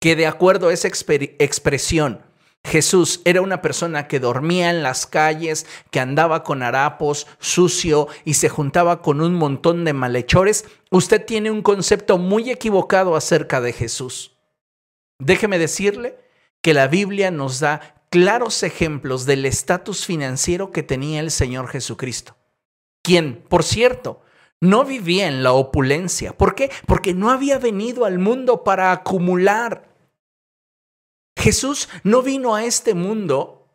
que 0.03 0.17
de 0.17 0.27
acuerdo 0.27 0.67
a 0.67 0.73
esa 0.73 0.89
expresión, 0.89 2.23
Jesús 2.61 3.21
era 3.23 3.39
una 3.39 3.61
persona 3.61 4.09
que 4.09 4.19
dormía 4.19 4.69
en 4.69 4.83
las 4.83 5.07
calles, 5.07 5.65
que 5.91 6.01
andaba 6.01 6.43
con 6.43 6.61
harapos, 6.61 7.25
sucio 7.39 8.09
y 8.25 8.33
se 8.33 8.49
juntaba 8.49 9.01
con 9.01 9.21
un 9.21 9.33
montón 9.33 9.85
de 9.85 9.93
malhechores, 9.93 10.65
usted 10.91 11.23
tiene 11.23 11.51
un 11.51 11.61
concepto 11.61 12.17
muy 12.17 12.51
equivocado 12.51 13.15
acerca 13.15 13.61
de 13.61 13.71
Jesús. 13.71 14.35
Déjeme 15.19 15.57
decirle 15.57 16.19
que 16.61 16.73
la 16.73 16.87
Biblia 16.87 17.31
nos 17.31 17.61
da 17.61 18.03
claros 18.09 18.61
ejemplos 18.63 19.25
del 19.25 19.45
estatus 19.45 20.05
financiero 20.05 20.73
que 20.73 20.83
tenía 20.83 21.21
el 21.21 21.31
Señor 21.31 21.69
Jesucristo, 21.69 22.35
quien, 23.01 23.41
por 23.47 23.63
cierto, 23.63 24.21
no 24.59 24.83
vivía 24.83 25.27
en 25.27 25.43
la 25.43 25.53
opulencia. 25.53 26.37
¿Por 26.37 26.55
qué? 26.55 26.71
Porque 26.87 27.13
no 27.13 27.31
había 27.31 27.57
venido 27.57 28.03
al 28.03 28.19
mundo 28.19 28.65
para 28.65 28.91
acumular. 28.91 29.92
Jesús 31.43 31.89
no 32.05 32.21
vino 32.21 32.55
a 32.55 32.63
este 32.63 32.93
mundo 32.93 33.67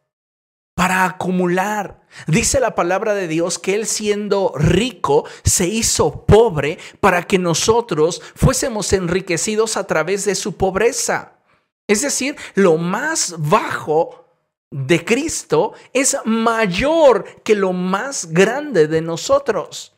para 0.75 1.05
acumular. 1.05 2.01
Dice 2.27 2.61
la 2.61 2.75
palabra 2.75 3.13
de 3.13 3.29
Dios 3.29 3.59
que 3.59 3.75
Él 3.75 3.87
siendo 3.87 4.55
rico 4.57 5.27
se 5.45 5.67
hizo 5.67 6.25
pobre 6.25 6.79
para 7.01 7.25
que 7.25 7.39
nosotros 7.39 8.23
fuésemos 8.35 8.95
enriquecidos 8.95 9.77
a 9.77 9.87
través 9.87 10.25
de 10.25 10.35
su 10.35 10.57
pobreza. 10.57 11.43
Es 11.87 12.01
decir, 12.01 12.37
lo 12.55 12.79
más 12.79 13.35
bajo 13.37 14.25
de 14.71 15.05
Cristo 15.05 15.75
es 15.93 16.17
mayor 16.25 17.43
que 17.43 17.55
lo 17.55 17.75
más 17.75 18.33
grande 18.33 18.89
de 18.89 19.03
nosotros. 19.03 19.95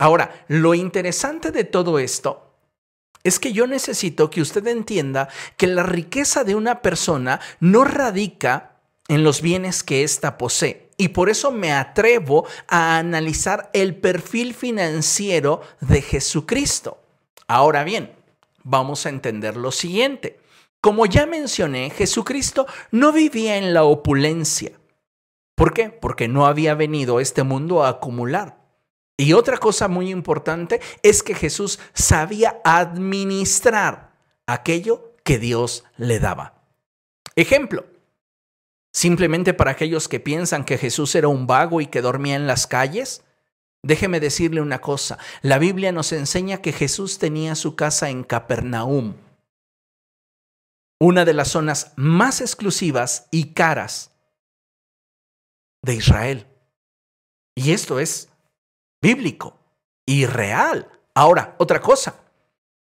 Ahora, 0.00 0.44
lo 0.48 0.74
interesante 0.74 1.52
de 1.52 1.62
todo 1.62 2.00
esto 2.00 2.53
es 3.24 3.38
que 3.40 3.52
yo 3.52 3.66
necesito 3.66 4.30
que 4.30 4.42
usted 4.42 4.66
entienda 4.66 5.28
que 5.56 5.66
la 5.66 5.82
riqueza 5.82 6.44
de 6.44 6.54
una 6.54 6.82
persona 6.82 7.40
no 7.58 7.84
radica 7.84 8.76
en 9.08 9.24
los 9.24 9.40
bienes 9.40 9.82
que 9.82 10.04
ésta 10.04 10.38
posee. 10.38 10.90
Y 10.96 11.08
por 11.08 11.28
eso 11.28 11.50
me 11.50 11.72
atrevo 11.72 12.46
a 12.68 12.98
analizar 12.98 13.70
el 13.72 13.96
perfil 13.96 14.54
financiero 14.54 15.62
de 15.80 16.02
Jesucristo. 16.02 17.02
Ahora 17.48 17.82
bien, 17.82 18.12
vamos 18.62 19.06
a 19.06 19.08
entender 19.08 19.56
lo 19.56 19.72
siguiente. 19.72 20.38
Como 20.80 21.06
ya 21.06 21.26
mencioné, 21.26 21.90
Jesucristo 21.90 22.66
no 22.90 23.10
vivía 23.10 23.56
en 23.56 23.74
la 23.74 23.84
opulencia. 23.84 24.72
¿Por 25.54 25.72
qué? 25.72 25.88
Porque 25.88 26.28
no 26.28 26.46
había 26.46 26.74
venido 26.74 27.18
a 27.18 27.22
este 27.22 27.42
mundo 27.42 27.82
a 27.82 27.88
acumular. 27.88 28.63
Y 29.16 29.32
otra 29.32 29.58
cosa 29.58 29.88
muy 29.88 30.10
importante 30.10 30.80
es 31.02 31.22
que 31.22 31.34
Jesús 31.34 31.78
sabía 31.92 32.60
administrar 32.64 34.12
aquello 34.46 35.14
que 35.22 35.38
Dios 35.38 35.84
le 35.96 36.18
daba. 36.18 36.62
Ejemplo, 37.36 37.86
simplemente 38.92 39.54
para 39.54 39.72
aquellos 39.72 40.08
que 40.08 40.20
piensan 40.20 40.64
que 40.64 40.78
Jesús 40.78 41.14
era 41.14 41.28
un 41.28 41.46
vago 41.46 41.80
y 41.80 41.86
que 41.86 42.02
dormía 42.02 42.34
en 42.34 42.46
las 42.46 42.66
calles, 42.66 43.22
déjeme 43.82 44.18
decirle 44.18 44.60
una 44.60 44.80
cosa, 44.80 45.18
la 45.42 45.58
Biblia 45.58 45.92
nos 45.92 46.12
enseña 46.12 46.60
que 46.60 46.72
Jesús 46.72 47.18
tenía 47.18 47.54
su 47.54 47.76
casa 47.76 48.10
en 48.10 48.24
Capernaum, 48.24 49.14
una 51.00 51.24
de 51.24 51.34
las 51.34 51.48
zonas 51.48 51.92
más 51.96 52.40
exclusivas 52.40 53.28
y 53.30 53.52
caras 53.52 54.10
de 55.82 55.94
Israel. 55.94 56.46
Y 57.54 57.72
esto 57.72 58.00
es 58.00 58.28
bíblico 59.04 59.58
y 60.06 60.24
real. 60.24 60.88
Ahora, 61.14 61.56
otra 61.58 61.78
cosa. 61.82 62.14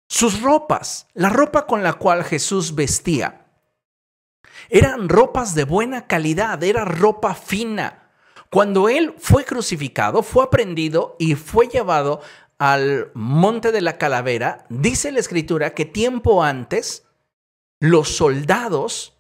Sus 0.09 0.43
ropas, 0.43 1.07
la 1.15 1.29
ropa 1.29 1.69
con 1.69 1.85
la 1.85 1.93
cual 1.93 2.25
Jesús 2.25 2.75
vestía, 2.75 3.47
eran 4.69 5.09
ropas 5.09 5.55
de 5.55 5.63
buena 5.63 6.09
calidad, 6.09 6.61
era 6.65 6.85
ropa 6.85 7.35
fina. 7.35 8.11
Cuando 8.51 8.89
él 8.89 9.15
fue 9.19 9.45
crucificado, 9.45 10.25
fue 10.25 10.43
aprendido 10.43 11.15
y 11.21 11.37
fue 11.37 11.69
llevado 11.69 12.21
al 12.59 13.13
monte 13.15 13.71
de 13.71 13.81
la 13.81 13.97
calavera, 13.97 14.67
dice 14.69 15.13
la 15.13 15.21
escritura 15.21 15.75
que 15.75 15.85
tiempo 15.85 16.43
antes 16.43 17.07
los 17.79 18.09
soldados 18.17 19.17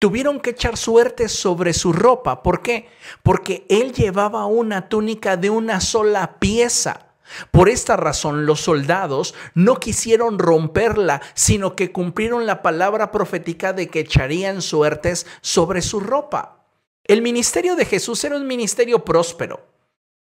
tuvieron 0.00 0.40
que 0.40 0.50
echar 0.50 0.76
suerte 0.76 1.28
sobre 1.28 1.72
su 1.72 1.92
ropa. 1.92 2.42
¿Por 2.42 2.62
qué? 2.62 2.88
Porque 3.22 3.64
él 3.68 3.92
llevaba 3.92 4.46
una 4.46 4.88
túnica 4.88 5.36
de 5.36 5.50
una 5.50 5.80
sola 5.80 6.40
pieza. 6.40 7.06
Por 7.52 7.68
esta 7.68 7.96
razón 7.96 8.46
los 8.46 8.60
soldados 8.60 9.34
no 9.54 9.76
quisieron 9.76 10.40
romperla, 10.40 11.20
sino 11.34 11.76
que 11.76 11.92
cumplieron 11.92 12.46
la 12.46 12.62
palabra 12.62 13.12
profética 13.12 13.72
de 13.72 13.88
que 13.88 14.00
echarían 14.00 14.62
suertes 14.62 15.26
sobre 15.42 15.82
su 15.82 16.00
ropa. 16.00 16.64
El 17.04 17.22
ministerio 17.22 17.76
de 17.76 17.84
Jesús 17.84 18.24
era 18.24 18.36
un 18.36 18.46
ministerio 18.46 19.04
próspero. 19.04 19.68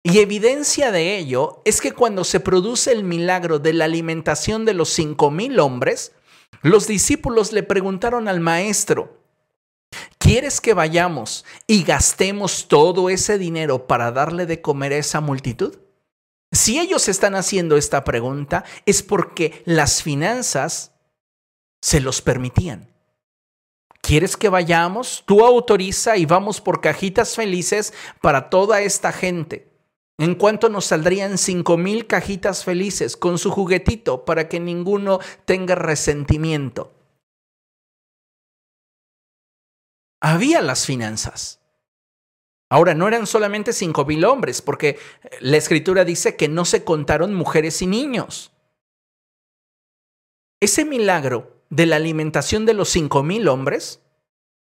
Y 0.04 0.20
evidencia 0.20 0.92
de 0.92 1.18
ello 1.18 1.62
es 1.64 1.80
que 1.80 1.92
cuando 1.92 2.24
se 2.24 2.38
produce 2.38 2.92
el 2.92 3.04
milagro 3.04 3.58
de 3.58 3.72
la 3.72 3.86
alimentación 3.86 4.64
de 4.64 4.74
los 4.74 4.90
cinco 4.90 5.30
mil 5.30 5.58
hombres, 5.58 6.12
los 6.62 6.86
discípulos 6.86 7.52
le 7.52 7.62
preguntaron 7.62 8.28
al 8.28 8.40
maestro, 8.40 9.23
¿Quieres 10.24 10.62
que 10.62 10.72
vayamos 10.72 11.44
y 11.66 11.84
gastemos 11.84 12.66
todo 12.66 13.10
ese 13.10 13.36
dinero 13.36 13.86
para 13.86 14.10
darle 14.10 14.46
de 14.46 14.62
comer 14.62 14.94
a 14.94 14.96
esa 14.96 15.20
multitud? 15.20 15.76
Si 16.50 16.78
ellos 16.78 17.10
están 17.10 17.34
haciendo 17.34 17.76
esta 17.76 18.04
pregunta 18.04 18.64
es 18.86 19.02
porque 19.02 19.62
las 19.66 20.02
finanzas 20.02 20.92
se 21.82 22.00
los 22.00 22.22
permitían. 22.22 22.90
¿Quieres 24.00 24.38
que 24.38 24.48
vayamos? 24.48 25.24
Tú 25.26 25.44
autoriza 25.44 26.16
y 26.16 26.24
vamos 26.24 26.62
por 26.62 26.80
cajitas 26.80 27.34
felices 27.34 27.92
para 28.22 28.48
toda 28.48 28.80
esta 28.80 29.12
gente. 29.12 29.76
¿En 30.16 30.36
cuánto 30.36 30.70
nos 30.70 30.86
saldrían 30.86 31.36
cinco 31.36 31.76
mil 31.76 32.06
cajitas 32.06 32.64
felices 32.64 33.18
con 33.18 33.36
su 33.36 33.50
juguetito 33.50 34.24
para 34.24 34.48
que 34.48 34.58
ninguno 34.58 35.18
tenga 35.44 35.74
resentimiento? 35.74 36.94
Había 40.24 40.62
las 40.62 40.86
finanzas. 40.86 41.60
Ahora, 42.70 42.94
no 42.94 43.06
eran 43.06 43.26
solamente 43.26 43.74
cinco 43.74 44.06
mil 44.06 44.24
hombres, 44.24 44.62
porque 44.62 44.98
la 45.40 45.58
escritura 45.58 46.06
dice 46.06 46.34
que 46.34 46.48
no 46.48 46.64
se 46.64 46.82
contaron 46.82 47.34
mujeres 47.34 47.82
y 47.82 47.86
niños. 47.86 48.50
Ese 50.60 50.86
milagro 50.86 51.62
de 51.68 51.84
la 51.84 51.96
alimentación 51.96 52.64
de 52.64 52.72
los 52.72 52.88
cinco 52.88 53.22
mil 53.22 53.48
hombres 53.48 54.00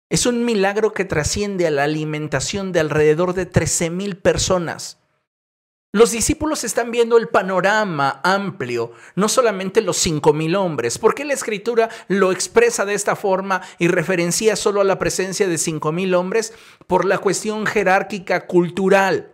es 0.09 0.25
un 0.25 0.43
milagro 0.43 0.91
que 0.91 1.05
trasciende 1.05 1.65
a 1.65 1.71
la 1.71 1.85
alimentación 1.85 2.73
de 2.73 2.81
alrededor 2.81 3.33
de 3.33 3.45
trece 3.45 3.89
mil 3.89 4.17
personas. 4.17 4.99
Los 5.93 6.11
discípulos 6.11 6.65
están 6.65 6.91
viendo 6.91 7.17
el 7.17 7.29
panorama 7.29 8.19
amplio, 8.23 8.91
no 9.15 9.29
solamente 9.29 9.81
los 9.81 9.97
cinco 9.97 10.33
mil 10.33 10.55
hombres. 10.55 10.97
¿Por 10.97 11.15
qué 11.15 11.23
la 11.23 11.33
escritura 11.33 11.89
lo 12.09 12.31
expresa 12.33 12.85
de 12.85 12.93
esta 12.93 13.15
forma 13.15 13.61
y 13.79 13.87
referencia 13.87 14.57
solo 14.57 14.81
a 14.81 14.83
la 14.83 14.99
presencia 14.99 15.47
de 15.47 15.57
cinco 15.57 15.93
mil 15.93 16.13
hombres? 16.13 16.53
Por 16.87 17.05
la 17.05 17.19
cuestión 17.19 17.65
jerárquica 17.65 18.47
cultural. 18.47 19.31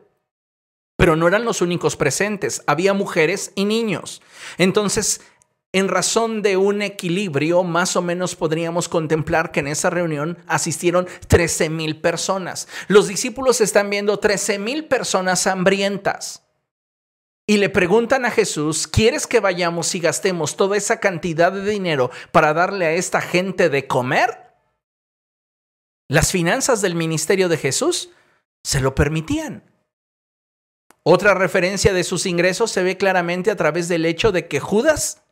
Pero 0.96 1.16
no 1.16 1.28
eran 1.28 1.44
los 1.44 1.62
únicos 1.62 1.98
presentes, 1.98 2.62
había 2.68 2.94
mujeres 2.94 3.52
y 3.56 3.66
niños. 3.66 4.22
Entonces, 4.60 5.22
en 5.74 5.88
razón 5.88 6.44
de 6.44 6.56
un 6.56 6.84
equilibrio, 6.84 7.64
más 7.64 7.96
o 7.96 8.02
menos 8.04 8.36
podríamos 8.36 8.88
contemplar 8.88 9.52
que 9.52 9.60
en 9.60 9.68
esa 9.68 9.90
reunión 9.90 10.38
asistieron 10.48 11.08
13 11.28 11.70
mil 11.70 12.00
personas. 12.00 12.68
Los 12.88 13.08
discípulos 13.08 13.60
están 13.60 13.90
viendo 13.90 14.20
13 14.20 14.60
mil 14.60 14.86
personas 14.86 15.48
hambrientas 15.48 16.44
y 17.48 17.58
le 17.58 17.70
preguntan 17.70 18.24
a 18.24 18.32
Jesús, 18.32 18.88
¿quieres 18.88 19.26
que 19.26 19.40
vayamos 19.40 19.94
y 19.96 20.00
gastemos 20.00 20.56
toda 20.56 20.78
esa 20.78 21.00
cantidad 21.00 21.52
de 21.52 21.70
dinero 21.70 22.12
para 22.32 22.54
darle 22.54 22.86
a 22.86 22.94
esta 22.94 23.20
gente 23.20 23.70
de 23.70 23.88
comer? 23.88 24.54
Las 26.08 26.32
finanzas 26.32 26.82
del 26.82 26.94
ministerio 26.94 27.50
de 27.50 27.58
Jesús 27.58 28.12
se 28.64 28.80
lo 28.80 28.94
permitían. 28.94 29.64
Otra 31.04 31.34
referencia 31.34 31.94
de 31.94 32.04
sus 32.04 32.28
ingresos 32.28 32.72
se 32.72 32.84
ve 32.84 32.96
claramente 32.96 33.50
a 33.50 33.56
través 33.56 33.88
del 33.88 34.06
hecho 34.06 34.32
de 34.32 34.48
que 34.48 34.60
Judas 34.60 35.23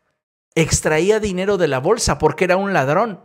extraía 0.56 1.20
dinero 1.20 1.58
de 1.58 1.68
la 1.68 1.80
bolsa 1.80 2.18
porque 2.18 2.44
era 2.46 2.58
un 2.58 2.74
ladrón 2.74 3.24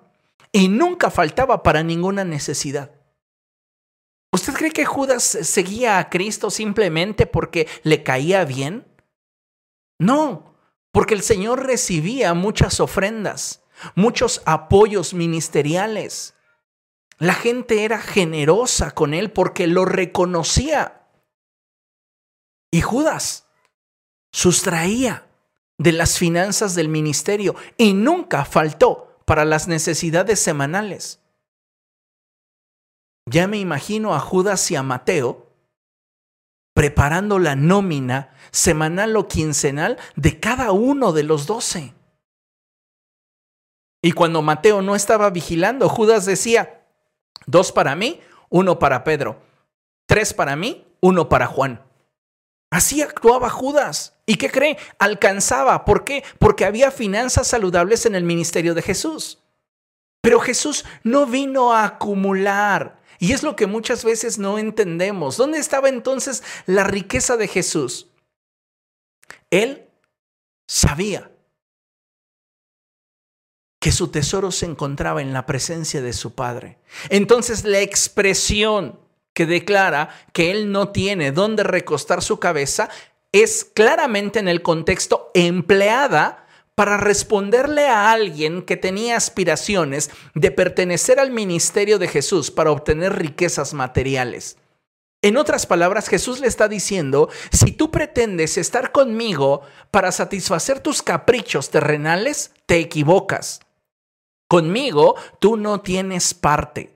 y 0.52 0.68
nunca 0.68 1.10
faltaba 1.10 1.62
para 1.62 1.82
ninguna 1.82 2.24
necesidad. 2.24 2.92
¿Usted 4.32 4.52
cree 4.52 4.70
que 4.70 4.84
Judas 4.84 5.22
seguía 5.24 5.98
a 5.98 6.10
Cristo 6.10 6.50
simplemente 6.50 7.26
porque 7.26 7.68
le 7.82 8.02
caía 8.02 8.44
bien? 8.44 8.86
No, 9.98 10.54
porque 10.92 11.14
el 11.14 11.22
Señor 11.22 11.66
recibía 11.66 12.34
muchas 12.34 12.80
ofrendas, 12.80 13.64
muchos 13.94 14.42
apoyos 14.44 15.14
ministeriales. 15.14 16.34
La 17.18 17.34
gente 17.34 17.84
era 17.84 17.98
generosa 17.98 18.90
con 18.90 19.14
él 19.14 19.32
porque 19.32 19.66
lo 19.66 19.84
reconocía. 19.84 21.08
Y 22.70 22.82
Judas 22.82 23.48
sustraía 24.32 25.25
de 25.78 25.92
las 25.92 26.18
finanzas 26.18 26.74
del 26.74 26.88
ministerio 26.88 27.54
y 27.76 27.92
nunca 27.92 28.44
faltó 28.44 29.18
para 29.24 29.44
las 29.44 29.68
necesidades 29.68 30.40
semanales. 30.40 31.20
ya 33.28 33.48
me 33.48 33.58
imagino 33.58 34.14
a 34.14 34.20
Judas 34.20 34.70
y 34.70 34.76
a 34.76 34.84
Mateo 34.84 35.46
preparando 36.76 37.38
la 37.38 37.56
nómina 37.56 38.34
semanal 38.50 39.16
o 39.16 39.26
quincenal 39.26 39.98
de 40.14 40.38
cada 40.38 40.72
uno 40.72 41.12
de 41.12 41.22
los 41.22 41.46
doce. 41.46 41.94
Y 44.02 44.12
cuando 44.12 44.42
Mateo 44.42 44.82
no 44.82 44.94
estaba 44.94 45.30
vigilando, 45.30 45.88
Judas 45.88 46.26
decía, 46.26 46.86
dos 47.46 47.72
para 47.72 47.96
mí, 47.96 48.20
uno 48.50 48.78
para 48.78 49.04
Pedro, 49.04 49.40
tres 50.06 50.34
para 50.34 50.54
mí, 50.54 50.86
uno 51.00 51.28
para 51.28 51.46
Juan. 51.46 51.82
Así 52.70 53.00
actuaba 53.00 53.48
Judas. 53.48 54.15
¿Y 54.26 54.36
qué 54.36 54.50
cree? 54.50 54.76
Alcanzaba. 54.98 55.84
¿Por 55.84 56.04
qué? 56.04 56.24
Porque 56.40 56.64
había 56.64 56.90
finanzas 56.90 57.46
saludables 57.46 58.06
en 58.06 58.16
el 58.16 58.24
ministerio 58.24 58.74
de 58.74 58.82
Jesús. 58.82 59.38
Pero 60.20 60.40
Jesús 60.40 60.84
no 61.04 61.26
vino 61.26 61.72
a 61.72 61.84
acumular. 61.84 63.00
Y 63.20 63.32
es 63.32 63.44
lo 63.44 63.54
que 63.54 63.68
muchas 63.68 64.04
veces 64.04 64.38
no 64.38 64.58
entendemos. 64.58 65.36
¿Dónde 65.36 65.58
estaba 65.58 65.88
entonces 65.88 66.42
la 66.66 66.82
riqueza 66.82 67.36
de 67.36 67.46
Jesús? 67.46 68.08
Él 69.50 69.88
sabía 70.66 71.30
que 73.80 73.92
su 73.92 74.08
tesoro 74.08 74.50
se 74.50 74.66
encontraba 74.66 75.22
en 75.22 75.32
la 75.32 75.46
presencia 75.46 76.02
de 76.02 76.12
su 76.12 76.34
Padre. 76.34 76.80
Entonces 77.08 77.62
la 77.62 77.80
expresión 77.80 78.98
que 79.32 79.46
declara 79.46 80.08
que 80.32 80.50
él 80.50 80.72
no 80.72 80.88
tiene 80.88 81.30
dónde 81.30 81.62
recostar 81.62 82.22
su 82.22 82.40
cabeza 82.40 82.88
es 83.42 83.64
claramente 83.64 84.38
en 84.38 84.48
el 84.48 84.62
contexto 84.62 85.30
empleada 85.34 86.46
para 86.74 86.96
responderle 86.98 87.88
a 87.88 88.10
alguien 88.10 88.62
que 88.62 88.76
tenía 88.76 89.16
aspiraciones 89.16 90.10
de 90.34 90.50
pertenecer 90.50 91.18
al 91.18 91.30
ministerio 91.30 91.98
de 91.98 92.08
Jesús 92.08 92.50
para 92.50 92.70
obtener 92.70 93.14
riquezas 93.14 93.72
materiales. 93.74 94.58
En 95.22 95.38
otras 95.38 95.66
palabras, 95.66 96.08
Jesús 96.08 96.40
le 96.40 96.46
está 96.46 96.68
diciendo, 96.68 97.30
si 97.50 97.72
tú 97.72 97.90
pretendes 97.90 98.58
estar 98.58 98.92
conmigo 98.92 99.62
para 99.90 100.12
satisfacer 100.12 100.80
tus 100.80 101.02
caprichos 101.02 101.70
terrenales, 101.70 102.52
te 102.66 102.78
equivocas. 102.78 103.60
Conmigo 104.48 105.16
tú 105.40 105.56
no 105.56 105.80
tienes 105.80 106.34
parte. 106.34 106.94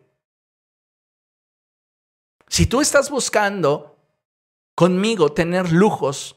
Si 2.49 2.67
tú 2.67 2.81
estás 2.81 3.11
buscando 3.11 3.90
conmigo 4.81 5.31
tener 5.31 5.73
lujos, 5.73 6.37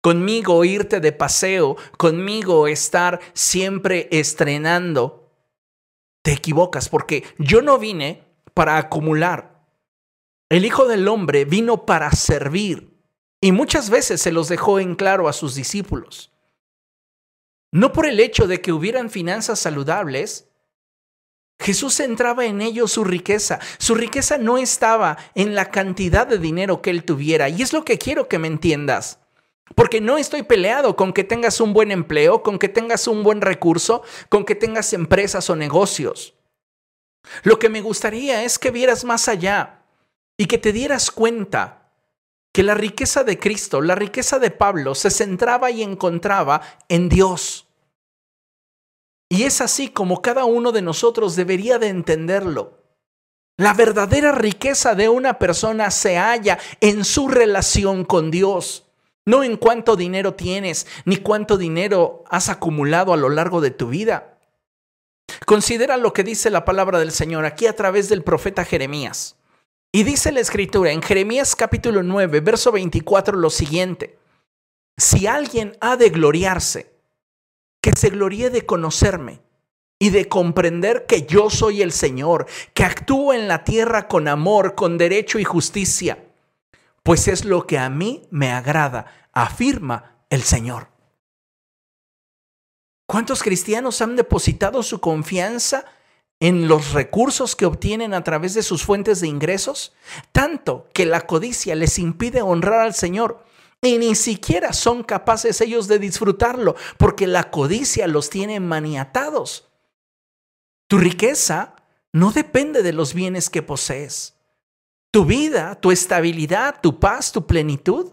conmigo 0.00 0.64
irte 0.64 0.98
de 0.98 1.12
paseo, 1.12 1.76
conmigo 1.96 2.66
estar 2.66 3.20
siempre 3.34 4.08
estrenando, 4.10 5.30
te 6.20 6.32
equivocas 6.32 6.88
porque 6.88 7.22
yo 7.38 7.62
no 7.62 7.78
vine 7.78 8.24
para 8.52 8.78
acumular. 8.78 9.64
El 10.48 10.64
Hijo 10.64 10.88
del 10.88 11.06
Hombre 11.06 11.44
vino 11.44 11.86
para 11.86 12.10
servir 12.10 13.00
y 13.40 13.52
muchas 13.52 13.90
veces 13.90 14.20
se 14.20 14.32
los 14.32 14.48
dejó 14.48 14.80
en 14.80 14.96
claro 14.96 15.28
a 15.28 15.32
sus 15.32 15.54
discípulos. 15.54 16.32
No 17.70 17.92
por 17.92 18.06
el 18.06 18.18
hecho 18.18 18.48
de 18.48 18.60
que 18.60 18.72
hubieran 18.72 19.08
finanzas 19.08 19.60
saludables, 19.60 20.50
Jesús 21.58 22.00
entraba 22.00 22.44
en 22.44 22.60
ellos 22.60 22.92
su 22.92 23.04
riqueza. 23.04 23.58
Su 23.78 23.94
riqueza 23.94 24.38
no 24.38 24.58
estaba 24.58 25.16
en 25.34 25.54
la 25.54 25.70
cantidad 25.70 26.26
de 26.26 26.38
dinero 26.38 26.82
que 26.82 26.90
él 26.90 27.04
tuviera. 27.04 27.48
Y 27.48 27.62
es 27.62 27.72
lo 27.72 27.84
que 27.84 27.98
quiero 27.98 28.28
que 28.28 28.38
me 28.38 28.48
entiendas. 28.48 29.18
Porque 29.74 30.00
no 30.00 30.18
estoy 30.18 30.42
peleado 30.42 30.94
con 30.94 31.12
que 31.12 31.24
tengas 31.24 31.60
un 31.60 31.72
buen 31.72 31.90
empleo, 31.90 32.42
con 32.42 32.58
que 32.58 32.68
tengas 32.68 33.08
un 33.08 33.22
buen 33.22 33.40
recurso, 33.40 34.02
con 34.28 34.44
que 34.44 34.54
tengas 34.54 34.92
empresas 34.92 35.48
o 35.48 35.56
negocios. 35.56 36.34
Lo 37.42 37.58
que 37.58 37.70
me 37.70 37.80
gustaría 37.80 38.44
es 38.44 38.58
que 38.58 38.70
vieras 38.70 39.04
más 39.04 39.28
allá 39.28 39.82
y 40.36 40.46
que 40.46 40.58
te 40.58 40.72
dieras 40.72 41.10
cuenta 41.10 41.90
que 42.52 42.62
la 42.62 42.74
riqueza 42.74 43.24
de 43.24 43.38
Cristo, 43.38 43.80
la 43.80 43.94
riqueza 43.94 44.38
de 44.38 44.50
Pablo, 44.50 44.94
se 44.94 45.10
centraba 45.10 45.70
y 45.70 45.82
encontraba 45.82 46.60
en 46.88 47.08
Dios. 47.08 47.63
Y 49.28 49.44
es 49.44 49.60
así 49.60 49.88
como 49.88 50.22
cada 50.22 50.44
uno 50.44 50.72
de 50.72 50.82
nosotros 50.82 51.36
debería 51.36 51.78
de 51.78 51.88
entenderlo. 51.88 52.84
La 53.56 53.72
verdadera 53.72 54.32
riqueza 54.32 54.94
de 54.94 55.08
una 55.08 55.38
persona 55.38 55.90
se 55.90 56.16
halla 56.16 56.58
en 56.80 57.04
su 57.04 57.28
relación 57.28 58.04
con 58.04 58.30
Dios, 58.30 58.86
no 59.24 59.44
en 59.44 59.56
cuánto 59.56 59.94
dinero 59.94 60.34
tienes, 60.34 60.86
ni 61.04 61.18
cuánto 61.18 61.56
dinero 61.56 62.24
has 62.28 62.48
acumulado 62.48 63.12
a 63.12 63.16
lo 63.16 63.28
largo 63.28 63.60
de 63.60 63.70
tu 63.70 63.88
vida. 63.88 64.38
Considera 65.46 65.96
lo 65.96 66.12
que 66.12 66.24
dice 66.24 66.50
la 66.50 66.64
palabra 66.64 66.98
del 66.98 67.12
Señor 67.12 67.44
aquí 67.44 67.66
a 67.66 67.76
través 67.76 68.08
del 68.08 68.24
profeta 68.24 68.64
Jeremías. 68.64 69.36
Y 69.92 70.02
dice 70.02 70.32
la 70.32 70.40
escritura 70.40 70.90
en 70.90 71.02
Jeremías 71.02 71.54
capítulo 71.54 72.02
9, 72.02 72.40
verso 72.40 72.72
24 72.72 73.38
lo 73.38 73.50
siguiente. 73.50 74.18
Si 74.96 75.28
alguien 75.28 75.76
ha 75.80 75.96
de 75.96 76.10
gloriarse, 76.10 76.93
que 77.84 77.92
se 77.94 78.08
gloríe 78.08 78.48
de 78.48 78.64
conocerme 78.64 79.42
y 79.98 80.08
de 80.08 80.26
comprender 80.26 81.04
que 81.04 81.26
yo 81.26 81.50
soy 81.50 81.82
el 81.82 81.92
Señor, 81.92 82.46
que 82.72 82.82
actúo 82.82 83.34
en 83.34 83.46
la 83.46 83.62
tierra 83.62 84.08
con 84.08 84.26
amor, 84.26 84.74
con 84.74 84.96
derecho 84.96 85.38
y 85.38 85.44
justicia, 85.44 86.24
pues 87.02 87.28
es 87.28 87.44
lo 87.44 87.66
que 87.66 87.76
a 87.76 87.90
mí 87.90 88.22
me 88.30 88.50
agrada, 88.52 89.28
afirma 89.34 90.16
el 90.30 90.44
Señor. 90.44 90.88
¿Cuántos 93.06 93.42
cristianos 93.42 94.00
han 94.00 94.16
depositado 94.16 94.82
su 94.82 95.00
confianza 95.00 95.84
en 96.40 96.68
los 96.68 96.94
recursos 96.94 97.54
que 97.54 97.66
obtienen 97.66 98.14
a 98.14 98.24
través 98.24 98.54
de 98.54 98.62
sus 98.62 98.82
fuentes 98.82 99.20
de 99.20 99.28
ingresos? 99.28 99.92
Tanto 100.32 100.88
que 100.94 101.04
la 101.04 101.26
codicia 101.26 101.74
les 101.74 101.98
impide 101.98 102.40
honrar 102.40 102.80
al 102.80 102.94
Señor 102.94 103.44
y 103.86 103.98
ni 103.98 104.14
siquiera 104.14 104.72
son 104.72 105.02
capaces 105.02 105.60
ellos 105.60 105.88
de 105.88 105.98
disfrutarlo 105.98 106.76
porque 106.98 107.26
la 107.26 107.50
codicia 107.50 108.06
los 108.06 108.30
tiene 108.30 108.60
maniatados. 108.60 109.68
Tu 110.88 110.98
riqueza 110.98 111.76
no 112.12 112.30
depende 112.30 112.82
de 112.82 112.92
los 112.92 113.14
bienes 113.14 113.50
que 113.50 113.62
posees. 113.62 114.34
Tu 115.10 115.24
vida, 115.24 115.74
tu 115.80 115.90
estabilidad, 115.90 116.80
tu 116.80 116.98
paz, 116.98 117.32
tu 117.32 117.46
plenitud, 117.46 118.12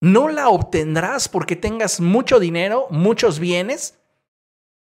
no 0.00 0.28
la 0.28 0.48
obtendrás 0.48 1.28
porque 1.28 1.56
tengas 1.56 2.00
mucho 2.00 2.40
dinero, 2.40 2.86
muchos 2.90 3.38
bienes 3.38 3.98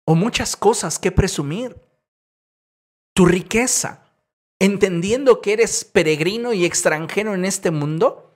o 0.06 0.16
muchas 0.16 0.56
cosas 0.56 0.98
que 0.98 1.12
presumir. 1.12 1.80
Tu 3.14 3.26
riqueza, 3.26 4.12
entendiendo 4.60 5.42
que 5.42 5.54
eres 5.54 5.86
peregrino 5.86 6.54
y 6.54 6.66
extranjero 6.66 7.36
en 7.36 7.46
este 7.46 7.70
mundo, 7.70 8.33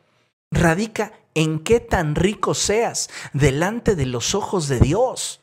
radica 0.51 1.13
en 1.35 1.59
qué 1.59 1.79
tan 1.79 2.15
rico 2.15 2.53
seas 2.53 3.09
delante 3.33 3.95
de 3.95 4.05
los 4.05 4.33
ojos 4.35 4.67
de 4.67 4.79
Dios. 4.79 5.41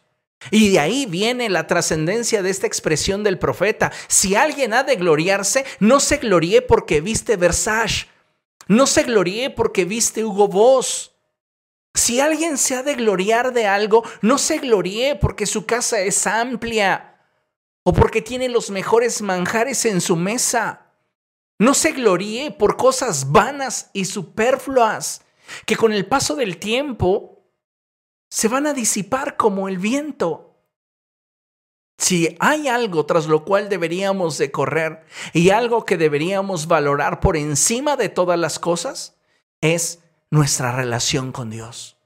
Y 0.50 0.70
de 0.70 0.78
ahí 0.78 1.06
viene 1.06 1.48
la 1.48 1.66
trascendencia 1.66 2.42
de 2.42 2.50
esta 2.50 2.66
expresión 2.66 3.24
del 3.24 3.38
profeta. 3.38 3.92
Si 4.08 4.34
alguien 4.34 4.74
ha 4.74 4.82
de 4.82 4.96
gloriarse, 4.96 5.64
no 5.80 6.00
se 6.00 6.18
gloríe 6.18 6.62
porque 6.62 7.00
viste 7.00 7.36
Versace, 7.36 8.06
no 8.66 8.86
se 8.86 9.04
gloríe 9.04 9.50
porque 9.50 9.84
viste 9.84 10.24
Hugo 10.24 10.48
Boss. 10.48 11.12
Si 11.94 12.20
alguien 12.20 12.58
se 12.58 12.74
ha 12.74 12.82
de 12.82 12.94
gloriar 12.94 13.52
de 13.52 13.66
algo, 13.66 14.02
no 14.20 14.38
se 14.38 14.58
gloríe 14.58 15.14
porque 15.16 15.46
su 15.46 15.64
casa 15.64 16.00
es 16.00 16.26
amplia 16.26 17.20
o 17.84 17.92
porque 17.92 18.20
tiene 18.20 18.48
los 18.48 18.70
mejores 18.70 19.22
manjares 19.22 19.84
en 19.84 20.00
su 20.00 20.16
mesa. 20.16 20.83
No 21.58 21.74
se 21.74 21.92
gloríe 21.92 22.50
por 22.50 22.76
cosas 22.76 23.30
vanas 23.30 23.90
y 23.92 24.06
superfluas 24.06 25.22
que 25.66 25.76
con 25.76 25.92
el 25.92 26.06
paso 26.06 26.36
del 26.36 26.58
tiempo 26.58 27.44
se 28.28 28.48
van 28.48 28.66
a 28.66 28.74
disipar 28.74 29.36
como 29.36 29.68
el 29.68 29.78
viento. 29.78 30.54
Si 31.98 32.36
hay 32.40 32.66
algo 32.66 33.06
tras 33.06 33.26
lo 33.26 33.44
cual 33.44 33.68
deberíamos 33.68 34.36
de 34.38 34.50
correr 34.50 35.04
y 35.32 35.50
algo 35.50 35.84
que 35.84 35.96
deberíamos 35.96 36.66
valorar 36.66 37.20
por 37.20 37.36
encima 37.36 37.96
de 37.96 38.08
todas 38.08 38.38
las 38.38 38.58
cosas, 38.58 39.16
es 39.60 40.00
nuestra 40.30 40.72
relación 40.72 41.30
con 41.30 41.50
Dios. 41.50 41.96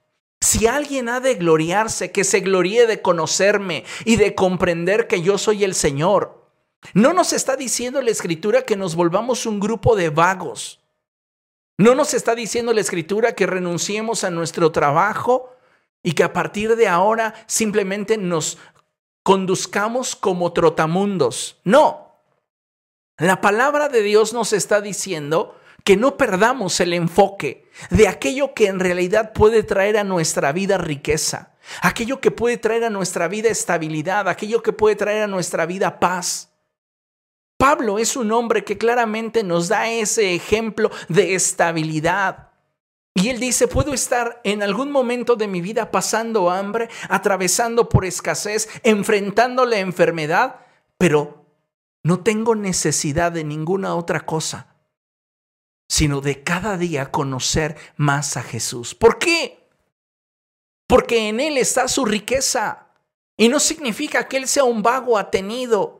Si 0.41 0.67
alguien 0.67 1.09
ha 1.09 1.19
de 1.19 1.35
gloriarse, 1.35 2.11
que 2.11 2.23
se 2.23 2.39
gloríe 2.39 2.87
de 2.87 3.01
conocerme 3.01 3.83
y 4.05 4.15
de 4.15 4.35
comprender 4.35 5.07
que 5.07 5.21
yo 5.21 5.37
soy 5.37 5.63
el 5.63 5.75
Señor. 5.75 6.38
No 6.93 7.13
nos 7.13 7.33
está 7.33 7.55
diciendo 7.55 8.01
la 8.01 8.11
escritura 8.11 8.63
que 8.63 8.75
nos 8.75 8.95
volvamos 8.95 9.45
un 9.45 9.59
grupo 9.59 9.95
de 9.95 10.09
vagos. 10.09 10.79
No 11.77 11.95
nos 11.95 12.13
está 12.13 12.35
diciendo 12.35 12.73
la 12.73 12.81
escritura 12.81 13.35
que 13.35 13.47
renunciemos 13.47 14.23
a 14.23 14.29
nuestro 14.29 14.71
trabajo 14.71 15.55
y 16.03 16.13
que 16.13 16.23
a 16.23 16.33
partir 16.33 16.75
de 16.75 16.87
ahora 16.87 17.33
simplemente 17.47 18.17
nos 18.17 18.57
conduzcamos 19.23 20.15
como 20.15 20.53
trotamundos. 20.53 21.59
No. 21.63 22.21
La 23.17 23.41
palabra 23.41 23.89
de 23.89 24.01
Dios 24.01 24.33
nos 24.33 24.53
está 24.53 24.81
diciendo 24.81 25.55
que 25.83 25.97
no 25.97 26.17
perdamos 26.17 26.79
el 26.79 26.93
enfoque 26.93 27.65
de 27.89 28.07
aquello 28.07 28.53
que 28.53 28.67
en 28.67 28.79
realidad 28.79 29.33
puede 29.33 29.63
traer 29.63 29.97
a 29.97 30.03
nuestra 30.03 30.51
vida 30.51 30.77
riqueza, 30.77 31.53
aquello 31.81 32.21
que 32.21 32.31
puede 32.31 32.57
traer 32.57 32.83
a 32.85 32.89
nuestra 32.89 33.27
vida 33.27 33.49
estabilidad, 33.49 34.27
aquello 34.27 34.61
que 34.61 34.73
puede 34.73 34.95
traer 34.95 35.23
a 35.23 35.27
nuestra 35.27 35.65
vida 35.65 35.99
paz. 35.99 36.48
Pablo 37.59 37.99
es 37.99 38.15
un 38.15 38.31
hombre 38.31 38.63
que 38.63 38.77
claramente 38.77 39.43
nos 39.43 39.67
da 39.67 39.89
ese 39.89 40.33
ejemplo 40.33 40.89
de 41.09 41.35
estabilidad. 41.35 42.51
Y 43.13 43.27
él 43.27 43.41
dice, 43.41 43.67
puedo 43.67 43.93
estar 43.93 44.39
en 44.45 44.63
algún 44.63 44.93
momento 44.93 45.35
de 45.35 45.49
mi 45.49 45.59
vida 45.59 45.91
pasando 45.91 46.49
hambre, 46.49 46.87
atravesando 47.09 47.89
por 47.89 48.05
escasez, 48.05 48.69
enfrentando 48.83 49.65
la 49.65 49.79
enfermedad, 49.79 50.61
pero 50.97 51.47
no 52.01 52.23
tengo 52.23 52.55
necesidad 52.55 53.33
de 53.33 53.43
ninguna 53.43 53.93
otra 53.93 54.21
cosa, 54.21 54.77
sino 55.89 56.21
de 56.21 56.41
cada 56.45 56.77
día 56.77 57.11
conocer 57.11 57.75
más 57.97 58.37
a 58.37 58.41
Jesús. 58.41 58.95
¿Por 58.95 59.19
qué? 59.19 59.67
Porque 60.87 61.27
en 61.27 61.41
Él 61.41 61.57
está 61.57 61.89
su 61.89 62.05
riqueza. 62.05 62.87
Y 63.35 63.49
no 63.49 63.59
significa 63.59 64.29
que 64.29 64.37
Él 64.37 64.47
sea 64.47 64.63
un 64.63 64.81
vago 64.81 65.17
atenido 65.17 65.98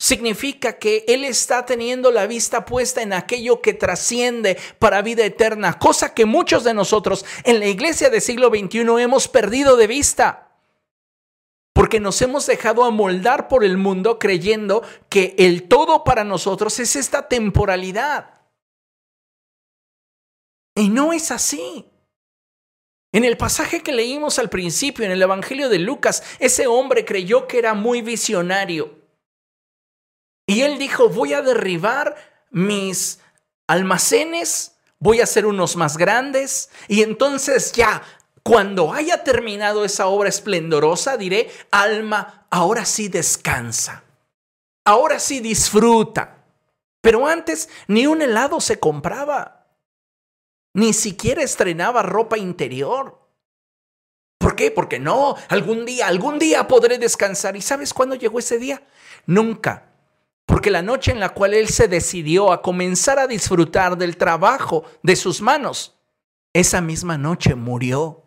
significa 0.00 0.78
que 0.78 1.04
Él 1.06 1.24
está 1.24 1.66
teniendo 1.66 2.10
la 2.10 2.26
vista 2.26 2.64
puesta 2.64 3.02
en 3.02 3.12
aquello 3.12 3.60
que 3.60 3.74
trasciende 3.74 4.58
para 4.78 5.02
vida 5.02 5.24
eterna, 5.24 5.78
cosa 5.78 6.14
que 6.14 6.24
muchos 6.24 6.64
de 6.64 6.72
nosotros 6.72 7.24
en 7.44 7.60
la 7.60 7.66
iglesia 7.66 8.08
del 8.08 8.22
siglo 8.22 8.48
XXI 8.48 8.80
hemos 8.98 9.28
perdido 9.28 9.76
de 9.76 9.86
vista. 9.86 10.56
Porque 11.74 12.00
nos 12.00 12.20
hemos 12.22 12.46
dejado 12.46 12.84
amoldar 12.84 13.46
por 13.46 13.62
el 13.62 13.76
mundo 13.76 14.18
creyendo 14.18 14.82
que 15.10 15.34
el 15.38 15.68
todo 15.68 16.02
para 16.02 16.24
nosotros 16.24 16.78
es 16.80 16.96
esta 16.96 17.28
temporalidad. 17.28 18.40
Y 20.74 20.88
no 20.88 21.12
es 21.12 21.30
así. 21.30 21.86
En 23.12 23.24
el 23.24 23.36
pasaje 23.36 23.82
que 23.82 23.92
leímos 23.92 24.38
al 24.38 24.48
principio, 24.48 25.04
en 25.04 25.10
el 25.10 25.20
Evangelio 25.20 25.68
de 25.68 25.78
Lucas, 25.78 26.22
ese 26.38 26.66
hombre 26.66 27.04
creyó 27.04 27.46
que 27.46 27.58
era 27.58 27.74
muy 27.74 28.00
visionario 28.00 28.99
y 30.50 30.62
él 30.62 30.78
dijo, 30.78 31.08
voy 31.08 31.32
a 31.32 31.42
derribar 31.42 32.16
mis 32.50 33.20
almacenes, 33.68 34.74
voy 34.98 35.20
a 35.20 35.22
hacer 35.22 35.46
unos 35.46 35.76
más 35.76 35.96
grandes 35.96 36.70
y 36.88 37.02
entonces 37.02 37.70
ya, 37.70 38.02
cuando 38.42 38.92
haya 38.92 39.22
terminado 39.22 39.84
esa 39.84 40.08
obra 40.08 40.28
esplendorosa, 40.28 41.16
diré, 41.16 41.52
alma, 41.70 42.48
ahora 42.50 42.84
sí 42.84 43.06
descansa, 43.06 44.02
ahora 44.84 45.20
sí 45.20 45.38
disfruta. 45.38 46.44
Pero 47.00 47.28
antes 47.28 47.68
ni 47.86 48.08
un 48.08 48.20
helado 48.20 48.60
se 48.60 48.80
compraba, 48.80 49.68
ni 50.74 50.92
siquiera 50.92 51.44
estrenaba 51.44 52.02
ropa 52.02 52.38
interior. 52.38 53.20
¿Por 54.36 54.56
qué? 54.56 54.72
Porque 54.72 54.98
no, 54.98 55.36
algún 55.48 55.86
día, 55.86 56.08
algún 56.08 56.40
día 56.40 56.66
podré 56.66 56.98
descansar. 56.98 57.56
¿Y 57.56 57.62
sabes 57.62 57.94
cuándo 57.94 58.16
llegó 58.16 58.40
ese 58.40 58.58
día? 58.58 58.82
Nunca. 59.26 59.89
Porque 60.50 60.72
la 60.72 60.82
noche 60.82 61.12
en 61.12 61.20
la 61.20 61.28
cual 61.28 61.54
él 61.54 61.68
se 61.68 61.86
decidió 61.86 62.52
a 62.52 62.60
comenzar 62.60 63.20
a 63.20 63.28
disfrutar 63.28 63.96
del 63.96 64.16
trabajo 64.16 64.84
de 65.00 65.14
sus 65.14 65.40
manos, 65.40 65.96
esa 66.52 66.80
misma 66.80 67.16
noche 67.16 67.54
murió. 67.54 68.24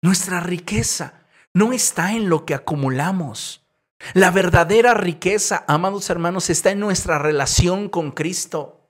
Nuestra 0.00 0.40
riqueza 0.40 1.26
no 1.52 1.74
está 1.74 2.12
en 2.12 2.30
lo 2.30 2.46
que 2.46 2.54
acumulamos. 2.54 3.66
La 4.14 4.30
verdadera 4.30 4.94
riqueza, 4.94 5.66
amados 5.68 6.08
hermanos, 6.08 6.48
está 6.48 6.70
en 6.70 6.80
nuestra 6.80 7.18
relación 7.18 7.90
con 7.90 8.12
Cristo. 8.12 8.81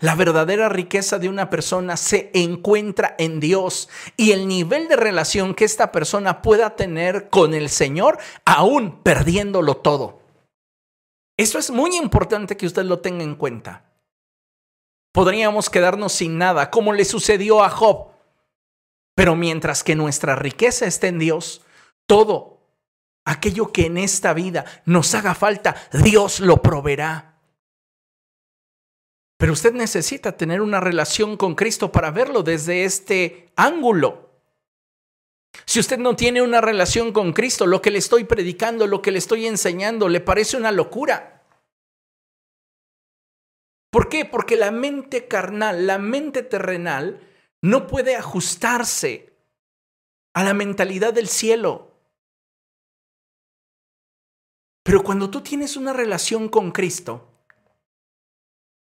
La 0.00 0.14
verdadera 0.14 0.68
riqueza 0.68 1.18
de 1.18 1.28
una 1.28 1.50
persona 1.50 1.96
se 1.96 2.30
encuentra 2.34 3.14
en 3.18 3.40
Dios 3.40 3.88
y 4.16 4.32
el 4.32 4.48
nivel 4.48 4.88
de 4.88 4.96
relación 4.96 5.54
que 5.54 5.64
esta 5.64 5.92
persona 5.92 6.42
pueda 6.42 6.76
tener 6.76 7.28
con 7.28 7.54
el 7.54 7.68
Señor, 7.68 8.18
aún 8.44 9.02
perdiéndolo 9.02 9.76
todo. 9.76 10.20
Eso 11.36 11.58
es 11.58 11.70
muy 11.70 11.96
importante 11.96 12.56
que 12.56 12.66
usted 12.66 12.84
lo 12.84 13.00
tenga 13.00 13.24
en 13.24 13.34
cuenta. 13.34 13.90
Podríamos 15.12 15.70
quedarnos 15.70 16.12
sin 16.12 16.38
nada, 16.38 16.70
como 16.70 16.92
le 16.92 17.04
sucedió 17.04 17.62
a 17.62 17.70
Job. 17.70 18.12
Pero 19.14 19.36
mientras 19.36 19.84
que 19.84 19.94
nuestra 19.94 20.34
riqueza 20.34 20.86
esté 20.86 21.08
en 21.08 21.18
Dios, 21.18 21.62
todo 22.06 22.60
aquello 23.24 23.72
que 23.72 23.86
en 23.86 23.96
esta 23.96 24.34
vida 24.34 24.64
nos 24.84 25.14
haga 25.14 25.34
falta, 25.34 25.76
Dios 25.92 26.40
lo 26.40 26.62
proveerá. 26.62 27.33
Pero 29.36 29.52
usted 29.52 29.72
necesita 29.72 30.36
tener 30.36 30.60
una 30.60 30.80
relación 30.80 31.36
con 31.36 31.54
Cristo 31.54 31.90
para 31.90 32.10
verlo 32.10 32.42
desde 32.42 32.84
este 32.84 33.52
ángulo. 33.56 34.30
Si 35.66 35.80
usted 35.80 35.98
no 35.98 36.16
tiene 36.16 36.42
una 36.42 36.60
relación 36.60 37.12
con 37.12 37.32
Cristo, 37.32 37.66
lo 37.66 37.80
que 37.80 37.90
le 37.90 37.98
estoy 37.98 38.24
predicando, 38.24 38.86
lo 38.86 39.02
que 39.02 39.10
le 39.10 39.18
estoy 39.18 39.46
enseñando, 39.46 40.08
le 40.08 40.20
parece 40.20 40.56
una 40.56 40.72
locura. 40.72 41.42
¿Por 43.90 44.08
qué? 44.08 44.24
Porque 44.24 44.56
la 44.56 44.72
mente 44.72 45.28
carnal, 45.28 45.86
la 45.86 45.98
mente 45.98 46.42
terrenal, 46.42 47.20
no 47.62 47.86
puede 47.86 48.16
ajustarse 48.16 49.32
a 50.34 50.42
la 50.42 50.52
mentalidad 50.52 51.14
del 51.14 51.28
cielo. 51.28 51.92
Pero 54.82 55.02
cuando 55.02 55.30
tú 55.30 55.40
tienes 55.40 55.76
una 55.76 55.92
relación 55.92 56.48
con 56.48 56.72
Cristo, 56.72 57.33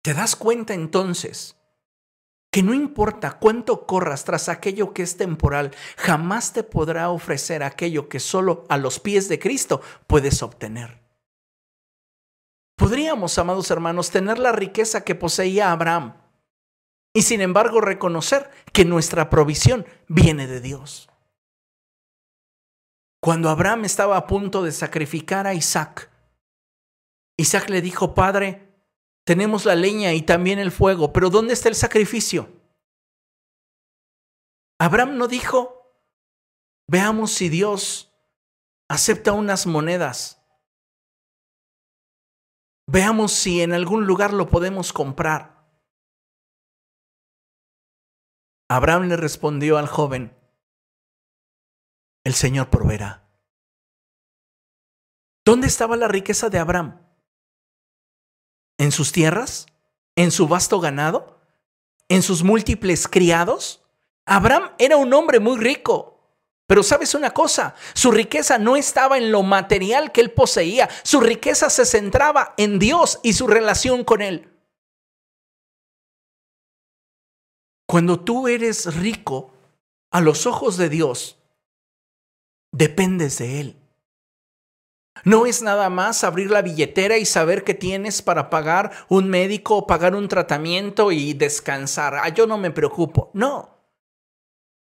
te 0.03 0.14
das 0.14 0.36
cuenta 0.36 0.74
entonces 0.74 1.57
que 2.51 2.62
no 2.62 2.74
importa 2.74 3.38
cuánto 3.38 3.86
corras 3.86 4.24
tras 4.24 4.48
aquello 4.48 4.92
que 4.92 5.03
es 5.03 5.16
temporal, 5.16 5.70
jamás 5.96 6.53
te 6.53 6.64
podrá 6.64 7.11
ofrecer 7.11 7.62
aquello 7.62 8.09
que 8.09 8.18
solo 8.18 8.64
a 8.68 8.76
los 8.76 8.98
pies 8.98 9.28
de 9.28 9.38
Cristo 9.38 9.80
puedes 10.07 10.42
obtener. 10.42 11.01
Podríamos, 12.76 13.38
amados 13.38 13.70
hermanos, 13.70 14.11
tener 14.11 14.38
la 14.38 14.53
riqueza 14.53 15.05
que 15.05 15.14
poseía 15.14 15.70
Abraham 15.70 16.16
y 17.12 17.22
sin 17.22 17.40
embargo 17.40 17.80
reconocer 17.80 18.51
que 18.72 18.84
nuestra 18.84 19.30
provisión 19.30 19.86
viene 20.09 20.46
de 20.46 20.61
Dios. 20.61 21.09
Cuando 23.20 23.51
Abraham 23.51 23.84
estaba 23.84 24.16
a 24.16 24.26
punto 24.26 24.62
de 24.62 24.72
sacrificar 24.72 25.46
a 25.46 25.55
Isaac, 25.55 26.11
Isaac 27.36 27.68
le 27.68 27.82
dijo, 27.82 28.14
Padre, 28.14 28.70
tenemos 29.31 29.64
la 29.64 29.76
leña 29.76 30.12
y 30.12 30.22
también 30.22 30.59
el 30.59 30.72
fuego, 30.72 31.12
pero 31.12 31.31
¿dónde 31.31 31.53
está 31.53 31.68
el 31.68 31.76
sacrificio? 31.76 32.51
Abraham 34.76 35.18
no 35.18 35.28
dijo, 35.28 35.95
veamos 36.89 37.31
si 37.31 37.49
Dios 37.49 38.12
acepta 38.89 39.33
unas 39.33 39.68
monedas. 39.68 40.45
Veamos 42.89 43.31
si 43.31 43.62
en 43.62 43.72
algún 43.72 44.05
lugar 44.05 44.33
lo 44.33 44.49
podemos 44.49 44.93
comprar. 44.93 45.64
Abraham 48.68 49.11
le 49.11 49.16
respondió 49.16 49.78
al 49.78 49.87
joven, 49.87 50.37
el 52.24 52.35
Señor 52.35 52.68
proveerá. 52.68 53.31
¿Dónde 55.45 55.68
estaba 55.68 55.97
la 55.97 56.09
riqueza 56.09 56.51
de 56.51 56.59
Abraham? 56.59 57.09
En 58.81 58.93
sus 58.93 59.12
tierras, 59.12 59.66
en 60.16 60.31
su 60.31 60.49
vasto 60.49 60.81
ganado, 60.81 61.39
en 62.09 62.22
sus 62.22 62.43
múltiples 62.43 63.07
criados. 63.07 63.85
Abraham 64.24 64.70
era 64.78 64.97
un 64.97 65.12
hombre 65.12 65.39
muy 65.39 65.59
rico. 65.59 66.16
Pero 66.66 66.83
sabes 66.83 67.14
una 67.14 67.33
cosa, 67.33 67.74
su 67.93 68.11
riqueza 68.11 68.57
no 68.57 68.76
estaba 68.76 69.18
en 69.18 69.33
lo 69.33 69.43
material 69.43 70.12
que 70.12 70.22
él 70.22 70.31
poseía, 70.31 70.89
su 71.03 71.20
riqueza 71.20 71.68
se 71.68 71.85
centraba 71.85 72.55
en 72.57 72.78
Dios 72.78 73.20
y 73.22 73.33
su 73.33 73.49
relación 73.49 74.05
con 74.05 74.22
Él. 74.22 74.49
Cuando 77.87 78.20
tú 78.20 78.47
eres 78.47 78.95
rico 78.95 79.53
a 80.12 80.20
los 80.20 80.47
ojos 80.47 80.76
de 80.76 80.89
Dios, 80.89 81.39
dependes 82.70 83.39
de 83.39 83.61
Él. 83.61 83.80
No 85.25 85.47
es 85.47 85.62
nada 85.62 85.91
más 85.91 86.25
abrir 86.25 86.51
la 86.51 86.62
billetera 86.62 87.18
y 87.18 87.25
saber 87.25 87.64
que 87.64 87.75
tienes 87.75 88.23
para 88.23 88.51
pagar 88.51 88.93
un 89.09 89.29
médico 89.29 89.77
o 89.77 89.87
pagar 89.87 90.14
un 90.14 90.29
tratamiento 90.29 91.12
y 91.12 91.35
descansar. 91.35 92.14
Ah, 92.14 92.29
yo 92.29 92.47
no 92.47 92.59
me 92.59 92.71
preocupo. 92.71 93.31
No. 93.35 93.79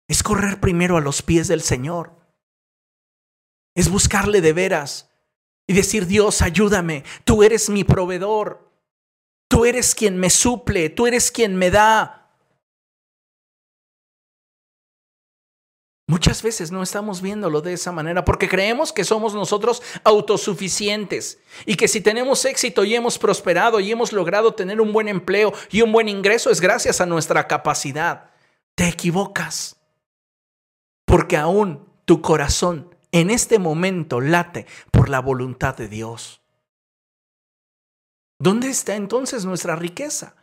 Es 0.08 0.24
correr 0.24 0.60
primero 0.60 0.98
a 0.98 1.02
los 1.02 1.22
pies 1.22 1.48
del 1.48 1.62
Señor. 1.62 2.14
Es 3.76 3.90
buscarle 3.90 4.42
de 4.42 4.54
veras 4.54 5.10
y 5.68 5.74
decir, 5.74 6.06
Dios, 6.08 6.42
ayúdame. 6.42 7.04
Tú 7.24 7.44
eres 7.44 7.70
mi 7.70 7.84
proveedor. 7.84 8.72
Tú 9.48 9.66
eres 9.66 9.96
quien 9.96 10.18
me 10.18 10.30
suple. 10.30 10.90
Tú 10.90 11.08
eres 11.08 11.32
quien 11.32 11.56
me 11.56 11.72
da. 11.72 12.23
Muchas 16.14 16.44
veces 16.44 16.72
no 16.72 16.84
estamos 16.84 17.24
viéndolo 17.24 17.62
de 17.62 17.74
esa 17.74 17.92
manera 17.92 18.24
porque 18.24 18.48
creemos 18.48 18.94
que 18.94 19.04
somos 19.04 19.34
nosotros 19.34 19.82
autosuficientes 20.04 21.40
y 21.66 21.74
que 21.74 21.88
si 21.88 22.02
tenemos 22.02 22.46
éxito 22.46 22.84
y 22.84 22.94
hemos 22.94 23.18
prosperado 23.18 23.80
y 23.80 23.92
hemos 23.92 24.14
logrado 24.14 24.54
tener 24.54 24.80
un 24.80 24.94
buen 24.94 25.08
empleo 25.08 25.54
y 25.72 25.82
un 25.82 25.92
buen 25.92 26.08
ingreso 26.10 26.52
es 26.52 26.62
gracias 26.62 27.02
a 27.02 27.08
nuestra 27.08 27.48
capacidad. 27.48 28.30
Te 28.76 28.90
equivocas 28.90 29.78
porque 31.04 31.36
aún 31.36 31.90
tu 32.06 32.22
corazón 32.22 32.96
en 33.12 33.32
este 33.32 33.58
momento 33.58 34.22
late 34.22 34.68
por 34.92 35.10
la 35.10 35.20
voluntad 35.20 35.76
de 35.76 35.88
Dios. 35.88 36.44
¿Dónde 38.38 38.70
está 38.70 38.94
entonces 38.94 39.46
nuestra 39.46 39.76
riqueza? 39.76 40.36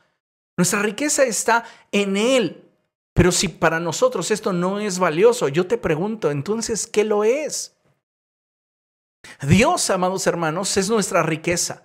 Nuestra 0.57 0.83
riqueza 0.83 1.23
está 1.23 1.63
en 1.93 2.17
Él. 2.17 2.70
Pero 3.15 3.33
si 3.33 3.49
para 3.49 3.81
nosotros 3.81 4.31
esto 4.31 4.53
no 4.53 4.81
es 4.81 4.99
valioso, 4.99 5.49
yo 5.49 5.67
te 5.67 5.79
pregunto, 5.79 6.31
entonces, 6.31 6.87
¿qué 6.87 7.05
lo 7.05 7.25
es? 7.25 7.77
Dios, 9.43 9.91
amados 9.91 10.27
hermanos, 10.27 10.77
es 10.77 10.89
nuestra 10.89 11.23
riqueza. 11.23 11.85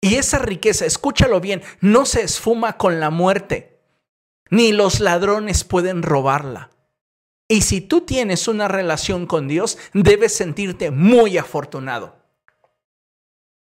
Y 0.00 0.16
esa 0.16 0.38
riqueza, 0.38 0.84
escúchalo 0.84 1.40
bien, 1.40 1.62
no 1.80 2.06
se 2.06 2.22
esfuma 2.22 2.76
con 2.76 3.00
la 3.00 3.10
muerte, 3.10 3.80
ni 4.50 4.72
los 4.72 5.00
ladrones 5.00 5.64
pueden 5.64 6.02
robarla. 6.02 6.70
Y 7.48 7.62
si 7.62 7.80
tú 7.80 8.00
tienes 8.00 8.48
una 8.48 8.66
relación 8.66 9.26
con 9.26 9.46
Dios, 9.46 9.78
debes 9.92 10.34
sentirte 10.34 10.90
muy 10.90 11.38
afortunado, 11.38 12.16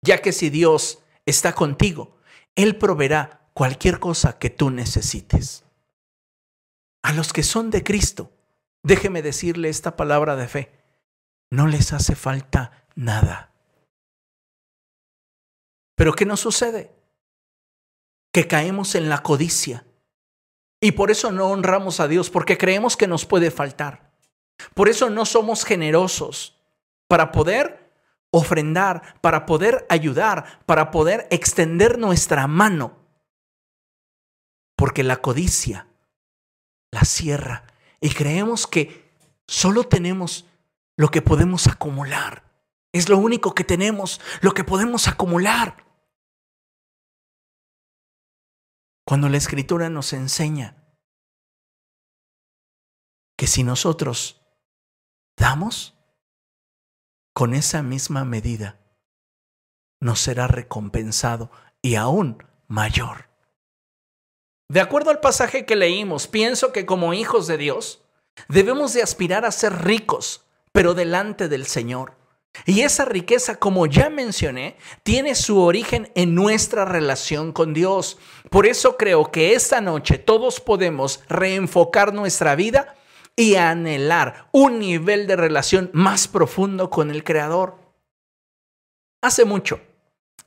ya 0.02 0.22
que 0.22 0.32
si 0.32 0.50
Dios 0.50 1.00
está 1.26 1.54
contigo, 1.54 2.18
Él 2.56 2.78
proveerá 2.78 3.50
cualquier 3.54 4.00
cosa 4.00 4.40
que 4.40 4.50
tú 4.50 4.70
necesites. 4.70 5.66
A 7.04 7.14
los 7.14 7.34
que 7.34 7.44
son 7.44 7.70
de 7.70 7.84
Cristo, 7.84 8.32
déjeme 8.84 9.22
decirle 9.22 9.70
esta 9.70 9.96
palabra 9.96 10.36
de 10.36 10.48
fe, 10.48 10.72
no 11.52 11.68
les 11.68 11.94
hace 11.94 12.16
falta 12.16 12.86
nada. 12.96 13.54
Pero 15.96 16.14
¿qué 16.14 16.26
nos 16.26 16.40
sucede? 16.40 16.96
Que 18.32 18.48
caemos 18.48 18.96
en 18.96 19.10
la 19.10 19.24
codicia. 19.24 19.86
Y 20.82 20.94
por 20.94 21.12
eso 21.12 21.32
no 21.32 21.48
honramos 21.48 22.00
a 22.00 22.08
Dios, 22.08 22.30
porque 22.30 22.58
creemos 22.58 22.96
que 22.96 23.08
nos 23.08 23.26
puede 23.26 23.52
faltar. 23.52 24.14
Por 24.74 24.88
eso 24.88 25.10
no 25.10 25.26
somos 25.26 25.66
generosos 25.66 26.62
para 27.08 27.32
poder 27.32 27.92
ofrendar, 28.32 29.20
para 29.22 29.46
poder 29.46 29.86
ayudar, 29.90 30.62
para 30.66 30.92
poder 30.92 31.28
extender 31.32 31.98
nuestra 31.98 32.48
mano. 32.48 32.98
Porque 34.78 35.04
la 35.04 35.18
codicia 35.18 35.89
la 36.92 37.02
cierra 37.02 37.66
y 38.02 38.10
creemos 38.10 38.68
que 38.68 39.12
solo 39.48 39.84
tenemos 39.84 40.46
lo 40.98 41.10
que 41.10 41.22
podemos 41.22 41.68
acumular. 41.68 42.44
Es 42.92 43.10
lo 43.10 43.18
único 43.18 43.54
que 43.54 43.64
tenemos, 43.64 44.20
lo 44.42 44.54
que 44.54 44.64
podemos 44.64 45.08
acumular. 45.08 45.86
Cuando 49.06 49.30
la 49.30 49.38
escritura 49.38 49.90
nos 49.90 50.14
enseña 50.14 50.76
que 53.38 53.48
si 53.48 53.64
nosotros 53.64 54.42
damos, 55.38 55.96
con 57.34 57.54
esa 57.54 57.82
misma 57.82 58.26
medida 58.26 58.80
nos 60.02 60.20
será 60.20 60.48
recompensado 60.48 61.52
y 61.82 61.96
aún 61.96 62.44
mayor. 62.68 63.29
De 64.70 64.82
acuerdo 64.82 65.10
al 65.10 65.20
pasaje 65.20 65.66
que 65.66 65.76
leímos, 65.76 66.28
pienso 66.28 66.72
que 66.72 66.86
como 66.86 67.16
hijos 67.16 67.48
de 67.48 67.58
Dios 67.58 68.04
debemos 68.48 68.94
de 68.94 69.02
aspirar 69.02 69.44
a 69.44 69.52
ser 69.52 69.84
ricos, 69.84 70.46
pero 70.72 70.94
delante 70.94 71.50
del 71.50 71.66
Señor. 71.66 72.14
Y 72.66 72.82
esa 72.82 73.06
riqueza, 73.06 73.56
como 73.56 73.88
ya 73.88 74.12
mencioné, 74.12 74.78
tiene 75.02 75.34
su 75.34 75.60
origen 75.60 76.12
en 76.14 76.36
nuestra 76.36 76.86
relación 76.86 77.52
con 77.52 77.74
Dios. 77.74 78.20
Por 78.52 78.68
eso 78.68 78.96
creo 78.96 79.32
que 79.32 79.56
esta 79.56 79.82
noche 79.82 80.20
todos 80.20 80.60
podemos 80.60 81.22
reenfocar 81.30 82.14
nuestra 82.14 82.56
vida 82.56 82.96
y 83.36 83.56
anhelar 83.56 84.50
un 84.52 84.78
nivel 84.78 85.26
de 85.26 85.36
relación 85.36 85.90
más 85.94 86.28
profundo 86.28 86.92
con 86.92 87.10
el 87.10 87.24
Creador. 87.24 87.78
Hace 89.22 89.46
mucho, 89.46 89.80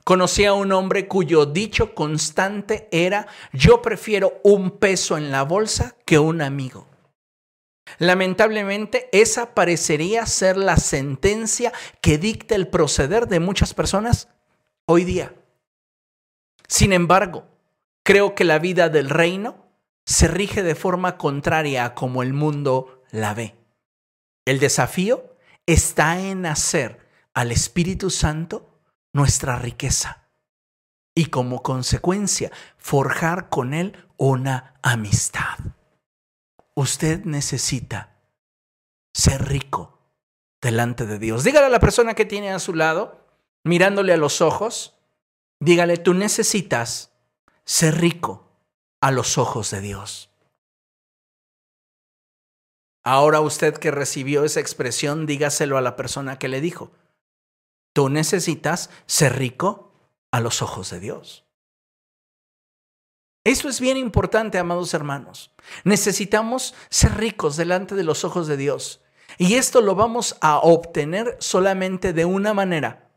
Conocí 0.03 0.43
a 0.45 0.53
un 0.53 0.71
hombre 0.73 1.07
cuyo 1.07 1.45
dicho 1.45 1.95
constante 1.95 2.89
era, 2.91 3.27
yo 3.53 3.81
prefiero 3.81 4.39
un 4.43 4.71
peso 4.71 5.17
en 5.17 5.31
la 5.31 5.43
bolsa 5.43 5.95
que 6.05 6.19
un 6.19 6.41
amigo. 6.41 6.87
Lamentablemente, 7.99 9.07
esa 9.13 9.53
parecería 9.53 10.25
ser 10.25 10.57
la 10.57 10.77
sentencia 10.77 11.71
que 12.01 12.17
dicta 12.17 12.55
el 12.55 12.67
proceder 12.67 13.27
de 13.27 13.39
muchas 13.39 13.73
personas 13.73 14.29
hoy 14.85 15.05
día. 15.05 15.33
Sin 16.67 16.91
embargo, 16.91 17.45
creo 18.03 18.35
que 18.35 18.43
la 18.43 18.59
vida 18.59 18.89
del 18.89 19.09
reino 19.09 19.67
se 20.05 20.27
rige 20.27 20.63
de 20.63 20.75
forma 20.75 21.17
contraria 21.17 21.85
a 21.85 21.95
como 21.95 22.23
el 22.23 22.33
mundo 22.33 23.03
la 23.11 23.33
ve. 23.33 23.55
El 24.45 24.59
desafío 24.59 25.37
está 25.65 26.19
en 26.19 26.45
hacer 26.45 26.99
al 27.33 27.51
Espíritu 27.51 28.09
Santo 28.09 28.72
nuestra 29.13 29.57
riqueza 29.57 30.27
y 31.15 31.27
como 31.27 31.61
consecuencia 31.61 32.51
forjar 32.77 33.49
con 33.49 33.73
Él 33.73 34.07
una 34.17 34.73
amistad. 34.81 35.57
Usted 36.75 37.23
necesita 37.23 38.17
ser 39.13 39.47
rico 39.47 39.99
delante 40.61 41.05
de 41.05 41.19
Dios. 41.19 41.43
Dígale 41.43 41.67
a 41.67 41.69
la 41.69 41.79
persona 41.79 42.15
que 42.15 42.25
tiene 42.25 42.51
a 42.51 42.59
su 42.59 42.73
lado, 42.73 43.27
mirándole 43.63 44.13
a 44.13 44.17
los 44.17 44.41
ojos, 44.41 44.95
dígale, 45.59 45.97
tú 45.97 46.13
necesitas 46.13 47.11
ser 47.63 47.99
rico 47.99 48.49
a 49.01 49.11
los 49.11 49.37
ojos 49.37 49.69
de 49.69 49.81
Dios. 49.81 50.29
Ahora 53.03 53.41
usted 53.41 53.77
que 53.77 53.91
recibió 53.91 54.45
esa 54.45 54.61
expresión, 54.61 55.25
dígaselo 55.25 55.77
a 55.77 55.81
la 55.81 55.95
persona 55.95 56.39
que 56.39 56.47
le 56.47 56.61
dijo. 56.61 56.91
Tú 57.93 58.09
necesitas 58.09 58.89
ser 59.05 59.37
rico 59.37 59.93
a 60.31 60.39
los 60.39 60.61
ojos 60.61 60.89
de 60.89 60.99
Dios. 60.99 61.45
Eso 63.43 63.69
es 63.69 63.79
bien 63.79 63.97
importante, 63.97 64.57
amados 64.57 64.93
hermanos. 64.93 65.53
Necesitamos 65.83 66.73
ser 66.89 67.17
ricos 67.17 67.57
delante 67.57 67.93
de 67.93 68.03
los 68.03 68.23
ojos 68.23 68.47
de 68.47 68.57
Dios. 68.57 69.01
Y 69.37 69.55
esto 69.55 69.81
lo 69.81 69.95
vamos 69.95 70.37
a 70.41 70.57
obtener 70.59 71.37
solamente 71.39 72.13
de 72.13 72.25
una 72.25 72.53
manera, 72.53 73.11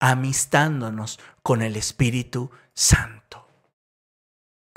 amistándonos 0.00 1.18
con 1.42 1.62
el 1.62 1.76
Espíritu 1.76 2.50
Santo. 2.74 3.46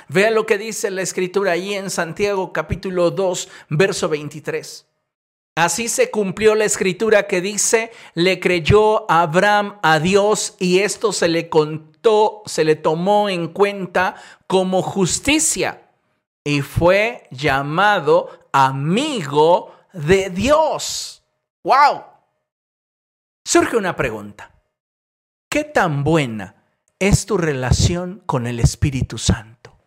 Vea 0.09 0.31
lo 0.31 0.45
que 0.45 0.57
dice 0.57 0.91
la 0.91 1.01
escritura 1.01 1.53
ahí 1.53 1.73
en 1.73 1.89
Santiago 1.89 2.51
capítulo 2.51 3.11
2, 3.11 3.47
verso 3.69 4.09
23. 4.09 4.90
Así 5.61 5.89
se 5.89 6.09
cumplió 6.09 6.55
la 6.55 6.65
escritura 6.65 7.27
que 7.27 7.39
dice, 7.39 7.91
le 8.15 8.39
creyó 8.39 9.05
Abraham 9.11 9.77
a 9.83 9.99
Dios 9.99 10.55
y 10.57 10.79
esto 10.79 11.13
se 11.13 11.27
le 11.27 11.49
contó, 11.49 12.41
se 12.47 12.63
le 12.63 12.75
tomó 12.75 13.29
en 13.29 13.47
cuenta 13.49 14.15
como 14.47 14.81
justicia 14.81 15.87
y 16.43 16.61
fue 16.61 17.27
llamado 17.29 18.47
amigo 18.51 19.75
de 19.93 20.31
Dios. 20.31 21.21
¡Wow! 21.63 22.05
Surge 23.45 23.77
una 23.77 23.95
pregunta. 23.95 24.63
¿Qué 25.47 25.63
tan 25.63 26.03
buena 26.03 26.55
es 26.97 27.27
tu 27.27 27.37
relación 27.37 28.23
con 28.25 28.47
el 28.47 28.59
Espíritu 28.59 29.19
Santo? 29.19 29.77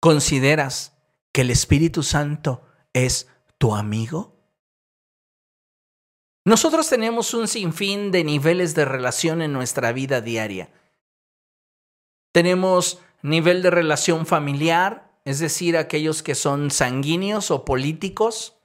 ¿Consideras 0.00 0.93
que 1.34 1.40
el 1.40 1.50
Espíritu 1.50 2.04
Santo 2.04 2.62
es 2.92 3.28
tu 3.58 3.74
amigo? 3.74 4.36
Nosotros 6.46 6.88
tenemos 6.88 7.34
un 7.34 7.48
sinfín 7.48 8.12
de 8.12 8.22
niveles 8.22 8.76
de 8.76 8.84
relación 8.84 9.42
en 9.42 9.52
nuestra 9.52 9.90
vida 9.92 10.20
diaria. 10.20 10.72
Tenemos 12.32 13.00
nivel 13.22 13.62
de 13.62 13.70
relación 13.70 14.26
familiar, 14.26 15.10
es 15.24 15.40
decir, 15.40 15.76
aquellos 15.76 16.22
que 16.22 16.36
son 16.36 16.70
sanguíneos 16.70 17.50
o 17.50 17.64
políticos. 17.64 18.56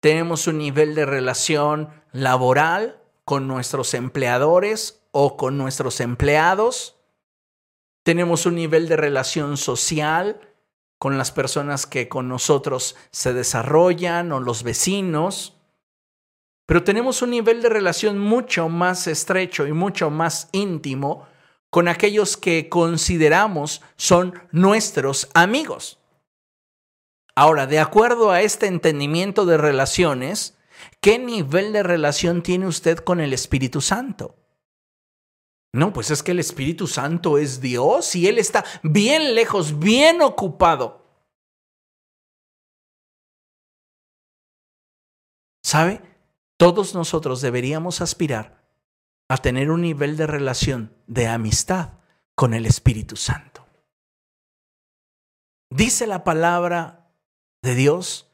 Tenemos 0.00 0.46
un 0.48 0.58
nivel 0.58 0.94
de 0.94 1.06
relación 1.06 1.88
laboral 2.12 3.00
con 3.24 3.48
nuestros 3.48 3.94
empleadores 3.94 5.02
o 5.12 5.38
con 5.38 5.56
nuestros 5.56 6.00
empleados. 6.00 6.96
Tenemos 8.02 8.44
un 8.44 8.56
nivel 8.56 8.86
de 8.86 8.96
relación 8.98 9.56
social 9.56 10.49
con 11.00 11.16
las 11.16 11.32
personas 11.32 11.86
que 11.86 12.10
con 12.10 12.28
nosotros 12.28 12.94
se 13.10 13.32
desarrollan 13.32 14.32
o 14.32 14.38
los 14.38 14.62
vecinos, 14.62 15.56
pero 16.66 16.84
tenemos 16.84 17.22
un 17.22 17.30
nivel 17.30 17.62
de 17.62 17.70
relación 17.70 18.18
mucho 18.18 18.68
más 18.68 19.06
estrecho 19.06 19.66
y 19.66 19.72
mucho 19.72 20.10
más 20.10 20.50
íntimo 20.52 21.26
con 21.70 21.88
aquellos 21.88 22.36
que 22.36 22.68
consideramos 22.68 23.80
son 23.96 24.34
nuestros 24.52 25.30
amigos. 25.32 25.98
Ahora, 27.34 27.66
de 27.66 27.80
acuerdo 27.80 28.30
a 28.30 28.42
este 28.42 28.66
entendimiento 28.66 29.46
de 29.46 29.56
relaciones, 29.56 30.58
¿qué 31.00 31.18
nivel 31.18 31.72
de 31.72 31.82
relación 31.82 32.42
tiene 32.42 32.66
usted 32.66 32.98
con 32.98 33.20
el 33.20 33.32
Espíritu 33.32 33.80
Santo? 33.80 34.36
No, 35.72 35.92
pues 35.92 36.10
es 36.10 36.22
que 36.22 36.32
el 36.32 36.40
Espíritu 36.40 36.86
Santo 36.86 37.38
es 37.38 37.60
Dios 37.60 38.16
y 38.16 38.26
Él 38.26 38.38
está 38.38 38.64
bien 38.82 39.34
lejos, 39.34 39.78
bien 39.78 40.20
ocupado. 40.20 41.06
¿Sabe? 45.62 46.02
Todos 46.56 46.94
nosotros 46.94 47.40
deberíamos 47.40 48.00
aspirar 48.00 48.64
a 49.28 49.36
tener 49.36 49.70
un 49.70 49.82
nivel 49.82 50.16
de 50.16 50.26
relación, 50.26 50.92
de 51.06 51.28
amistad 51.28 51.92
con 52.34 52.52
el 52.52 52.66
Espíritu 52.66 53.14
Santo. 53.14 53.64
Dice 55.70 56.08
la 56.08 56.24
palabra 56.24 57.12
de 57.62 57.76
Dios 57.76 58.28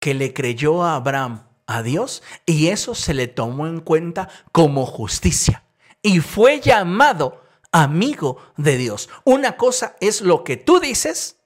que 0.00 0.14
le 0.14 0.32
creyó 0.32 0.84
a 0.84 0.94
Abraham 0.94 1.48
a 1.66 1.82
Dios 1.82 2.22
y 2.46 2.68
eso 2.68 2.94
se 2.94 3.14
le 3.14 3.26
tomó 3.26 3.66
en 3.66 3.80
cuenta 3.80 4.28
como 4.52 4.86
justicia 4.86 5.67
y 6.02 6.20
fue 6.20 6.60
llamado 6.60 7.42
amigo 7.72 8.38
de 8.56 8.76
Dios. 8.76 9.08
Una 9.24 9.56
cosa 9.56 9.96
es 10.00 10.20
lo 10.20 10.44
que 10.44 10.56
tú 10.56 10.80
dices 10.80 11.36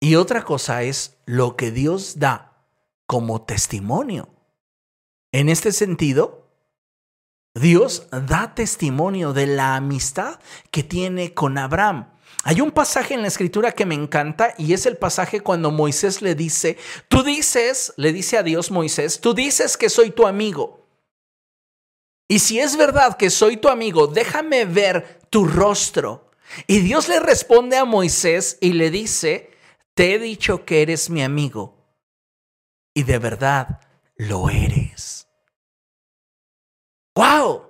y 0.00 0.16
otra 0.16 0.44
cosa 0.44 0.82
es 0.82 1.16
lo 1.24 1.56
que 1.56 1.70
Dios 1.70 2.18
da 2.18 2.64
como 3.06 3.42
testimonio. 3.42 4.28
En 5.32 5.48
este 5.48 5.72
sentido, 5.72 6.46
Dios 7.54 8.08
da 8.10 8.54
testimonio 8.54 9.32
de 9.32 9.46
la 9.46 9.76
amistad 9.76 10.38
que 10.70 10.82
tiene 10.82 11.32
con 11.32 11.56
Abraham. 11.58 12.12
Hay 12.44 12.60
un 12.60 12.70
pasaje 12.70 13.14
en 13.14 13.22
la 13.22 13.28
escritura 13.28 13.72
que 13.72 13.86
me 13.86 13.94
encanta 13.94 14.54
y 14.58 14.72
es 14.72 14.86
el 14.86 14.96
pasaje 14.96 15.40
cuando 15.40 15.70
Moisés 15.70 16.22
le 16.22 16.34
dice, 16.34 16.76
tú 17.08 17.22
dices, 17.22 17.92
le 17.96 18.12
dice 18.12 18.38
a 18.38 18.42
Dios 18.42 18.70
Moisés, 18.70 19.20
tú 19.20 19.34
dices 19.34 19.76
que 19.76 19.88
soy 19.88 20.10
tu 20.10 20.26
amigo. 20.26 20.85
Y 22.28 22.40
si 22.40 22.58
es 22.58 22.76
verdad 22.76 23.16
que 23.16 23.30
soy 23.30 23.56
tu 23.56 23.68
amigo, 23.68 24.08
déjame 24.08 24.64
ver 24.64 25.20
tu 25.30 25.46
rostro. 25.46 26.30
Y 26.66 26.80
Dios 26.80 27.08
le 27.08 27.20
responde 27.20 27.76
a 27.76 27.84
Moisés 27.84 28.58
y 28.60 28.72
le 28.72 28.90
dice, 28.90 29.50
te 29.94 30.14
he 30.14 30.18
dicho 30.18 30.64
que 30.64 30.82
eres 30.82 31.10
mi 31.10 31.22
amigo. 31.22 31.76
Y 32.94 33.04
de 33.04 33.18
verdad 33.18 33.80
lo 34.16 34.50
eres. 34.50 35.28
¡Wow! 37.14 37.66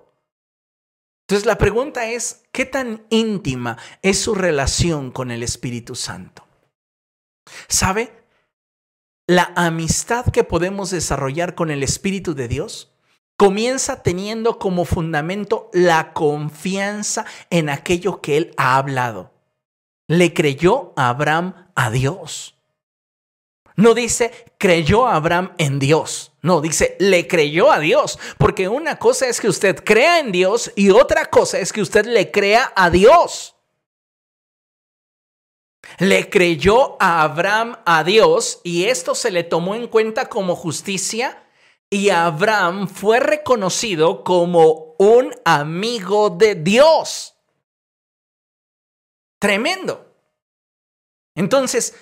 Entonces 1.22 1.46
la 1.46 1.58
pregunta 1.58 2.08
es, 2.08 2.44
¿qué 2.52 2.64
tan 2.64 3.04
íntima 3.10 3.76
es 4.02 4.18
su 4.20 4.34
relación 4.34 5.10
con 5.10 5.30
el 5.30 5.42
Espíritu 5.42 5.94
Santo? 5.94 6.46
¿Sabe? 7.68 8.24
La 9.26 9.52
amistad 9.56 10.26
que 10.26 10.44
podemos 10.44 10.90
desarrollar 10.90 11.56
con 11.56 11.70
el 11.70 11.82
Espíritu 11.82 12.34
de 12.34 12.48
Dios 12.48 12.95
comienza 13.36 14.02
teniendo 14.02 14.58
como 14.58 14.84
fundamento 14.84 15.70
la 15.72 16.12
confianza 16.12 17.26
en 17.50 17.68
aquello 17.68 18.20
que 18.20 18.36
Él 18.36 18.54
ha 18.56 18.76
hablado. 18.76 19.32
Le 20.08 20.32
creyó 20.32 20.92
Abraham 20.96 21.70
a 21.74 21.90
Dios. 21.90 22.56
No 23.76 23.92
dice 23.92 24.32
creyó 24.56 25.06
Abraham 25.06 25.52
en 25.58 25.78
Dios. 25.78 26.32
No, 26.40 26.60
dice 26.60 26.96
le 26.98 27.28
creyó 27.28 27.70
a 27.70 27.78
Dios. 27.78 28.18
Porque 28.38 28.68
una 28.68 28.98
cosa 28.98 29.26
es 29.28 29.40
que 29.40 29.48
usted 29.48 29.84
crea 29.84 30.18
en 30.18 30.32
Dios 30.32 30.72
y 30.76 30.90
otra 30.90 31.26
cosa 31.26 31.58
es 31.58 31.72
que 31.72 31.82
usted 31.82 32.06
le 32.06 32.30
crea 32.30 32.72
a 32.74 32.88
Dios. 32.88 33.54
Le 35.98 36.30
creyó 36.30 36.96
a 37.00 37.22
Abraham 37.22 37.76
a 37.84 38.02
Dios 38.02 38.60
y 38.64 38.84
esto 38.84 39.14
se 39.14 39.30
le 39.30 39.44
tomó 39.44 39.74
en 39.74 39.88
cuenta 39.88 40.28
como 40.28 40.56
justicia 40.56 41.45
y 41.90 42.10
Abraham 42.10 42.88
fue 42.88 43.20
reconocido 43.20 44.24
como 44.24 44.94
un 44.98 45.34
amigo 45.44 46.30
de 46.30 46.56
Dios. 46.56 47.36
Tremendo. 49.40 50.14
Entonces, 51.36 51.94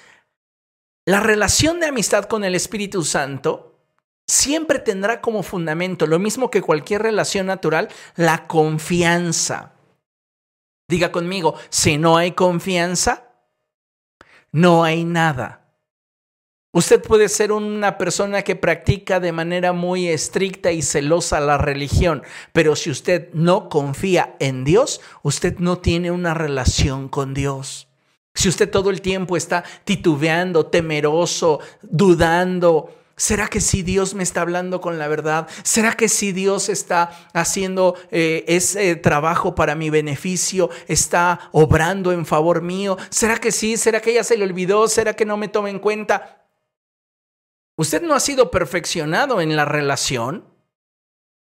la 1.07 1.21
relación 1.21 1.81
de 1.81 1.87
amistad 1.87 2.25
con 2.25 2.45
el 2.45 2.55
Espíritu 2.55 3.05
Santo 3.05 3.75
siempre 4.27 4.79
tendrá 4.79 5.21
como 5.21 5.43
fundamento, 5.43 6.07
lo 6.07 6.19
mismo 6.19 6.51
que 6.51 6.63
cualquier 6.63 7.03
relación 7.03 7.47
natural, 7.47 7.89
la 8.17 8.47
confianza. 8.47 9.75
Diga 10.89 11.13
conmigo, 11.13 11.57
si 11.69 11.99
no 11.99 12.17
hay 12.17 12.33
confianza, 12.33 13.29
no 14.53 14.85
hay 14.85 15.05
nada. 15.05 15.64
Usted 16.75 17.01
puede 17.01 17.29
ser 17.29 17.53
una 17.53 17.99
persona 17.99 18.43
que 18.43 18.57
practica 18.57 19.21
de 19.21 19.31
manera 19.31 19.73
muy 19.73 20.09
estricta 20.09 20.73
y 20.73 20.83
celosa 20.83 21.39
la 21.39 21.57
religión, 21.57 22.25
pero 22.53 22.75
si 22.75 22.91
usted 22.91 23.29
no 23.33 23.69
confía 23.69 24.35
en 24.41 24.65
Dios, 24.65 25.01
usted 25.23 25.59
no 25.59 25.79
tiene 25.79 26.11
una 26.11 26.35
relación 26.35 27.09
con 27.09 27.33
Dios. 27.33 27.87
Si 28.35 28.49
usted 28.49 28.69
todo 28.69 28.91
el 28.91 29.03
tiempo 29.03 29.37
está 29.37 29.63
titubeando, 29.85 30.67
temeroso, 30.67 31.61
dudando, 31.83 32.93
¿será 33.15 33.47
que 33.47 33.61
si 33.61 33.83
Dios 33.83 34.15
me 34.15 34.25
está 34.25 34.41
hablando 34.41 34.81
con 34.81 34.99
la 34.99 35.07
verdad? 35.07 35.47
¿Será 35.63 35.93
que 35.93 36.09
si 36.09 36.33
Dios 36.33 36.69
está 36.69 37.29
haciendo 37.35 37.95
eh, 38.11 38.45
ese 38.49 38.97
trabajo 38.97 39.55
para 39.55 39.77
mi 39.77 39.91
beneficio? 39.91 40.71
¿Está 40.89 41.39
obrando 41.53 42.11
en 42.11 42.27
favor 42.27 42.63
mío? 42.63 42.99
¿Será 43.11 43.37
que 43.37 43.53
sí? 43.53 43.77
¿Será 43.77 44.01
que 44.01 44.13
ya 44.13 44.25
se 44.25 44.37
le 44.37 44.43
olvidó? 44.43 44.89
¿Será 44.89 45.15
que 45.15 45.25
no 45.25 45.37
me 45.37 45.47
toma 45.47 45.71
en 45.71 45.79
cuenta? 45.79 46.41
Usted 47.77 48.03
no 48.03 48.15
ha 48.15 48.21
sido 48.21 48.51
perfeccionado 48.51 49.41
en 49.41 49.57
la 49.57 49.65
relación. 49.65 50.45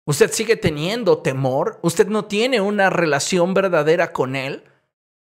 Usted 0.07 0.33
sigue 0.33 0.57
teniendo 0.57 1.19
temor. 1.19 1.79
Usted 1.83 2.09
no 2.09 2.25
tiene 2.25 2.61
una 2.61 2.91
relación 2.91 3.55
verdadera 3.55 4.13
con 4.13 4.37
Él. 4.37 4.65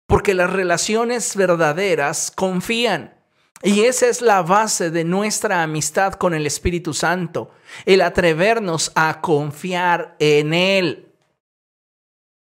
Porque 0.06 0.34
las 0.34 0.52
relaciones 0.52 1.36
verdaderas 1.36 2.32
confían. 2.32 3.16
Y 3.64 3.86
esa 3.86 4.08
es 4.08 4.22
la 4.22 4.42
base 4.42 4.92
de 4.92 5.06
nuestra 5.06 5.64
amistad 5.64 6.16
con 6.16 6.34
el 6.34 6.46
Espíritu 6.46 6.94
Santo, 6.94 7.52
el 7.86 8.02
atrevernos 8.02 8.92
a 8.94 9.22
confiar 9.22 10.18
en 10.20 10.54
Él. 10.54 11.14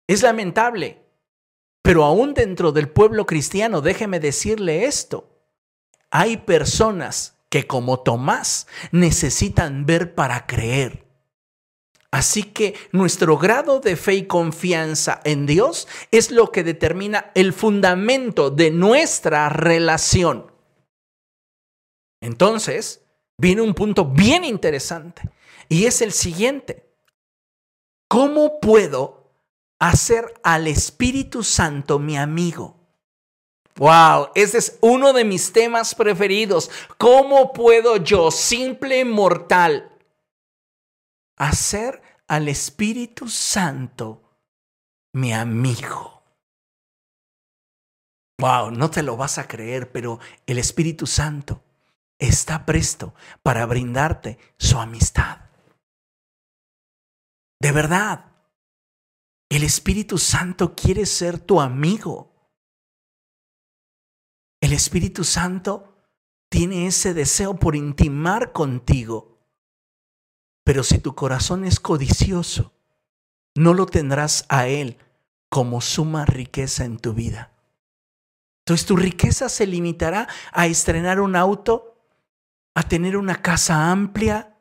Es 0.06 0.22
lamentable, 0.22 1.02
pero 1.80 2.04
aún 2.04 2.34
dentro 2.34 2.72
del 2.72 2.90
pueblo 2.90 3.24
cristiano, 3.24 3.80
déjeme 3.80 4.20
decirle 4.20 4.84
esto, 4.84 5.30
hay 6.10 6.36
personas 6.36 7.37
que 7.50 7.66
como 7.66 8.00
Tomás 8.00 8.66
necesitan 8.92 9.86
ver 9.86 10.14
para 10.14 10.46
creer. 10.46 11.06
Así 12.10 12.42
que 12.42 12.74
nuestro 12.92 13.36
grado 13.36 13.80
de 13.80 13.96
fe 13.96 14.14
y 14.14 14.26
confianza 14.26 15.20
en 15.24 15.44
Dios 15.44 15.86
es 16.10 16.30
lo 16.30 16.50
que 16.50 16.64
determina 16.64 17.30
el 17.34 17.52
fundamento 17.52 18.50
de 18.50 18.70
nuestra 18.70 19.50
relación. 19.50 20.50
Entonces, 22.20 23.04
viene 23.36 23.60
un 23.60 23.74
punto 23.74 24.06
bien 24.06 24.44
interesante 24.44 25.22
y 25.68 25.84
es 25.84 26.00
el 26.00 26.12
siguiente. 26.12 26.88
¿Cómo 28.08 28.58
puedo 28.58 29.34
hacer 29.78 30.32
al 30.42 30.66
Espíritu 30.66 31.44
Santo 31.44 31.98
mi 31.98 32.16
amigo? 32.16 32.77
Wow, 33.78 34.30
ese 34.34 34.58
es 34.58 34.78
uno 34.80 35.12
de 35.12 35.24
mis 35.24 35.52
temas 35.52 35.94
preferidos. 35.94 36.70
¿Cómo 36.98 37.52
puedo 37.52 37.96
yo, 37.96 38.30
simple 38.30 39.04
mortal, 39.04 39.90
hacer 41.36 42.02
al 42.26 42.48
Espíritu 42.48 43.28
Santo 43.28 44.22
mi 45.14 45.32
amigo. 45.32 46.22
Wow, 48.40 48.70
no 48.70 48.90
te 48.90 49.02
lo 49.02 49.16
vas 49.16 49.38
a 49.38 49.48
creer, 49.48 49.90
pero 49.90 50.20
el 50.46 50.58
Espíritu 50.58 51.06
Santo 51.06 51.62
está 52.18 52.64
presto 52.64 53.14
para 53.42 53.66
brindarte 53.66 54.38
su 54.58 54.78
amistad. 54.78 55.38
De 57.60 57.72
verdad, 57.72 58.26
el 59.48 59.64
Espíritu 59.64 60.18
Santo 60.18 60.76
quiere 60.76 61.04
ser 61.06 61.40
tu 61.40 61.60
amigo. 61.60 62.30
El 64.60 64.72
Espíritu 64.72 65.24
Santo 65.24 65.96
tiene 66.48 66.86
ese 66.86 67.14
deseo 67.14 67.54
por 67.54 67.76
intimar 67.76 68.52
contigo. 68.52 69.38
Pero 70.64 70.82
si 70.82 70.98
tu 70.98 71.14
corazón 71.14 71.64
es 71.64 71.80
codicioso, 71.80 72.74
no 73.54 73.74
lo 73.74 73.86
tendrás 73.86 74.44
a 74.48 74.66
Él 74.66 74.98
como 75.48 75.80
suma 75.80 76.24
riqueza 76.24 76.84
en 76.84 76.98
tu 76.98 77.14
vida. 77.14 77.52
Entonces 78.66 78.86
tu 78.86 78.96
riqueza 78.96 79.48
se 79.48 79.66
limitará 79.66 80.28
a 80.52 80.66
estrenar 80.66 81.20
un 81.20 81.36
auto, 81.36 82.04
a 82.74 82.82
tener 82.82 83.16
una 83.16 83.40
casa 83.40 83.90
amplia, 83.90 84.58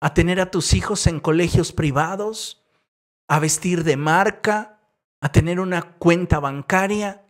a 0.00 0.14
tener 0.14 0.40
a 0.40 0.50
tus 0.50 0.72
hijos 0.72 1.06
en 1.06 1.20
colegios 1.20 1.72
privados, 1.72 2.64
a 3.28 3.38
vestir 3.38 3.84
de 3.84 3.98
marca, 3.98 4.80
a 5.20 5.32
tener 5.32 5.60
una 5.60 5.82
cuenta 5.98 6.40
bancaria. 6.40 7.25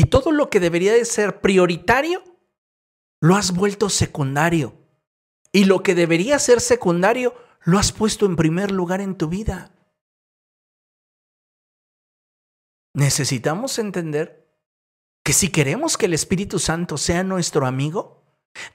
Y 0.00 0.04
todo 0.04 0.32
lo 0.32 0.48
que 0.48 0.60
debería 0.60 0.94
de 0.94 1.04
ser 1.04 1.42
prioritario, 1.42 2.24
lo 3.20 3.36
has 3.36 3.52
vuelto 3.52 3.90
secundario. 3.90 4.72
Y 5.52 5.66
lo 5.66 5.82
que 5.82 5.94
debería 5.94 6.38
ser 6.38 6.62
secundario, 6.62 7.34
lo 7.64 7.78
has 7.78 7.92
puesto 7.92 8.24
en 8.24 8.34
primer 8.34 8.70
lugar 8.70 9.02
en 9.02 9.14
tu 9.14 9.28
vida. 9.28 9.74
Necesitamos 12.94 13.78
entender 13.78 14.50
que 15.22 15.34
si 15.34 15.50
queremos 15.50 15.98
que 15.98 16.06
el 16.06 16.14
Espíritu 16.14 16.58
Santo 16.58 16.96
sea 16.96 17.22
nuestro 17.22 17.66
amigo, 17.66 18.24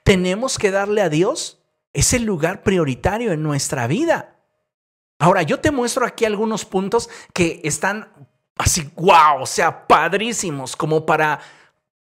tenemos 0.03 0.59
que 0.59 0.69
darle 0.69 1.01
a 1.01 1.09
Dios 1.09 1.59
es 1.91 2.13
el 2.13 2.23
lugar 2.23 2.61
prioritario 2.61 3.31
en 3.31 3.41
nuestra 3.41 3.87
vida. 3.87 4.43
Ahora, 5.17 5.41
yo 5.41 5.59
te 5.59 5.71
muestro 5.71 6.05
aquí 6.05 6.25
algunos 6.25 6.65
puntos 6.65 7.09
que 7.33 7.61
están 7.63 8.29
así, 8.57 8.89
wow, 8.95 9.41
o 9.41 9.45
sea, 9.45 9.87
padrísimos, 9.87 10.75
como 10.75 11.05
para 11.05 11.39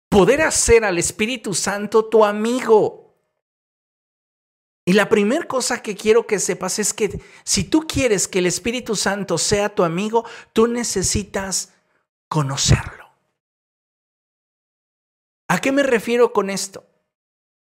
poder 0.10 0.42
hacer 0.42 0.84
al 0.84 0.98
Espíritu 0.98 1.54
Santo 1.54 2.06
tu 2.06 2.26
amigo. 2.26 3.16
Y 4.86 4.94
la 4.94 5.10
primera 5.10 5.48
cosa 5.48 5.82
que 5.82 5.96
quiero 5.96 6.26
que 6.26 6.40
sepas 6.40 6.80
es 6.80 6.94
que 6.94 7.22
si 7.44 7.64
tú 7.64 7.88
quieres 7.88 8.28
que 8.28 8.40
el 8.40 8.48
Espíritu 8.48 8.96
Santo 8.96 9.38
sea 9.38 9.74
tu 9.74 9.84
amigo, 9.84 10.26
tú 10.54 10.68
necesitas 10.68 11.74
conocerlo. 12.28 13.10
¿A 15.48 15.60
qué 15.60 15.72
me 15.72 15.84
refiero 15.84 16.34
con 16.34 16.50
esto? 16.50 16.86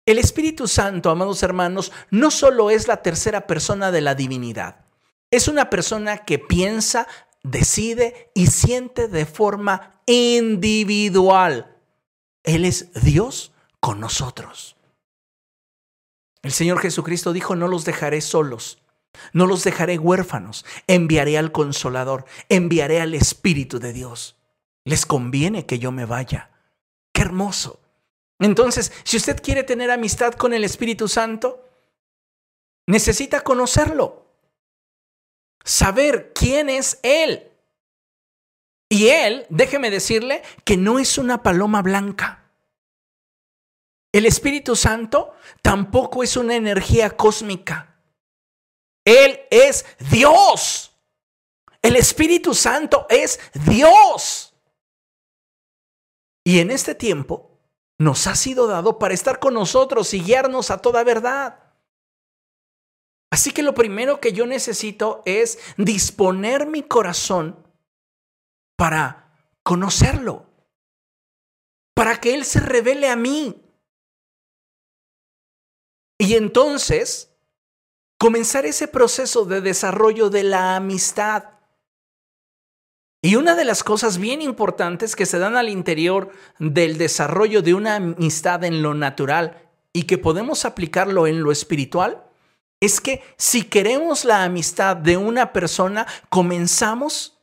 El 0.05 0.19
Espíritu 0.19 0.67
Santo, 0.67 1.09
amados 1.09 1.43
hermanos, 1.43 1.91
no 2.11 2.30
solo 2.30 2.69
es 2.69 2.88
la 2.88 3.01
tercera 3.01 3.47
persona 3.47 3.91
de 3.91 4.01
la 4.01 4.15
divinidad, 4.15 4.86
es 5.32 5.47
una 5.47 5.69
persona 5.69 6.19
que 6.19 6.39
piensa, 6.39 7.07
decide 7.43 8.31
y 8.33 8.47
siente 8.47 9.07
de 9.07 9.25
forma 9.25 10.01
individual. 10.05 11.77
Él 12.43 12.65
es 12.65 12.91
Dios 13.03 13.51
con 13.79 13.99
nosotros. 13.99 14.75
El 16.41 16.51
Señor 16.51 16.79
Jesucristo 16.79 17.31
dijo, 17.31 17.55
no 17.55 17.67
los 17.67 17.85
dejaré 17.85 18.19
solos, 18.19 18.79
no 19.31 19.45
los 19.45 19.63
dejaré 19.63 19.97
huérfanos, 19.97 20.65
enviaré 20.87 21.37
al 21.37 21.51
consolador, 21.51 22.25
enviaré 22.49 22.99
al 22.99 23.13
Espíritu 23.13 23.79
de 23.79 23.93
Dios. 23.93 24.35
Les 24.83 25.05
conviene 25.05 25.65
que 25.65 25.79
yo 25.79 25.91
me 25.91 26.05
vaya. 26.05 26.51
Qué 27.13 27.21
hermoso. 27.21 27.79
Entonces, 28.39 28.91
si 29.03 29.15
usted 29.15 29.41
quiere 29.41 29.63
tener 29.63 29.89
amistad 29.89 30.33
con 30.33 30.53
el 30.53 30.65
Espíritu 30.65 31.07
Santo, 31.07 31.65
necesita 32.87 33.41
conocerlo, 33.41 34.22
saber 35.64 36.34
quién 36.34 36.70
es 36.70 36.99
Él. 37.03 37.51
Y 38.89 39.07
Él, 39.07 39.45
déjeme 39.49 39.89
decirle, 39.89 40.43
que 40.66 40.78
no 40.78 40.99
es 40.99 41.18
una 41.18 41.41
paloma 41.41 41.82
blanca. 41.82 42.51
El 44.11 44.28
Espíritu 44.28 44.76
Santo 44.76 45.34
tampoco 45.61 46.24
es 46.24 46.38
una 46.38 46.55
energía 46.55 47.09
cósmica. 47.09 47.95
Él 49.03 49.41
es 49.49 49.86
Dios. 50.11 50.91
El 51.82 51.95
Espíritu 51.95 52.53
Santo 52.53 53.07
es 53.09 53.39
Dios. 53.66 54.53
Y 56.43 56.59
en 56.59 56.72
este 56.72 56.93
tiempo 56.93 57.59
nos 57.97 58.28
ha 58.28 58.36
sido 58.36 58.68
dado 58.68 58.99
para 58.99 59.14
estar 59.14 59.39
con 59.39 59.53
nosotros 59.53 60.14
y 60.14 60.22
guiarnos 60.22 60.72
a 60.72 60.78
toda 60.78 61.03
verdad. 61.03 61.62
Así 63.34 63.49
que 63.49 63.63
lo 63.63 63.73
primero 63.73 64.19
que 64.19 64.31
yo 64.31 64.45
necesito 64.45 65.23
es 65.25 65.57
disponer 65.75 66.67
mi 66.67 66.84
corazón 66.84 67.57
para 68.77 69.34
conocerlo, 69.63 70.45
para 71.95 72.21
que 72.21 72.36
Él 72.36 72.45
se 72.45 72.59
revele 72.59 73.09
a 73.09 73.15
mí. 73.15 73.59
Y 76.19 76.36
entonces 76.36 77.36
comenzar 78.19 78.67
ese 78.67 78.88
proceso 78.88 79.45
de 79.45 79.61
desarrollo 79.61 80.29
de 80.29 80.43
la 80.43 80.75
amistad. 80.75 81.45
Y 83.23 83.36
una 83.36 83.55
de 83.55 83.65
las 83.65 83.84
cosas 83.84 84.19
bien 84.19 84.43
importantes 84.43 85.15
que 85.15 85.25
se 85.25 85.39
dan 85.39 85.55
al 85.55 85.69
interior 85.69 86.29
del 86.59 86.99
desarrollo 86.99 87.63
de 87.63 87.73
una 87.73 87.95
amistad 87.95 88.63
en 88.63 88.84
lo 88.84 88.93
natural 88.93 89.71
y 89.91 90.03
que 90.03 90.19
podemos 90.19 90.65
aplicarlo 90.65 91.25
en 91.25 91.41
lo 91.41 91.51
espiritual 91.51 92.29
es 92.84 92.99
que 92.99 93.23
si 93.38 93.63
queremos 93.63 94.25
la 94.25 94.43
amistad 94.43 94.97
de 94.97 95.15
una 95.15 95.53
persona, 95.53 96.05
comenzamos 96.27 97.39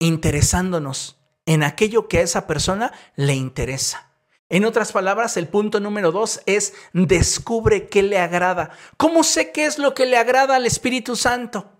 interesándonos 0.00 1.20
en 1.46 1.62
aquello 1.62 2.08
que 2.08 2.18
a 2.18 2.22
esa 2.22 2.48
persona 2.48 2.92
le 3.14 3.34
interesa. 3.34 4.10
En 4.48 4.64
otras 4.64 4.90
palabras, 4.90 5.36
el 5.36 5.46
punto 5.46 5.78
número 5.78 6.10
dos 6.10 6.42
es 6.46 6.74
descubre 6.92 7.88
qué 7.88 8.02
le 8.02 8.18
agrada. 8.18 8.70
¿Cómo 8.96 9.22
sé 9.22 9.52
qué 9.52 9.66
es 9.66 9.78
lo 9.78 9.94
que 9.94 10.04
le 10.04 10.16
agrada 10.16 10.56
al 10.56 10.66
Espíritu 10.66 11.14
Santo? 11.14 11.70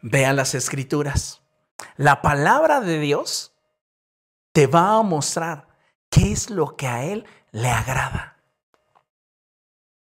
Vea 0.00 0.32
las 0.32 0.54
escrituras. 0.54 1.42
La 1.96 2.22
palabra 2.22 2.80
de 2.80 3.00
Dios 3.00 3.52
te 4.52 4.68
va 4.68 4.96
a 4.96 5.02
mostrar 5.02 5.66
qué 6.08 6.30
es 6.30 6.50
lo 6.50 6.76
que 6.76 6.86
a 6.86 7.04
Él 7.04 7.26
le 7.50 7.68
agrada. 7.68 8.39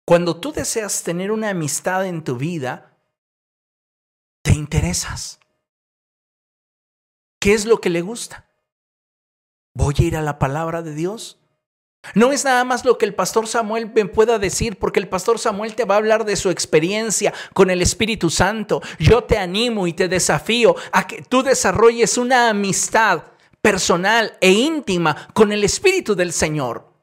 Cuando 0.08 0.38
tú 0.38 0.53
deseas 0.53 1.03
tener 1.03 1.34
una 1.34 1.49
amistad 1.49 2.05
en 2.05 2.24
tu 2.24 2.38
vida, 2.38 2.97
te 4.41 4.53
interesas. 4.53 5.38
¿Qué 7.41 7.53
es 7.53 7.66
lo 7.66 7.82
que 7.82 7.89
le 7.89 8.01
gusta? 8.01 8.49
¿Voy 9.74 9.93
a 9.99 10.01
ir 10.03 10.16
a 10.16 10.22
la 10.22 10.39
palabra 10.39 10.82
de 10.82 10.95
Dios? 10.95 11.39
No 12.16 12.32
es 12.32 12.45
nada 12.45 12.64
más 12.64 12.86
lo 12.86 12.97
que 12.97 13.03
el 13.03 13.16
pastor 13.16 13.47
Samuel 13.47 13.91
me 13.93 14.05
pueda 14.05 14.39
decir, 14.39 14.80
porque 14.80 15.01
el 15.01 15.10
pastor 15.10 15.39
Samuel 15.39 15.76
te 15.76 15.84
va 15.84 15.95
a 15.95 15.97
hablar 15.97 16.24
de 16.24 16.38
su 16.38 16.49
experiencia 16.51 17.34
con 17.53 17.70
el 17.70 17.82
Espíritu 17.82 18.30
Santo. 18.30 18.82
Yo 18.99 19.26
te 19.26 19.38
animo 19.38 19.88
y 19.88 19.93
te 19.93 20.08
desafío 20.08 20.78
a 20.93 21.05
que 21.05 21.22
tú 21.22 21.43
desarrolles 21.43 22.18
una 22.18 22.49
amistad 22.49 23.24
personal 23.62 24.38
e 24.39 24.53
íntima 24.53 25.28
con 25.34 25.51
el 25.51 25.66
Espíritu 25.66 26.16
del 26.16 26.32
Señor. 26.32 26.93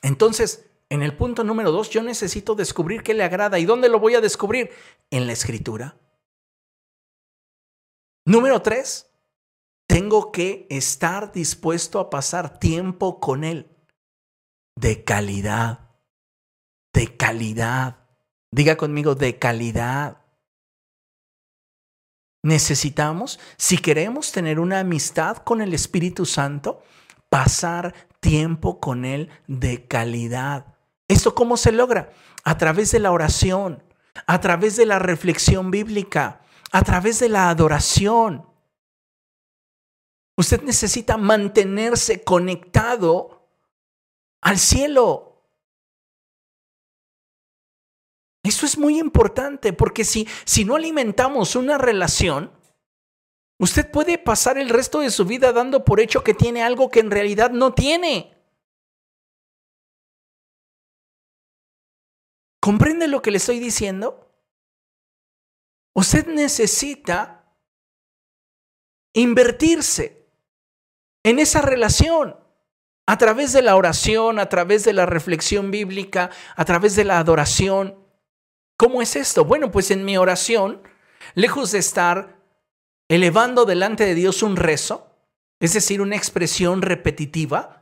Entonces, 0.00 0.66
en 0.92 1.02
el 1.02 1.16
punto 1.16 1.42
número 1.42 1.72
dos, 1.72 1.88
yo 1.88 2.02
necesito 2.02 2.54
descubrir 2.54 3.02
qué 3.02 3.14
le 3.14 3.24
agrada. 3.24 3.58
¿Y 3.58 3.64
dónde 3.64 3.88
lo 3.88 3.98
voy 3.98 4.14
a 4.14 4.20
descubrir? 4.20 4.68
En 5.10 5.26
la 5.26 5.32
Escritura. 5.32 5.96
Número 8.26 8.60
tres, 8.60 9.10
tengo 9.88 10.30
que 10.32 10.66
estar 10.68 11.32
dispuesto 11.32 11.98
a 11.98 12.10
pasar 12.10 12.58
tiempo 12.58 13.20
con 13.20 13.42
Él 13.42 13.74
de 14.76 15.02
calidad, 15.02 15.96
de 16.92 17.16
calidad. 17.16 18.06
Diga 18.50 18.76
conmigo, 18.76 19.14
de 19.14 19.38
calidad. 19.38 20.26
Necesitamos, 22.44 23.40
si 23.56 23.78
queremos 23.78 24.30
tener 24.30 24.60
una 24.60 24.80
amistad 24.80 25.38
con 25.38 25.62
el 25.62 25.72
Espíritu 25.72 26.26
Santo, 26.26 26.82
pasar 27.30 27.94
tiempo 28.20 28.78
con 28.78 29.06
Él 29.06 29.30
de 29.46 29.86
calidad. 29.86 30.71
¿Esto 31.12 31.34
cómo 31.34 31.58
se 31.58 31.72
logra? 31.72 32.10
A 32.42 32.56
través 32.56 32.90
de 32.90 32.98
la 32.98 33.12
oración, 33.12 33.82
a 34.26 34.40
través 34.40 34.76
de 34.76 34.86
la 34.86 34.98
reflexión 34.98 35.70
bíblica, 35.70 36.40
a 36.72 36.82
través 36.82 37.20
de 37.20 37.28
la 37.28 37.50
adoración. 37.50 38.48
Usted 40.38 40.62
necesita 40.62 41.18
mantenerse 41.18 42.24
conectado 42.24 43.46
al 44.40 44.58
cielo. 44.58 45.44
Eso 48.42 48.64
es 48.64 48.78
muy 48.78 48.98
importante 48.98 49.74
porque 49.74 50.04
si, 50.04 50.26
si 50.46 50.64
no 50.64 50.76
alimentamos 50.76 51.56
una 51.56 51.76
relación, 51.76 52.50
usted 53.60 53.90
puede 53.90 54.16
pasar 54.16 54.56
el 54.56 54.70
resto 54.70 55.00
de 55.00 55.10
su 55.10 55.26
vida 55.26 55.52
dando 55.52 55.84
por 55.84 56.00
hecho 56.00 56.24
que 56.24 56.32
tiene 56.32 56.62
algo 56.62 56.88
que 56.88 57.00
en 57.00 57.10
realidad 57.10 57.50
no 57.50 57.74
tiene. 57.74 58.31
¿Comprende 62.62 63.08
lo 63.08 63.22
que 63.22 63.32
le 63.32 63.38
estoy 63.38 63.58
diciendo? 63.58 64.32
Usted 65.94 66.28
necesita 66.28 67.52
invertirse 69.14 70.28
en 71.24 71.40
esa 71.40 71.60
relación, 71.60 72.36
a 73.04 73.18
través 73.18 73.52
de 73.52 73.62
la 73.62 73.74
oración, 73.74 74.38
a 74.38 74.48
través 74.48 74.84
de 74.84 74.92
la 74.92 75.06
reflexión 75.06 75.72
bíblica, 75.72 76.30
a 76.54 76.64
través 76.64 76.94
de 76.94 77.02
la 77.02 77.18
adoración. 77.18 77.98
¿Cómo 78.76 79.02
es 79.02 79.16
esto? 79.16 79.44
Bueno, 79.44 79.72
pues 79.72 79.90
en 79.90 80.04
mi 80.04 80.16
oración, 80.16 80.82
lejos 81.34 81.72
de 81.72 81.80
estar 81.80 82.38
elevando 83.08 83.64
delante 83.64 84.04
de 84.04 84.14
Dios 84.14 84.40
un 84.40 84.54
rezo, 84.54 85.16
es 85.58 85.74
decir, 85.74 86.00
una 86.00 86.14
expresión 86.14 86.80
repetitiva, 86.80 87.81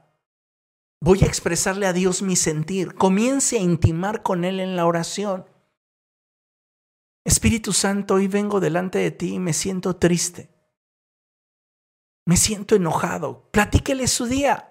voy 1.00 1.22
a 1.22 1.26
expresarle 1.26 1.86
a 1.86 1.92
Dios 1.92 2.22
mi 2.22 2.36
sentir. 2.36 2.94
Comience 2.94 3.56
a 3.56 3.60
intimar 3.60 4.22
con 4.22 4.44
Él 4.44 4.60
en 4.60 4.76
la 4.76 4.86
oración. 4.86 5.46
Espíritu 7.24 7.72
Santo, 7.72 8.14
hoy 8.14 8.28
vengo 8.28 8.60
delante 8.60 8.98
de 8.98 9.10
ti 9.10 9.34
y 9.34 9.38
me 9.38 9.52
siento 9.52 9.96
triste 9.96 10.50
me 12.30 12.36
siento 12.36 12.76
enojado. 12.76 13.48
Platíquele 13.50 14.06
su 14.06 14.26
día. 14.26 14.70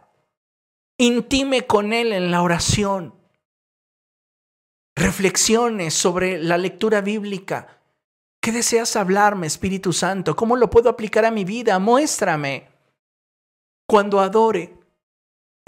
Intime 0.97 1.67
con 1.67 1.91
él 1.91 2.13
en 2.13 2.31
la 2.31 2.41
oración. 2.41 3.13
Reflexiones 4.95 5.93
sobre 5.93 6.41
la 6.41 6.57
lectura 6.57 7.01
bíblica. 7.01 7.81
¿Qué 8.41 8.53
deseas 8.53 8.95
hablarme, 8.95 9.45
Espíritu 9.45 9.91
Santo? 9.91 10.37
¿Cómo 10.37 10.55
lo 10.55 10.69
puedo 10.69 10.89
aplicar 10.89 11.25
a 11.25 11.31
mi 11.31 11.43
vida? 11.43 11.79
Muéstrame. 11.79 12.69
Cuando 13.85 14.21
adore, 14.21 14.78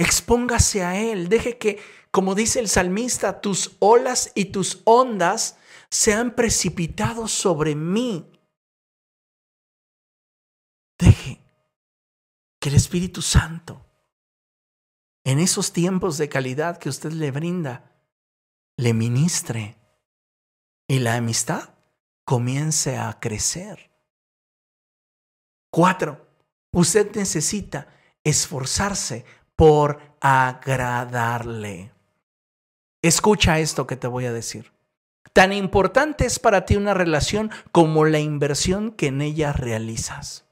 Expóngase 0.02 0.84
a 0.84 1.00
Él. 1.00 1.30
Deje 1.30 1.60
que, 1.60 1.80
como 2.10 2.34
dice 2.34 2.60
el 2.60 2.68
salmista, 2.68 3.40
tus 3.40 3.76
olas 3.78 4.32
y 4.34 4.46
tus 4.46 4.82
ondas 4.84 5.58
sean 5.92 6.34
precipitados 6.34 7.32
sobre 7.32 7.76
mí. 7.76 8.26
Deje 10.98 11.40
que 12.60 12.70
el 12.70 12.76
Espíritu 12.76 13.22
Santo, 13.22 13.86
en 15.24 15.38
esos 15.38 15.72
tiempos 15.72 16.18
de 16.18 16.30
calidad 16.30 16.80
que 16.80 16.90
usted 16.90 17.12
le 17.12 17.30
brinda, 17.30 17.92
le 18.78 18.96
ministre 18.96 19.78
y 20.88 20.98
la 20.98 21.16
amistad 21.16 21.76
comience 22.26 22.98
a 22.98 23.20
crecer. 23.20 23.92
Cuatro, 25.72 26.28
usted 26.72 27.16
necesita 27.16 27.88
esforzarse 28.24 29.26
por 29.62 30.00
agradarle. 30.22 31.92
Escucha 33.04 33.60
esto 33.60 33.86
que 33.86 33.96
te 33.96 34.08
voy 34.08 34.26
a 34.26 34.34
decir. 34.34 34.72
Tan 35.34 35.54
importante 35.54 36.26
es 36.26 36.40
para 36.40 36.66
ti 36.66 36.78
una 36.78 36.96
relación 36.96 37.52
como 37.72 38.06
la 38.06 38.18
inversión 38.18 38.90
que 38.90 39.06
en 39.06 39.22
ella 39.22 39.54
realizas. 39.54 40.46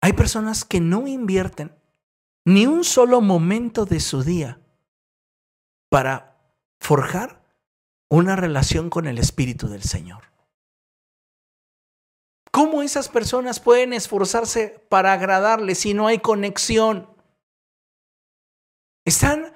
Hay 0.00 0.12
personas 0.12 0.64
que 0.64 0.78
no 0.78 1.08
invierten 1.08 1.74
ni 2.44 2.68
un 2.68 2.84
solo 2.84 3.20
momento 3.20 3.84
de 3.84 3.98
su 3.98 4.22
día 4.22 4.60
para 5.88 6.38
forjar 6.78 7.42
una 8.08 8.36
relación 8.36 8.90
con 8.90 9.08
el 9.08 9.18
Espíritu 9.18 9.66
del 9.66 9.82
Señor. 9.82 10.31
¿Cómo 12.52 12.82
esas 12.82 13.08
personas 13.08 13.60
pueden 13.60 13.94
esforzarse 13.94 14.84
para 14.90 15.14
agradarle 15.14 15.74
si 15.74 15.94
no 15.94 16.06
hay 16.06 16.18
conexión? 16.18 17.08
Están 19.06 19.54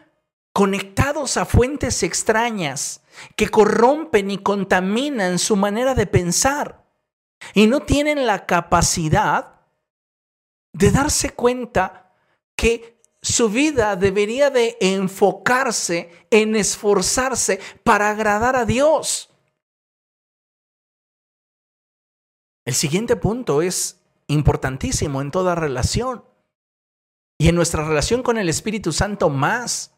conectados 0.54 1.36
a 1.36 1.44
fuentes 1.44 2.02
extrañas 2.02 3.02
que 3.36 3.50
corrompen 3.50 4.30
y 4.30 4.38
contaminan 4.38 5.38
su 5.38 5.56
manera 5.56 5.94
de 5.94 6.06
pensar 6.06 6.86
y 7.52 7.66
no 7.66 7.80
tienen 7.80 8.26
la 8.26 8.46
capacidad 8.46 9.60
de 10.72 10.90
darse 10.90 11.30
cuenta 11.30 12.14
que 12.56 12.98
su 13.20 13.50
vida 13.50 13.96
debería 13.96 14.48
de 14.48 14.78
enfocarse 14.80 16.10
en 16.30 16.56
esforzarse 16.56 17.60
para 17.84 18.08
agradar 18.08 18.56
a 18.56 18.64
Dios. 18.64 19.35
El 22.66 22.74
siguiente 22.74 23.16
punto 23.16 23.62
es 23.62 24.00
importantísimo 24.26 25.22
en 25.22 25.30
toda 25.30 25.54
relación 25.54 26.24
y 27.38 27.48
en 27.48 27.54
nuestra 27.54 27.86
relación 27.86 28.22
con 28.22 28.38
el 28.38 28.48
Espíritu 28.48 28.92
Santo 28.92 29.30
más, 29.30 29.94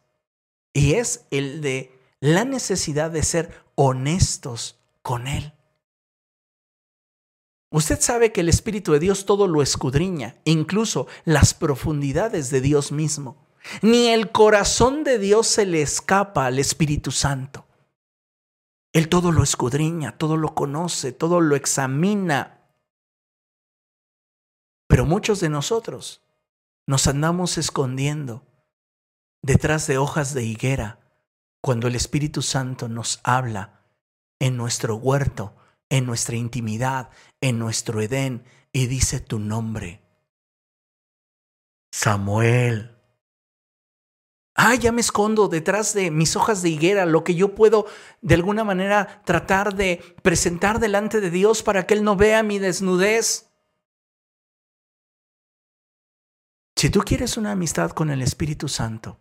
y 0.71 0.93
es 0.93 1.25
el 1.31 1.61
de 1.61 1.99
la 2.19 2.45
necesidad 2.45 3.09
de 3.09 3.23
ser 3.23 3.65
honestos 3.73 4.79
con 5.01 5.27
Él. 5.27 5.53
Usted 7.71 7.99
sabe 8.01 8.31
que 8.31 8.41
el 8.41 8.49
Espíritu 8.49 8.93
de 8.93 8.99
Dios 8.99 9.25
todo 9.25 9.47
lo 9.47 9.63
escudriña, 9.63 10.37
incluso 10.43 11.07
las 11.25 11.55
profundidades 11.55 12.51
de 12.51 12.61
Dios 12.61 12.91
mismo. 12.91 13.47
Ni 13.81 14.07
el 14.07 14.31
corazón 14.31 15.03
de 15.03 15.17
Dios 15.17 15.47
se 15.47 15.65
le 15.65 15.81
escapa 15.81 16.45
al 16.45 16.59
Espíritu 16.59 17.11
Santo. 17.11 17.65
Él 18.93 19.09
todo 19.09 19.31
lo 19.31 19.43
escudriña, 19.43 20.17
todo 20.17 20.37
lo 20.37 20.53
conoce, 20.55 21.11
todo 21.11 21.41
lo 21.41 21.55
examina. 21.55 22.58
Pero 24.89 25.05
muchos 25.05 25.39
de 25.39 25.49
nosotros 25.49 26.23
nos 26.87 27.05
andamos 27.05 27.59
escondiendo 27.59 28.43
detrás 29.43 29.85
de 29.85 29.99
hojas 29.99 30.33
de 30.33 30.43
higuera 30.43 30.99
cuando 31.61 31.87
el 31.87 31.95
Espíritu 31.95 32.41
Santo 32.41 32.89
nos 32.89 33.19
habla 33.23 33.85
en 34.39 34.57
nuestro 34.57 34.95
huerto, 34.95 35.55
en 35.89 36.07
nuestra 36.07 36.37
intimidad, 36.37 37.11
en 37.39 37.59
nuestro 37.59 38.01
Edén 38.01 38.43
y 38.73 38.87
dice 38.87 39.19
tu 39.19 39.37
nombre. 39.37 40.01
Samuel. 41.91 42.95
Ah, 44.55 44.73
ya 44.73 44.91
me 44.91 45.01
escondo 45.01 45.49
detrás 45.49 45.93
de 45.93 46.09
mis 46.09 46.35
hojas 46.35 46.63
de 46.63 46.69
higuera, 46.69 47.05
lo 47.05 47.23
que 47.23 47.35
yo 47.35 47.53
puedo 47.53 47.85
de 48.21 48.33
alguna 48.33 48.63
manera 48.63 49.21
tratar 49.23 49.75
de 49.75 50.15
presentar 50.23 50.79
delante 50.79 51.21
de 51.21 51.29
Dios 51.29 51.61
para 51.61 51.85
que 51.85 51.93
Él 51.93 52.03
no 52.03 52.15
vea 52.15 52.41
mi 52.41 52.57
desnudez. 52.57 53.48
Si 56.79 56.89
tú 56.89 57.01
quieres 57.01 57.35
una 57.35 57.51
amistad 57.51 57.91
con 57.91 58.09
el 58.09 58.21
Espíritu 58.21 58.69
Santo, 58.69 59.19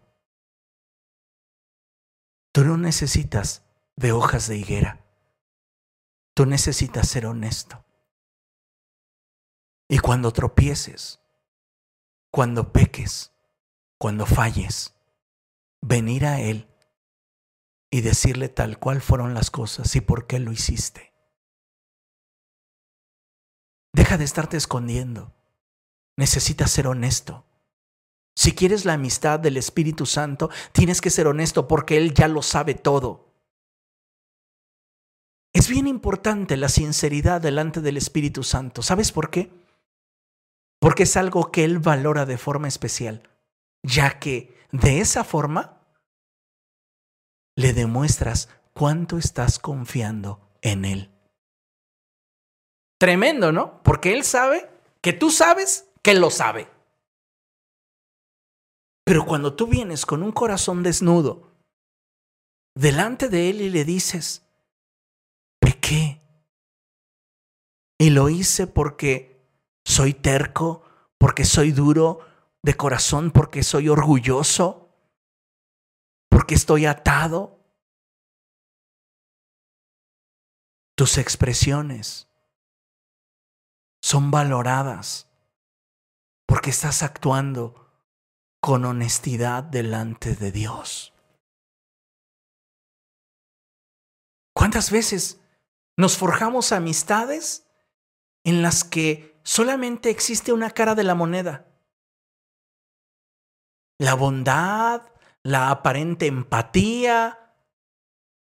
tú 2.53 2.65
no 2.65 2.77
necesitas 2.77 3.65
de 3.97 4.13
hojas 4.13 4.47
de 4.47 4.59
higuera. 4.59 5.05
Tú 6.35 6.47
necesitas 6.47 7.09
ser 7.09 7.27
honesto. 7.27 7.85
Y 9.89 9.99
cuando 9.99 10.33
tropieces, 10.33 11.21
cuando 12.31 12.73
peques, 12.73 13.33
cuando 13.99 14.25
falles, 14.25 14.95
venir 15.81 16.27
a 16.27 16.39
Él 16.39 16.73
y 17.91 18.03
decirle 18.03 18.49
tal 18.49 18.79
cual 18.79 19.01
fueron 19.01 19.35
las 19.35 19.51
cosas 19.51 19.97
y 19.97 20.01
por 20.01 20.29
qué 20.29 20.39
lo 20.39 20.53
hiciste. 20.53 21.13
Deja 23.93 24.17
de 24.17 24.23
estarte 24.23 24.57
escondiendo. 24.57 25.35
Necesitas 26.17 26.71
ser 26.71 26.87
honesto. 26.87 27.47
Si 28.39 28.53
quieres 28.53 28.85
la 28.85 28.93
amistad 28.93 29.41
del 29.41 29.57
Espíritu 29.57 30.07
Santo, 30.07 30.49
tienes 30.71 31.01
que 31.01 31.11
ser 31.11 31.27
honesto 31.27 31.67
porque 31.67 31.97
Él 31.97 32.15
ya 32.15 32.29
lo 32.29 32.41
sabe 32.41 32.75
todo. 32.75 33.35
Es 35.53 35.69
bien 35.69 35.89
importante 35.89 36.57
la 36.57 36.69
sinceridad 36.69 37.41
delante 37.41 37.81
del 37.81 37.97
Espíritu 37.97 38.45
Santo. 38.45 38.83
¿Sabes 38.83 39.11
por 39.11 39.31
qué? 39.31 39.51
Porque 40.79 41.03
es 41.03 41.17
algo 41.17 41.51
que 41.51 41.65
Él 41.65 41.81
valora 41.81 42.27
de 42.27 42.39
forma 42.39 42.69
especial, 42.69 43.29
ya 43.83 44.21
que 44.21 44.57
de 44.71 45.01
esa 45.01 45.25
forma 45.25 45.83
le 47.57 47.73
demuestras 47.73 48.51
cuánto 48.73 49.19
estás 49.19 49.59
confiando 49.59 50.49
en 50.63 50.85
Él. 50.85 51.11
Tremendo, 53.01 53.51
¿no? 53.51 53.83
Porque 53.83 54.15
Él 54.15 54.23
sabe 54.23 54.71
que 55.01 55.13
tú 55.13 55.33
sabes 55.33 55.89
que 56.03 56.13
Él 56.13 56.21
lo 56.21 56.31
sabe. 56.31 56.78
Pero 59.09 59.25
cuando 59.25 59.55
tú 59.55 59.67
vienes 59.67 60.05
con 60.05 60.23
un 60.23 60.33
corazón 60.33 60.83
desnudo 60.83 61.51
delante 62.75 63.31
de 63.31 63.49
Él 63.49 63.63
y 63.63 63.71
le 63.71 63.87
dices, 63.87 64.47
pequé, 65.59 66.21
y 67.97 68.11
lo 68.11 68.29
hice 68.29 68.67
porque 68.67 69.49
soy 69.83 70.13
terco, 70.13 70.83
porque 71.17 71.47
soy 71.47 71.73
duro 71.73 72.21
de 72.63 72.77
corazón, 72.77 73.31
porque 73.31 73.63
soy 73.63 73.89
orgulloso, 73.89 74.91
porque 76.29 76.55
estoy 76.55 76.85
atado, 76.85 77.65
tus 80.95 81.17
expresiones 81.17 82.29
son 84.03 84.31
valoradas 84.31 85.31
porque 86.47 86.69
estás 86.69 87.03
actuando 87.03 87.88
con 88.69 88.85
honestidad 88.85 89.65
delante 89.65 90.35
de 90.35 90.53
Dios. 90.53 91.15
¿Cuántas 94.55 94.91
veces 94.91 95.41
nos 95.97 96.19
forjamos 96.19 96.73
amistades 96.73 97.67
en 98.45 98.61
las 98.61 98.85
que 98.85 99.41
solamente 99.43 100.11
existe 100.11 100.53
una 100.53 100.69
cara 100.69 100.95
de 100.95 101.03
la 101.03 101.15
moneda? 101.15 101.67
La 103.99 104.13
bondad, 104.13 105.01
la 105.43 105.71
aparente 105.71 106.27
empatía, 106.27 107.55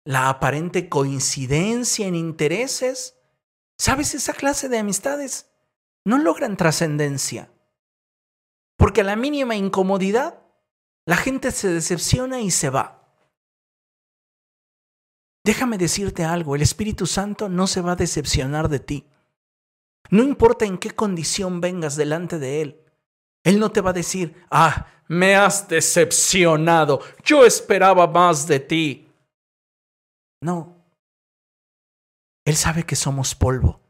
la 0.04 0.30
aparente 0.30 0.90
coincidencia 0.90 2.08
en 2.08 2.16
intereses. 2.16 3.20
¿Sabes? 3.78 4.16
Esa 4.16 4.34
clase 4.34 4.68
de 4.68 4.80
amistades 4.80 5.52
no 6.06 6.18
logran 6.18 6.58
trascendencia. 6.58 7.52
Porque 8.78 9.02
a 9.02 9.04
la 9.04 9.16
mínima 9.16 9.56
incomodidad, 9.56 10.40
la 11.06 11.18
gente 11.18 11.52
se 11.52 11.70
decepciona 11.70 12.40
y 12.42 12.52
se 12.52 12.70
va. 12.70 12.94
Déjame 15.44 15.78
decirte 15.78 16.24
algo, 16.24 16.56
el 16.56 16.62
Espíritu 16.62 17.08
Santo 17.08 17.50
no 17.50 17.68
se 17.68 17.82
va 17.82 17.94
a 17.94 17.96
decepcionar 17.96 18.70
de 18.70 18.80
ti. 18.80 19.08
No 20.10 20.24
importa 20.24 20.66
en 20.66 20.78
qué 20.78 20.92
condición 20.92 21.60
vengas 21.60 21.96
delante 21.96 22.38
de 22.38 22.62
Él. 22.62 22.82
Él 23.44 23.60
no 23.60 23.72
te 23.72 23.82
va 23.82 23.92
a 23.92 23.94
decir, 23.94 24.46
ah, 24.52 24.88
me 25.08 25.36
has 25.36 25.68
decepcionado, 25.68 27.02
yo 27.24 27.46
esperaba 27.46 28.08
más 28.08 28.46
de 28.46 28.60
ti. 28.60 29.10
No. 30.42 30.76
Él 32.46 32.56
sabe 32.56 32.84
que 32.84 32.96
somos 32.96 33.34
polvo 33.34 33.87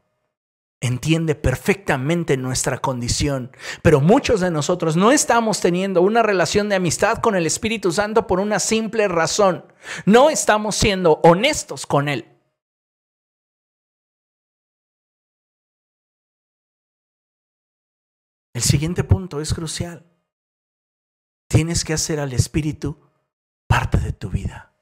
entiende 0.80 1.34
perfectamente 1.34 2.36
nuestra 2.36 2.78
condición, 2.78 3.50
pero 3.82 4.00
muchos 4.00 4.40
de 4.40 4.50
nosotros 4.50 4.96
no 4.96 5.10
estamos 5.10 5.60
teniendo 5.60 6.02
una 6.02 6.22
relación 6.22 6.68
de 6.68 6.76
amistad 6.76 7.18
con 7.18 7.34
el 7.34 7.46
Espíritu 7.46 7.90
Santo 7.92 8.26
por 8.26 8.40
una 8.40 8.60
simple 8.60 9.08
razón. 9.08 9.64
No 10.06 10.30
estamos 10.30 10.76
siendo 10.76 11.20
honestos 11.24 11.86
con 11.86 12.08
Él. 12.08 12.26
El 18.54 18.62
siguiente 18.62 19.04
punto 19.04 19.40
es 19.40 19.54
crucial. 19.54 20.04
Tienes 21.48 21.84
que 21.84 21.92
hacer 21.92 22.20
al 22.20 22.32
Espíritu 22.32 23.00
parte 23.68 23.98
de 23.98 24.12
tu 24.12 24.30
vida. 24.30 24.77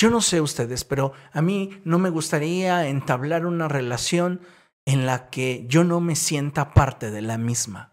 Yo 0.00 0.08
no 0.08 0.22
sé 0.22 0.40
ustedes, 0.40 0.82
pero 0.84 1.12
a 1.30 1.42
mí 1.42 1.78
no 1.84 1.98
me 1.98 2.08
gustaría 2.08 2.88
entablar 2.88 3.44
una 3.44 3.68
relación 3.68 4.40
en 4.86 5.04
la 5.04 5.28
que 5.28 5.66
yo 5.68 5.84
no 5.84 6.00
me 6.00 6.16
sienta 6.16 6.72
parte 6.72 7.10
de 7.10 7.20
la 7.20 7.36
misma. 7.36 7.92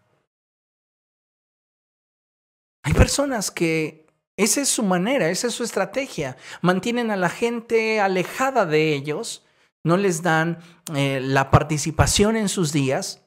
Hay 2.82 2.94
personas 2.94 3.50
que 3.50 4.06
esa 4.38 4.62
es 4.62 4.70
su 4.70 4.84
manera, 4.84 5.28
esa 5.28 5.48
es 5.48 5.52
su 5.52 5.64
estrategia. 5.64 6.38
Mantienen 6.62 7.10
a 7.10 7.16
la 7.16 7.28
gente 7.28 8.00
alejada 8.00 8.64
de 8.64 8.94
ellos, 8.94 9.44
no 9.84 9.98
les 9.98 10.22
dan 10.22 10.60
eh, 10.94 11.20
la 11.20 11.50
participación 11.50 12.36
en 12.36 12.48
sus 12.48 12.72
días. 12.72 13.22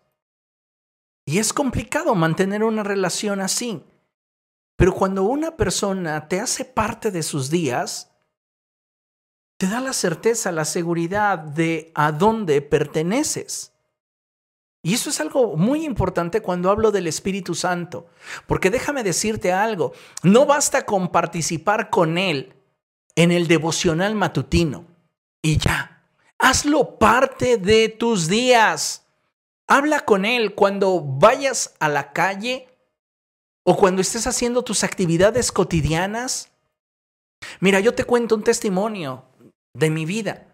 Y 1.28 1.38
es 1.38 1.54
complicado 1.54 2.16
mantener 2.16 2.64
una 2.64 2.82
relación 2.82 3.42
así. 3.42 3.84
Pero 4.76 4.96
cuando 4.96 5.22
una 5.22 5.56
persona 5.56 6.28
te 6.28 6.40
hace 6.40 6.66
parte 6.66 7.12
de 7.12 7.22
sus 7.22 7.52
días, 7.52 8.11
te 9.62 9.68
da 9.68 9.80
la 9.80 9.94
certeza, 9.94 10.52
la 10.52 10.66
seguridad 10.66 11.38
de 11.38 11.92
a 11.94 12.12
dónde 12.12 12.64
perteneces. 12.64 13.72
Y 14.82 14.96
eso 14.96 15.12
es 15.12 15.22
algo 15.22 15.56
muy 15.56 15.86
importante 15.86 16.42
cuando 16.42 16.72
hablo 16.72 16.90
del 16.90 17.06
Espíritu 17.06 17.54
Santo, 17.54 18.08
porque 18.48 18.72
déjame 18.72 19.04
decirte 19.04 19.54
algo, 19.54 19.94
no 20.24 20.48
basta 20.48 20.88
con 20.88 21.10
participar 21.10 21.92
con 21.92 22.18
Él 22.18 22.56
en 23.14 23.32
el 23.32 23.48
devocional 23.48 24.16
matutino 24.16 24.88
y 25.44 25.58
ya, 25.58 26.08
hazlo 26.40 26.98
parte 26.98 27.58
de 27.58 27.90
tus 27.90 28.28
días. 28.28 29.06
Habla 29.68 30.00
con 30.00 30.26
Él 30.26 30.56
cuando 30.56 31.02
vayas 31.02 31.76
a 31.80 31.88
la 31.88 32.14
calle 32.14 32.68
o 33.62 33.78
cuando 33.78 34.02
estés 34.02 34.26
haciendo 34.26 34.64
tus 34.64 34.84
actividades 34.84 35.52
cotidianas. 35.52 36.50
Mira, 37.60 37.80
yo 37.80 37.94
te 37.94 38.06
cuento 38.06 38.34
un 38.34 38.44
testimonio 38.44 39.26
de 39.74 39.90
mi 39.90 40.06
vida. 40.06 40.48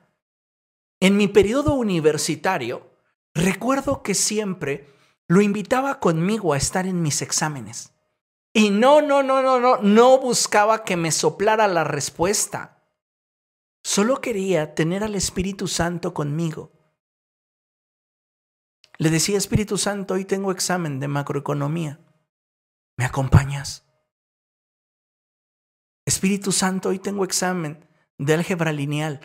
En 0.99 1.17
mi 1.17 1.27
periodo 1.27 1.73
universitario, 1.73 2.91
recuerdo 3.33 4.01
que 4.01 4.15
siempre 4.15 4.93
lo 5.27 5.41
invitaba 5.41 5.99
conmigo 5.99 6.53
a 6.53 6.57
estar 6.57 6.87
en 6.87 7.01
mis 7.01 7.21
exámenes. 7.21 7.93
Y 8.53 8.71
no, 8.71 9.01
no, 9.01 9.21
no, 9.21 9.41
no, 9.41 9.59
no, 9.59 9.77
no 9.77 10.19
buscaba 10.19 10.83
que 10.83 10.97
me 10.97 11.11
soplara 11.11 11.67
la 11.67 11.83
respuesta. 11.83 12.83
Solo 13.83 14.19
quería 14.21 14.73
tener 14.73 15.03
al 15.03 15.15
Espíritu 15.15 15.67
Santo 15.67 16.13
conmigo. 16.13 16.71
Le 18.97 19.11
decía, 19.11 19.37
Espíritu 19.37 19.77
Santo, 19.77 20.15
hoy 20.15 20.25
tengo 20.25 20.51
examen 20.51 20.99
de 20.99 21.07
macroeconomía. 21.07 21.99
¿Me 22.97 23.05
acompañas? 23.05 23.85
Espíritu 26.05 26.51
Santo, 26.51 26.89
hoy 26.89 26.97
tengo 26.97 27.23
examen 27.23 27.86
de 28.17 28.33
álgebra 28.33 28.71
lineal, 28.71 29.21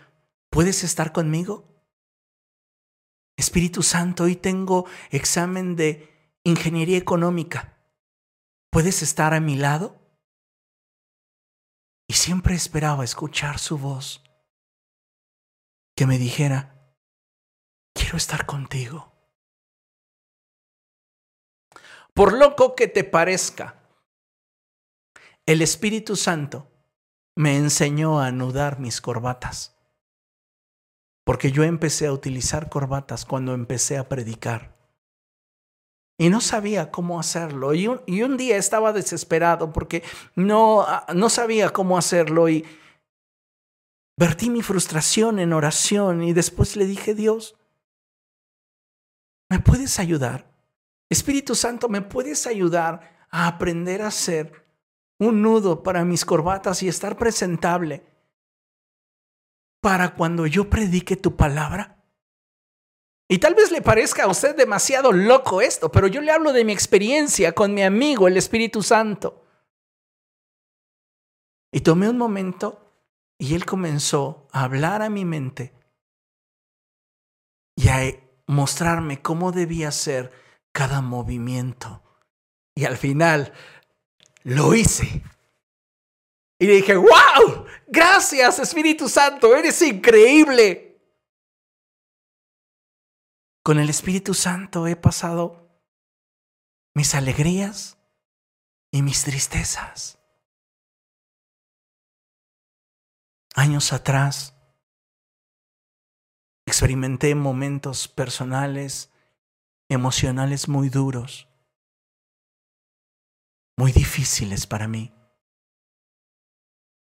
¿puedes 0.51 0.85
estar 0.85 1.13
conmigo? 1.13 1.73
Espíritu 3.37 3.83
Santo, 3.83 4.25
hoy 4.25 4.37
tengo 4.37 4.87
examen 5.11 5.75
de 5.77 6.39
ingeniería 6.45 6.99
económica. 6.99 7.79
¿Puedes 8.71 9.03
estar 9.03 9.35
a 9.35 9.41
mi 9.41 9.57
lado? 9.57 10.01
Y 12.09 12.15
siempre 12.15 12.55
esperaba 12.55 13.05
escuchar 13.05 13.59
su 13.59 13.79
voz 13.79 14.23
que 15.95 16.07
me 16.07 16.19
dijera, 16.19 16.95
quiero 17.95 18.17
estar 18.17 18.47
contigo. 18.47 19.13
Por 22.15 22.35
loco 22.35 22.75
que 22.75 22.89
te 22.89 23.05
parezca, 23.05 23.83
el 25.47 25.63
Espíritu 25.63 26.17
Santo 26.17 26.72
me 27.35 27.57
enseñó 27.57 28.21
a 28.21 28.27
anudar 28.27 28.79
mis 28.79 29.01
corbatas. 29.01 29.77
Porque 31.25 31.53
yo 31.53 31.63
empecé 31.63 32.07
a 32.07 32.13
utilizar 32.13 32.69
corbatas 32.69 33.25
cuando 33.25 33.55
empecé 33.55 33.97
a 33.97 34.09
predicar. 34.09 34.77
Y 36.19 36.29
no 36.29 36.41
sabía 36.41 36.91
cómo 36.91 37.19
hacerlo. 37.19 37.75
Y 37.75 37.87
un, 37.87 38.37
día 38.37 38.57
estaba 38.57 38.93
desesperado 38.93 39.73
porque 39.73 40.03
no, 40.35 40.83
ah, 40.83 41.07
no 41.15 41.29
sabía 41.29 41.71
cómo 41.71 41.97
hacerlo. 41.97 42.49
Y 42.49 42.65
vertí 44.17 44.51
mi 44.51 44.63
frustración 44.63 45.39
en 45.39 45.53
oración. 45.53 46.23
Y 46.23 46.33
después 46.33 46.77
le 46.77 46.87
dije, 46.87 47.15
Dios, 47.15 47.57
¿me 49.49 49.59
puedes 49.61 49.99
ayudar? 49.99 50.53
Espíritu 51.09 51.55
Santo, 51.55 51.89
¿me 51.89 52.03
puedes 52.03 52.47
ayudar 52.47 53.27
a 53.31 53.47
aprender 53.47 54.03
a 54.03 54.09
hacer 54.09 54.62
un 55.23 55.43
nudo 55.43 55.83
para 55.83 56.05
mis 56.05 56.25
corbatas 56.25 56.83
y 56.83 56.89
estar 56.89 57.17
presentable 57.17 58.05
para 59.81 60.15
cuando 60.15 60.47
yo 60.47 60.69
predique 60.69 61.17
tu 61.17 61.37
palabra? 61.37 62.03
Y 63.29 63.39
tal 63.39 63.55
vez 63.55 63.71
le 63.71 63.81
parezca 63.81 64.25
a 64.25 64.29
usted 64.29 64.55
demasiado 64.55 65.11
loco 65.11 65.63
esto, 65.63 65.91
pero 65.91 66.07
yo 66.07 66.21
le 66.21 66.33
hablo 66.33 66.53
de 66.53 66.65
mi 66.65 66.73
experiencia 66.73 67.53
con 67.53 67.73
mi 67.73 67.83
amigo, 67.83 68.29
el 68.29 68.37
Espíritu 68.37 68.83
Santo. 68.83 69.43
Y 71.73 71.81
tomé 71.81 72.11
un 72.11 72.19
momento 72.19 72.93
y 73.39 73.55
él 73.55 73.65
comenzó 73.65 74.47
a 74.53 74.65
hablar 74.65 75.01
a 75.01 75.09
mi 75.09 75.25
mente 75.25 75.73
y 77.75 77.89
a 77.89 78.03
mostrarme 78.47 79.23
cómo 79.23 79.51
debía 79.51 79.91
ser 79.91 80.31
cada 80.73 81.01
movimiento. 81.01 82.03
Y 82.75 82.85
al 82.85 82.97
final 82.97 83.53
lo 84.45 84.75
hice. 84.75 85.23
Y 86.59 86.67
dije, 86.67 86.97
wow, 86.97 87.67
gracias 87.89 88.59
Espíritu 88.59 89.09
Santo, 89.09 89.55
eres 89.57 89.81
increíble. 89.83 90.89
Con 93.65 93.79
el 93.79 93.91
Espíritu 93.91 94.35
Santo 94.35 94.87
he 94.87 94.97
pasado 94.97 95.69
mis 96.95 97.15
alegrías 97.15 97.99
y 98.91 99.03
mis 99.03 99.23
tristezas. 99.25 100.19
Años 103.55 103.93
atrás 103.93 104.55
experimenté 106.67 107.35
momentos 107.35 108.09
personales, 108.09 109.11
emocionales 109.89 110.69
muy 110.69 110.89
duros 110.89 111.52
muy 113.77 113.93
difíciles 113.93 114.67
para 114.67 114.89
mí. 114.89 115.13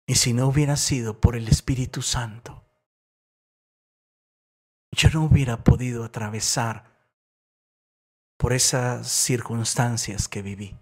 Y 0.06 0.16
si 0.16 0.34
no 0.34 0.48
hubiera 0.48 0.76
sido 0.76 1.20
por 1.20 1.36
el 1.36 1.48
Espíritu 1.48 2.02
Santo, 2.02 2.66
yo 4.92 5.10
no 5.10 5.24
hubiera 5.24 5.64
podido 5.64 6.04
atravesar 6.04 6.94
por 8.38 8.54
esas 8.54 9.08
circunstancias 9.08 10.28
que 10.28 10.42
viví. 10.42 10.78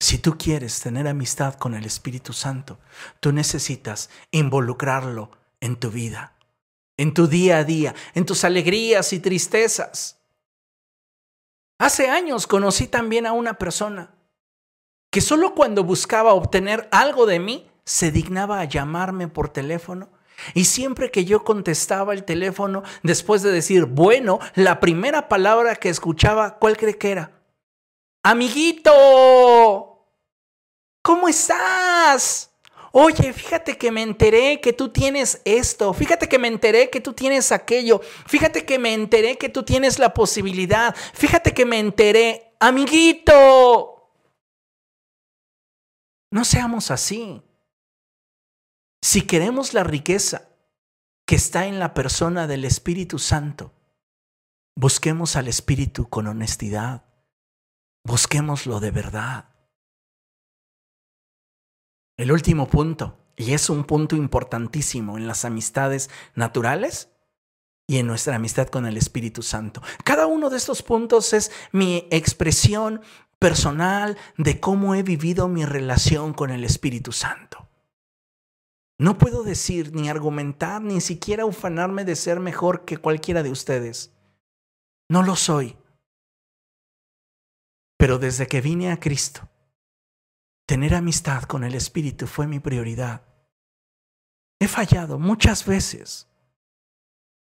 Si 0.00 0.18
tú 0.18 0.36
quieres 0.36 0.80
tener 0.80 1.06
amistad 1.06 1.54
con 1.54 1.74
el 1.74 1.84
Espíritu 1.84 2.32
Santo, 2.32 2.80
tú 3.20 3.32
necesitas 3.32 4.10
involucrarlo 4.30 5.30
en 5.60 5.76
tu 5.76 5.90
vida, 5.90 6.36
en 6.96 7.14
tu 7.14 7.26
día 7.26 7.58
a 7.58 7.64
día, 7.64 7.94
en 8.14 8.24
tus 8.26 8.44
alegrías 8.44 9.12
y 9.12 9.20
tristezas. 9.20 10.19
Hace 11.80 12.10
años 12.10 12.46
conocí 12.46 12.86
también 12.88 13.24
a 13.24 13.32
una 13.32 13.54
persona 13.54 14.14
que 15.10 15.22
solo 15.22 15.54
cuando 15.54 15.82
buscaba 15.82 16.34
obtener 16.34 16.86
algo 16.92 17.24
de 17.24 17.38
mí 17.38 17.70
se 17.86 18.10
dignaba 18.10 18.60
a 18.60 18.64
llamarme 18.64 19.28
por 19.28 19.48
teléfono. 19.48 20.10
Y 20.52 20.66
siempre 20.66 21.10
que 21.10 21.24
yo 21.24 21.42
contestaba 21.42 22.12
el 22.12 22.24
teléfono, 22.24 22.82
después 23.02 23.40
de 23.40 23.50
decir, 23.50 23.86
bueno, 23.86 24.40
la 24.56 24.78
primera 24.78 25.26
palabra 25.30 25.74
que 25.74 25.88
escuchaba, 25.88 26.58
¿cuál 26.58 26.76
cree 26.76 26.98
que 26.98 27.12
era? 27.12 27.32
Amiguito, 28.22 28.92
¿cómo 31.00 31.28
estás? 31.28 32.49
Oye, 32.92 33.32
fíjate 33.32 33.78
que 33.78 33.92
me 33.92 34.02
enteré 34.02 34.60
que 34.60 34.72
tú 34.72 34.88
tienes 34.88 35.40
esto, 35.44 35.92
fíjate 35.92 36.28
que 36.28 36.38
me 36.38 36.48
enteré 36.48 36.90
que 36.90 37.00
tú 37.00 37.12
tienes 37.12 37.52
aquello, 37.52 38.00
fíjate 38.26 38.64
que 38.64 38.78
me 38.78 38.94
enteré 38.94 39.38
que 39.38 39.48
tú 39.48 39.62
tienes 39.62 39.98
la 39.98 40.12
posibilidad, 40.12 40.94
fíjate 41.14 41.54
que 41.54 41.64
me 41.64 41.78
enteré, 41.78 42.54
amiguito. 42.58 44.12
No 46.32 46.44
seamos 46.44 46.90
así. 46.90 47.42
Si 49.02 49.22
queremos 49.22 49.72
la 49.72 49.84
riqueza 49.84 50.50
que 51.30 51.36
está 51.36 51.66
en 51.66 51.78
la 51.78 51.94
persona 51.94 52.48
del 52.48 52.64
Espíritu 52.64 53.20
Santo. 53.20 53.72
Busquemos 54.76 55.36
al 55.36 55.46
Espíritu 55.46 56.08
con 56.08 56.26
honestidad. 56.26 57.04
Busquémoslo 58.04 58.80
de 58.80 58.90
verdad. 58.90 59.48
El 62.20 62.32
último 62.32 62.68
punto, 62.68 63.16
y 63.34 63.54
es 63.54 63.70
un 63.70 63.84
punto 63.84 64.14
importantísimo 64.14 65.16
en 65.16 65.26
las 65.26 65.46
amistades 65.46 66.10
naturales 66.34 67.08
y 67.86 67.96
en 67.96 68.06
nuestra 68.06 68.36
amistad 68.36 68.68
con 68.68 68.84
el 68.84 68.98
Espíritu 68.98 69.40
Santo. 69.40 69.80
Cada 70.04 70.26
uno 70.26 70.50
de 70.50 70.58
estos 70.58 70.82
puntos 70.82 71.32
es 71.32 71.50
mi 71.72 72.06
expresión 72.10 73.00
personal 73.38 74.18
de 74.36 74.60
cómo 74.60 74.94
he 74.94 75.02
vivido 75.02 75.48
mi 75.48 75.64
relación 75.64 76.34
con 76.34 76.50
el 76.50 76.62
Espíritu 76.62 77.10
Santo. 77.10 77.70
No 78.98 79.16
puedo 79.16 79.42
decir 79.42 79.94
ni 79.94 80.10
argumentar 80.10 80.82
ni 80.82 81.00
siquiera 81.00 81.46
ufanarme 81.46 82.04
de 82.04 82.16
ser 82.16 82.38
mejor 82.38 82.84
que 82.84 82.98
cualquiera 82.98 83.42
de 83.42 83.50
ustedes. 83.50 84.12
No 85.08 85.22
lo 85.22 85.36
soy. 85.36 85.78
Pero 87.96 88.18
desde 88.18 88.46
que 88.46 88.60
vine 88.60 88.92
a 88.92 89.00
Cristo, 89.00 89.49
tener 90.70 90.94
amistad 90.94 91.42
con 91.42 91.64
el 91.64 91.74
Espíritu 91.74 92.28
fue 92.28 92.46
mi 92.46 92.60
prioridad. 92.60 93.26
He 94.60 94.68
fallado 94.68 95.18
muchas 95.18 95.66
veces. 95.66 96.28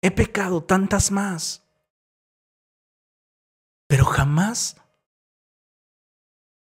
He 0.01 0.09
pecado 0.09 0.63
tantas 0.63 1.11
más. 1.11 1.63
Pero 3.88 4.05
jamás 4.05 4.76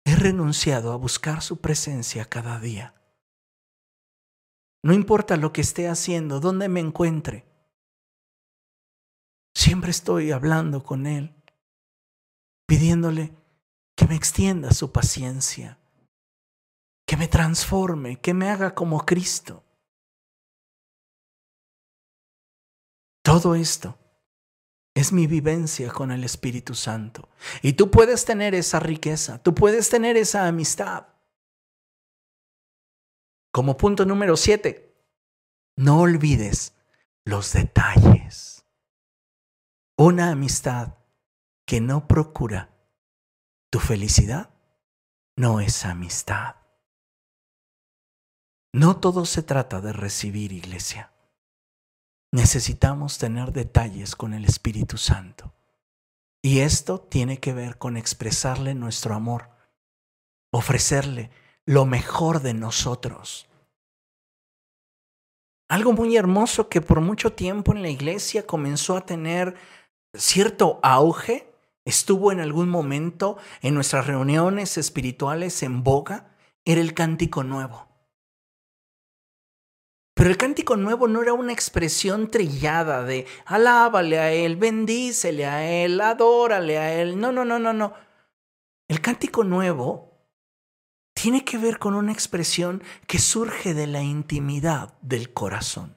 he 0.05 0.17
renunciado 0.17 0.91
a 0.91 0.97
buscar 0.97 1.43
su 1.43 1.61
presencia 1.61 2.25
cada 2.25 2.59
día. 2.59 2.93
No 4.83 4.93
importa 4.95 5.37
lo 5.37 5.53
que 5.53 5.61
esté 5.61 5.89
haciendo, 5.89 6.41
dónde 6.41 6.69
me 6.69 6.81
encuentre. 6.81 7.47
Siempre 9.55 9.93
estoy 9.93 10.33
hablando 10.33 10.83
con 10.83 11.07
Él, 11.07 11.41
pidiéndole 12.67 13.33
que 13.95 14.09
me 14.09 14.17
extienda 14.17 14.73
su 14.73 14.91
paciencia, 14.91 15.78
que 17.09 17.17
me 17.17 17.27
transforme, 17.27 18.21
que 18.21 18.35
me 18.35 18.51
haga 18.51 18.75
como 18.75 19.07
Cristo. 19.07 19.65
Todo 23.23 23.55
esto 23.55 23.99
es 24.93 25.11
mi 25.11 25.27
vivencia 25.27 25.91
con 25.91 26.13
el 26.13 26.23
Espíritu 26.23 26.75
Santo. 26.75 27.31
Y 27.63 27.73
tú 27.73 27.91
puedes 27.91 28.27
tener 28.27 28.55
esa 28.55 28.79
riqueza, 28.79 29.43
tú 29.43 29.55
puedes 29.55 29.89
tener 29.89 30.19
esa 30.19 30.47
amistad. 30.47 31.07
Como 33.53 33.79
punto 33.79 34.05
número 34.05 34.37
siete, 34.37 34.95
no 35.77 36.03
olvides 36.03 36.75
los 37.25 37.55
detalles. 37.55 38.67
Una 39.97 40.33
amistad 40.33 40.99
que 41.65 41.81
no 41.81 42.07
procura 42.07 42.69
tu 43.71 43.81
felicidad 43.81 44.51
no 45.37 45.61
es 45.61 45.87
amistad. 45.87 46.68
No 48.73 48.99
todo 48.99 49.25
se 49.25 49.43
trata 49.43 49.81
de 49.81 49.95
recibir 49.95 50.53
iglesia. 50.53 51.11
Necesitamos 52.33 53.17
tener 53.17 53.53
detalles 53.53 54.15
con 54.15 54.35
el 54.35 54.45
Espíritu 54.45 54.99
Santo. 54.99 55.55
Y 56.43 56.61
esto 56.61 57.01
tiene 57.01 57.41
que 57.41 57.55
ver 57.55 57.79
con 57.79 57.97
expresarle 57.97 58.75
nuestro 58.75 59.15
amor, 59.15 59.49
ofrecerle 60.53 61.31
lo 61.65 61.87
mejor 61.87 62.43
de 62.43 62.53
nosotros. 62.53 63.49
Algo 65.71 65.93
muy 65.93 66.17
hermoso 66.17 66.69
que 66.69 66.83
por 66.83 67.01
mucho 67.01 67.33
tiempo 67.33 67.73
en 67.73 67.83
la 67.83 67.89
iglesia 67.89 68.47
comenzó 68.47 68.97
a 68.97 69.07
tener 69.07 69.55
cierto 70.15 70.79
auge, 70.83 71.51
estuvo 71.87 72.33
en 72.33 72.41
algún 72.41 72.69
momento 72.69 73.39
en 73.63 73.75
nuestras 73.75 74.07
reuniones 74.07 74.77
espirituales 74.77 75.63
en 75.63 75.83
boga, 75.83 76.37
era 76.67 76.83
el 76.83 76.93
cántico 76.93 77.45
nuevo. 77.45 77.88
Pero 80.19 80.31
el 80.31 80.37
cántico 80.37 80.77
nuevo 80.77 81.07
no 81.07 81.23
era 81.23 81.33
una 81.33 81.53
expresión 81.53 82.29
trillada 82.29 83.05
de 83.05 83.25
alábale 83.45 84.19
a 84.19 84.33
él, 84.33 84.57
bendícele 84.57 85.47
a 85.47 85.65
él, 85.65 86.01
adórale 86.01 86.77
a 86.77 86.93
él. 86.93 87.21
No, 87.21 87.31
no, 87.31 87.45
no, 87.45 87.61
no, 87.61 87.73
no. 87.73 87.95
El 88.89 89.01
cántico 89.01 89.45
nuevo 89.45 90.19
tiene 91.15 91.45
que 91.45 91.57
ver 91.57 91.79
con 91.79 91.95
una 91.95 92.11
expresión 92.11 92.83
que 93.07 93.21
surge 93.21 93.75
de 93.75 93.87
la 93.87 94.03
intimidad 94.03 94.99
del 95.03 95.33
corazón. 95.33 95.97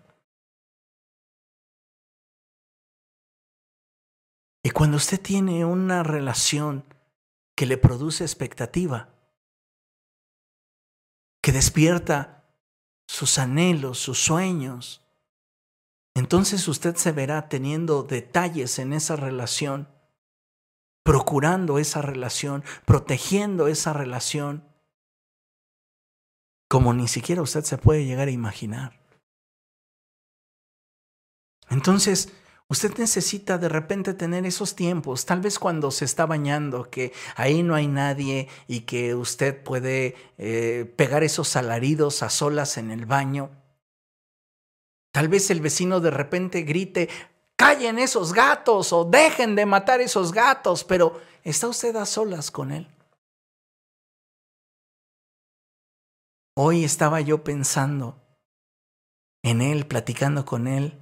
Y 4.63 4.69
cuando 4.69 4.97
usted 4.97 5.19
tiene 5.19 5.65
una 5.65 6.03
relación 6.03 6.85
que 7.55 7.65
le 7.65 7.79
produce 7.79 8.23
expectativa, 8.23 9.15
que 11.41 11.51
despierta 11.51 12.40
sus 13.11 13.39
anhelos, 13.39 13.99
sus 13.99 14.23
sueños, 14.23 15.05
entonces 16.15 16.65
usted 16.69 16.95
se 16.95 17.11
verá 17.11 17.49
teniendo 17.49 18.03
detalles 18.03 18.79
en 18.79 18.93
esa 18.93 19.17
relación, 19.17 19.89
procurando 21.03 21.77
esa 21.77 22.01
relación, 22.01 22.63
protegiendo 22.85 23.67
esa 23.67 23.91
relación, 23.91 24.63
como 26.69 26.93
ni 26.93 27.09
siquiera 27.09 27.41
usted 27.41 27.65
se 27.65 27.77
puede 27.77 28.05
llegar 28.05 28.29
a 28.29 28.31
imaginar. 28.31 29.01
Entonces, 31.69 32.31
usted 32.71 32.97
necesita 32.97 33.57
de 33.57 33.67
repente 33.67 34.13
tener 34.13 34.45
esos 34.45 34.75
tiempos, 34.75 35.25
tal 35.25 35.41
vez 35.41 35.59
cuando 35.59 35.91
se 35.91 36.05
está 36.05 36.25
bañando, 36.25 36.89
que 36.89 37.11
ahí 37.35 37.63
no 37.63 37.75
hay 37.75 37.87
nadie 37.87 38.47
y 38.65 38.81
que 38.81 39.13
usted 39.13 39.61
puede 39.61 40.15
eh, 40.37 40.89
pegar 40.95 41.21
esos 41.21 41.57
alaridos 41.57 42.23
a 42.23 42.29
solas 42.29 42.77
en 42.77 42.89
el 42.91 43.05
baño. 43.05 43.49
Tal 45.11 45.27
vez 45.27 45.51
el 45.51 45.59
vecino 45.59 45.99
de 45.99 46.11
repente 46.11 46.61
grite, 46.61 47.09
callen 47.57 47.99
esos 47.99 48.31
gatos 48.31 48.93
o 48.93 49.03
dejen 49.03 49.55
de 49.55 49.65
matar 49.65 49.99
esos 49.99 50.31
gatos, 50.31 50.85
pero 50.85 51.19
está 51.43 51.67
usted 51.67 51.93
a 51.97 52.05
solas 52.05 52.51
con 52.51 52.71
él. 52.71 52.87
Hoy 56.55 56.85
estaba 56.85 57.19
yo 57.19 57.43
pensando 57.43 58.15
en 59.43 59.59
él, 59.61 59.85
platicando 59.85 60.45
con 60.45 60.67
él, 60.67 61.00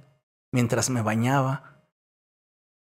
mientras 0.52 0.90
me 0.90 1.02
bañaba, 1.02 1.84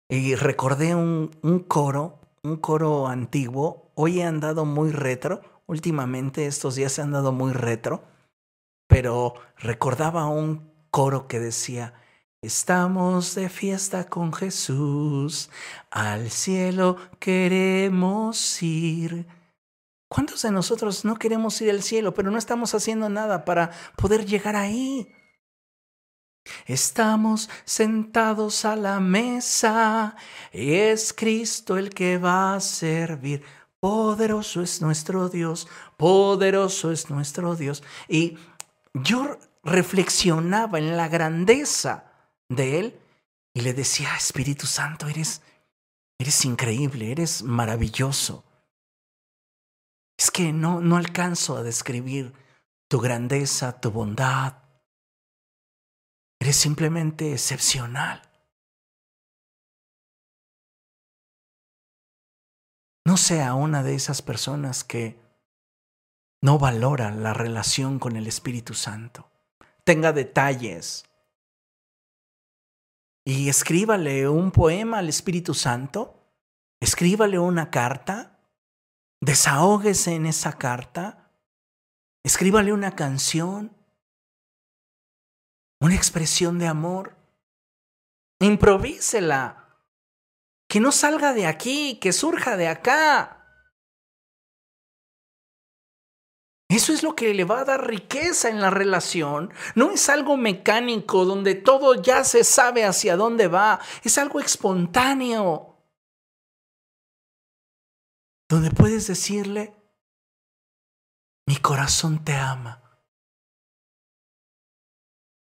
y 0.09 0.35
recordé 0.35 0.95
un, 0.95 1.31
un 1.43 1.59
coro, 1.59 2.19
un 2.41 2.57
coro 2.57 3.07
antiguo. 3.07 3.91
Hoy 3.95 4.21
he 4.21 4.23
andado 4.23 4.65
muy 4.65 4.91
retro, 4.91 5.41
últimamente 5.67 6.47
estos 6.47 6.75
días 6.75 6.97
he 6.97 7.01
andado 7.01 7.31
muy 7.31 7.53
retro, 7.53 8.03
pero 8.87 9.35
recordaba 9.57 10.27
un 10.27 10.71
coro 10.89 11.27
que 11.27 11.39
decía, 11.39 11.93
Estamos 12.41 13.35
de 13.35 13.49
fiesta 13.49 14.05
con 14.05 14.31
Jesús, 14.31 15.49
al 15.91 16.31
cielo 16.31 16.95
queremos 17.19 18.63
ir. 18.63 19.27
¿Cuántos 20.09 20.43
de 20.43 20.51
nosotros 20.51 21.03
no 21.03 21.17
queremos 21.17 21.61
ir 21.61 21.69
al 21.69 21.83
cielo, 21.83 22.13
pero 22.13 22.31
no 22.31 22.37
estamos 22.37 22.73
haciendo 22.73 23.09
nada 23.09 23.43
para 23.43 23.71
poder 23.97 24.25
llegar 24.25 24.55
ahí? 24.55 25.13
Estamos 26.65 27.49
sentados 27.65 28.65
a 28.65 28.75
la 28.75 28.99
mesa 28.99 30.15
y 30.51 30.73
es 30.73 31.13
Cristo 31.13 31.77
el 31.77 31.89
que 31.89 32.17
va 32.17 32.55
a 32.55 32.59
servir. 32.59 33.43
Poderoso 33.79 34.61
es 34.61 34.81
nuestro 34.81 35.29
Dios, 35.29 35.67
poderoso 35.97 36.91
es 36.91 37.09
nuestro 37.09 37.55
Dios. 37.55 37.81
Y 38.07 38.37
yo 38.93 39.37
reflexionaba 39.63 40.79
en 40.79 40.97
la 40.97 41.07
grandeza 41.07 42.11
de 42.49 42.79
Él 42.79 42.99
y 43.53 43.61
le 43.61 43.73
decía, 43.73 44.15
Espíritu 44.15 44.65
Santo, 44.67 45.07
eres, 45.07 45.41
eres 46.17 46.45
increíble, 46.45 47.11
eres 47.11 47.43
maravilloso. 47.43 48.43
Es 50.17 50.31
que 50.31 50.51
no, 50.51 50.81
no 50.81 50.97
alcanzo 50.97 51.57
a 51.57 51.63
describir 51.63 52.33
tu 52.89 52.99
grandeza, 52.99 53.79
tu 53.79 53.91
bondad. 53.91 54.55
Eres 56.39 56.55
simplemente 56.55 57.33
excepcional. 57.33 58.21
No 63.05 63.17
sea 63.17 63.55
una 63.55 63.83
de 63.83 63.95
esas 63.95 64.21
personas 64.21 64.83
que 64.83 65.19
no 66.41 66.57
valora 66.57 67.11
la 67.11 67.33
relación 67.33 67.99
con 67.99 68.15
el 68.15 68.27
Espíritu 68.27 68.73
Santo. 68.73 69.29
Tenga 69.83 70.13
detalles. 70.13 71.05
Y 73.25 73.49
escríbale 73.49 74.29
un 74.29 74.51
poema 74.51 74.99
al 74.99 75.09
Espíritu 75.09 75.53
Santo. 75.53 76.15
Escríbale 76.79 77.39
una 77.39 77.69
carta 77.69 78.39
Desahógese 79.21 80.15
en 80.15 80.25
esa 80.25 80.57
carta. 80.57 81.31
Escríbale 82.23 82.73
una 82.73 82.95
canción, 82.95 83.75
una 85.79 85.95
expresión 85.95 86.59
de 86.59 86.67
amor. 86.67 87.15
Improvísela. 88.39 89.77
Que 90.67 90.79
no 90.79 90.91
salga 90.91 91.33
de 91.33 91.47
aquí, 91.47 91.99
que 91.99 92.13
surja 92.13 92.57
de 92.57 92.67
acá. 92.67 93.39
Eso 96.69 96.93
es 96.93 97.01
lo 97.01 97.15
que 97.15 97.33
le 97.33 97.45
va 97.45 97.61
a 97.61 97.65
dar 97.65 97.87
riqueza 97.87 98.47
en 98.49 98.61
la 98.61 98.69
relación. 98.69 99.51
No 99.73 99.89
es 99.89 100.07
algo 100.07 100.37
mecánico 100.37 101.25
donde 101.25 101.55
todo 101.55 101.95
ya 101.95 102.23
se 102.23 102.43
sabe 102.43 102.85
hacia 102.85 103.15
dónde 103.15 103.47
va. 103.47 103.79
Es 104.03 104.19
algo 104.19 104.39
espontáneo. 104.39 105.83
Donde 108.47 108.69
puedes 108.69 109.07
decirle, 109.07 109.75
mi 111.47 111.57
corazón 111.57 112.23
te 112.23 112.33
ama. 112.35 112.88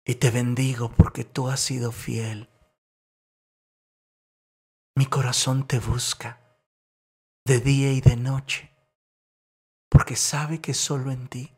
Y 0.09 0.15
te 0.15 0.31
bendigo 0.31 0.91
porque 0.91 1.23
tú 1.23 1.51
has 1.51 1.61
sido 1.61 1.93
fiel. 1.93 2.49
Mi 4.97 5.05
corazón 5.05 5.69
te 5.69 5.81
busca 5.81 6.41
de 7.45 7.61
día 7.61 7.93
y 7.93 8.01
de 8.01 8.17
noche 8.17 8.75
porque 9.91 10.17
sabe 10.17 10.63
que 10.63 10.73
solo 10.73 11.11
en 11.11 11.29
ti 11.29 11.55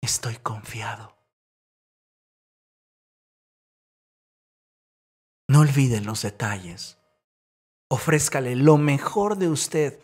estoy 0.00 0.36
confiado. 0.36 1.18
No 5.48 5.62
olvide 5.62 6.00
los 6.00 6.22
detalles. 6.22 6.96
Ofrézcale 7.90 8.54
lo 8.54 8.76
mejor 8.78 9.36
de 9.36 9.48
usted 9.48 10.00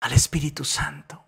al 0.00 0.12
Espíritu 0.12 0.64
Santo. 0.64 1.27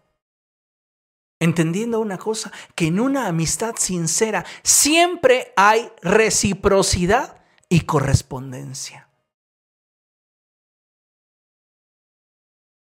Entendiendo 1.41 2.01
una 2.01 2.19
cosa, 2.19 2.53
que 2.75 2.89
en 2.89 3.01
una 3.01 3.27
amistad 3.27 3.75
sincera 3.77 4.45
siempre 4.63 5.53
hay 5.57 5.91
reciprocidad 6.03 7.43
y 7.71 7.81
correspondencia. 7.81 9.09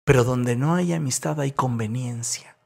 Pero 0.04 0.22
donde 0.22 0.54
no 0.54 0.74
hay 0.74 0.92
amistad 0.92 1.40
hay 1.40 1.50
conveniencia. 1.50 2.56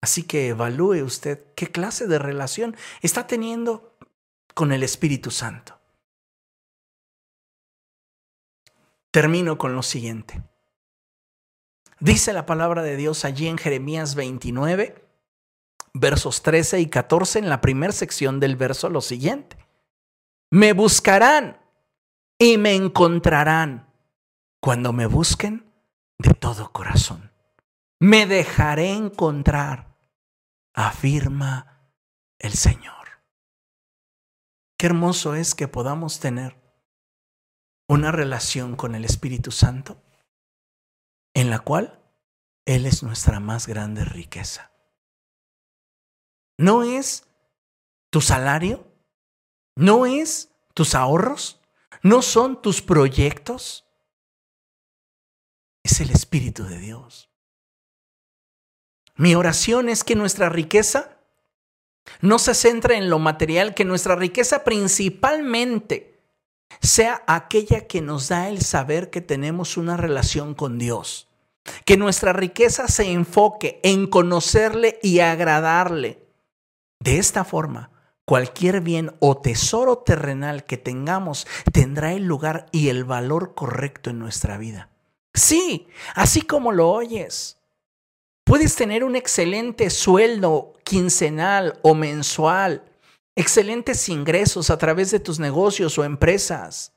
Así 0.00 0.24
que 0.24 0.48
evalúe 0.48 1.04
usted 1.04 1.54
qué 1.54 1.70
clase 1.70 2.06
de 2.06 2.18
relación 2.18 2.76
está 3.00 3.26
teniendo 3.26 3.96
con 4.54 4.72
el 4.72 4.82
Espíritu 4.82 5.30
Santo. 5.30 5.78
Termino 9.12 9.56
con 9.56 9.74
lo 9.74 9.82
siguiente. 9.82 10.42
Dice 12.00 12.32
la 12.32 12.46
palabra 12.46 12.82
de 12.82 12.96
Dios 12.96 13.24
allí 13.24 13.48
en 13.48 13.58
Jeremías 13.58 14.14
29, 14.14 15.04
versos 15.94 16.42
13 16.42 16.80
y 16.80 16.86
14, 16.86 17.40
en 17.40 17.48
la 17.48 17.60
primera 17.60 17.92
sección 17.92 18.38
del 18.38 18.54
verso, 18.54 18.88
lo 18.88 19.00
siguiente. 19.00 19.56
Me 20.50 20.72
buscarán 20.72 21.60
y 22.38 22.56
me 22.56 22.74
encontrarán 22.74 23.92
cuando 24.60 24.92
me 24.92 25.06
busquen 25.06 25.72
de 26.18 26.34
todo 26.34 26.72
corazón. 26.72 27.32
Me 27.98 28.26
dejaré 28.26 28.92
encontrar, 28.92 29.96
afirma 30.74 31.90
el 32.38 32.52
Señor. 32.52 32.94
Qué 34.78 34.86
hermoso 34.86 35.34
es 35.34 35.56
que 35.56 35.66
podamos 35.66 36.20
tener 36.20 36.56
una 37.88 38.12
relación 38.12 38.76
con 38.76 38.94
el 38.94 39.04
Espíritu 39.04 39.50
Santo 39.50 40.00
en 41.38 41.50
la 41.50 41.60
cual 41.60 42.00
Él 42.66 42.84
es 42.84 43.04
nuestra 43.04 43.38
más 43.38 43.68
grande 43.68 44.04
riqueza. 44.04 44.72
No 46.58 46.82
es 46.82 47.28
tu 48.10 48.20
salario, 48.20 48.84
no 49.76 50.04
es 50.04 50.50
tus 50.74 50.96
ahorros, 50.96 51.60
no 52.02 52.22
son 52.22 52.60
tus 52.60 52.82
proyectos, 52.82 53.84
es 55.84 56.00
el 56.00 56.10
Espíritu 56.10 56.64
de 56.64 56.78
Dios. 56.78 57.30
Mi 59.14 59.36
oración 59.36 59.88
es 59.88 60.02
que 60.02 60.16
nuestra 60.16 60.48
riqueza 60.48 61.20
no 62.20 62.40
se 62.40 62.52
centre 62.52 62.96
en 62.96 63.10
lo 63.10 63.20
material, 63.20 63.74
que 63.74 63.84
nuestra 63.84 64.16
riqueza 64.16 64.64
principalmente 64.64 66.20
sea 66.80 67.22
aquella 67.28 67.86
que 67.86 68.00
nos 68.00 68.26
da 68.26 68.48
el 68.48 68.60
saber 68.62 69.10
que 69.10 69.20
tenemos 69.20 69.76
una 69.76 69.96
relación 69.96 70.56
con 70.56 70.78
Dios. 70.78 71.27
Que 71.84 71.96
nuestra 71.96 72.32
riqueza 72.32 72.88
se 72.88 73.10
enfoque 73.10 73.80
en 73.82 74.06
conocerle 74.06 74.98
y 75.02 75.20
agradarle. 75.20 76.26
De 77.00 77.18
esta 77.18 77.44
forma, 77.44 77.90
cualquier 78.24 78.80
bien 78.80 79.16
o 79.20 79.38
tesoro 79.38 79.98
terrenal 79.98 80.64
que 80.64 80.76
tengamos 80.76 81.46
tendrá 81.72 82.12
el 82.12 82.24
lugar 82.24 82.66
y 82.72 82.88
el 82.88 83.04
valor 83.04 83.54
correcto 83.54 84.10
en 84.10 84.18
nuestra 84.18 84.58
vida. 84.58 84.90
Sí, 85.34 85.88
así 86.14 86.42
como 86.42 86.72
lo 86.72 86.90
oyes. 86.90 87.58
Puedes 88.44 88.76
tener 88.76 89.04
un 89.04 89.14
excelente 89.14 89.90
sueldo 89.90 90.74
quincenal 90.82 91.78
o 91.82 91.94
mensual, 91.94 92.82
excelentes 93.36 94.08
ingresos 94.08 94.70
a 94.70 94.78
través 94.78 95.10
de 95.10 95.20
tus 95.20 95.38
negocios 95.38 95.98
o 95.98 96.04
empresas. 96.04 96.92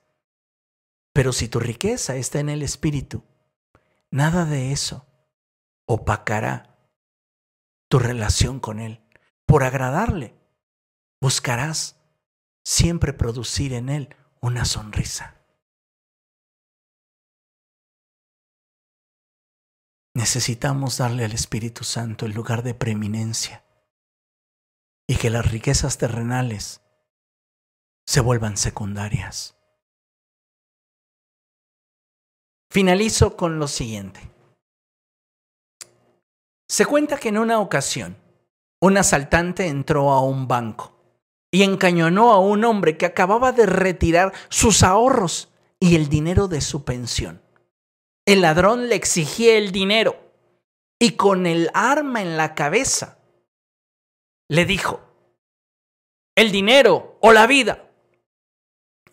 Pero 1.14 1.34
si 1.34 1.48
tu 1.48 1.60
riqueza 1.60 2.16
está 2.16 2.40
en 2.40 2.50
el 2.50 2.64
espíritu, 2.64 3.24
nada 4.12 4.46
de 4.46 4.72
eso 4.72 5.08
opacará 5.86 6.78
tu 7.90 8.00
relación 8.00 8.60
con 8.60 8.80
Él. 8.80 9.04
Por 9.46 9.64
agradarle, 9.64 10.36
buscarás 11.20 11.98
siempre 12.64 13.14
producir 13.14 13.74
en 13.74 13.90
Él 13.90 14.16
una 14.40 14.66
sonrisa. 14.66 15.36
Necesitamos 20.14 20.98
darle 20.98 21.26
al 21.26 21.32
Espíritu 21.32 21.84
Santo 21.84 22.26
el 22.26 22.34
lugar 22.34 22.64
de 22.64 22.74
preeminencia 22.74 23.64
y 25.08 25.16
que 25.16 25.30
las 25.30 25.50
riquezas 25.50 25.98
terrenales 25.98 26.82
se 28.06 28.20
vuelvan 28.20 28.58
secundarias. 28.58 29.61
Finalizo 32.72 33.36
con 33.36 33.60
lo 33.60 33.68
siguiente. 33.68 34.22
Se 36.70 36.86
cuenta 36.86 37.18
que 37.18 37.28
en 37.28 37.38
una 37.38 37.60
ocasión 37.60 38.16
un 38.80 38.96
asaltante 38.96 39.68
entró 39.68 40.12
a 40.12 40.22
un 40.22 40.48
banco 40.48 40.96
y 41.52 41.64
encañonó 41.64 42.32
a 42.32 42.40
un 42.40 42.64
hombre 42.64 42.96
que 42.96 43.06
acababa 43.06 43.52
de 43.52 43.66
retirar 43.66 44.32
sus 44.48 44.84
ahorros 44.84 45.50
y 45.82 45.98
el 45.98 46.08
dinero 46.08 46.48
de 46.48 46.62
su 46.62 46.86
pensión. 46.86 47.42
El 48.26 48.40
ladrón 48.40 48.88
le 48.88 48.96
exigía 48.96 49.58
el 49.58 49.74
dinero 49.74 50.16
y 50.98 51.18
con 51.18 51.48
el 51.48 51.70
arma 51.74 52.22
en 52.22 52.38
la 52.38 52.56
cabeza 52.56 53.18
le 54.48 54.64
dijo, 54.64 55.02
el 56.38 56.54
dinero 56.54 57.18
o 57.20 57.34
la 57.34 57.48
vida. 57.48 57.90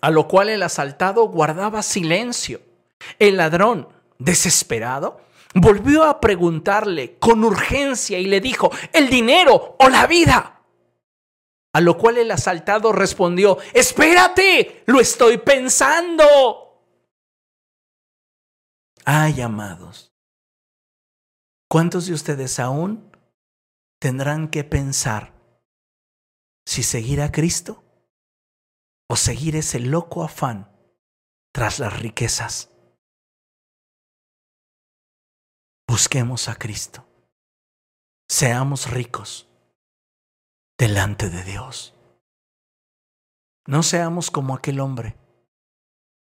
A 0.01 0.13
lo 0.13 0.29
cual 0.29 0.49
el 0.49 0.63
asaltado 0.63 1.25
guardaba 1.25 1.83
silencio. 1.83 2.68
El 3.19 3.37
ladrón, 3.37 3.89
desesperado, 4.19 5.21
volvió 5.55 6.05
a 6.05 6.21
preguntarle 6.21 7.19
con 7.19 7.45
urgencia 7.45 8.19
y 8.19 8.27
le 8.27 8.41
dijo, 8.41 8.71
el 8.93 9.09
dinero 9.09 9.77
o 9.79 9.89
la 9.89 10.07
vida. 10.07 10.63
A 11.73 11.81
lo 11.81 11.97
cual 11.99 12.19
el 12.19 12.31
asaltado 12.31 12.93
respondió, 12.93 13.59
espérate, 13.73 14.83
lo 14.87 15.01
estoy 15.01 15.39
pensando. 15.39 16.83
Ay, 19.05 19.41
amados, 19.41 20.13
¿cuántos 21.69 22.07
de 22.07 22.15
ustedes 22.15 22.59
aún 22.59 23.11
tendrán 24.01 24.49
que 24.49 24.65
pensar 24.65 25.33
si 26.67 26.83
seguir 26.83 27.23
a 27.23 27.33
Cristo 27.33 27.85
o 29.09 29.17
seguir 29.17 29.57
ese 29.57 29.81
loco 29.81 30.23
afán 30.25 30.71
tras 31.53 31.79
las 31.79 31.99
riquezas? 31.99 32.71
Busquemos 35.89 36.51
a 36.51 36.55
Cristo. 36.55 37.07
Seamos 38.29 38.91
ricos 38.91 39.49
delante 40.79 41.31
de 41.31 41.43
Dios. 41.45 41.95
No 43.67 43.83
seamos 43.83 44.31
como 44.31 44.55
aquel 44.55 44.81
hombre 44.81 45.17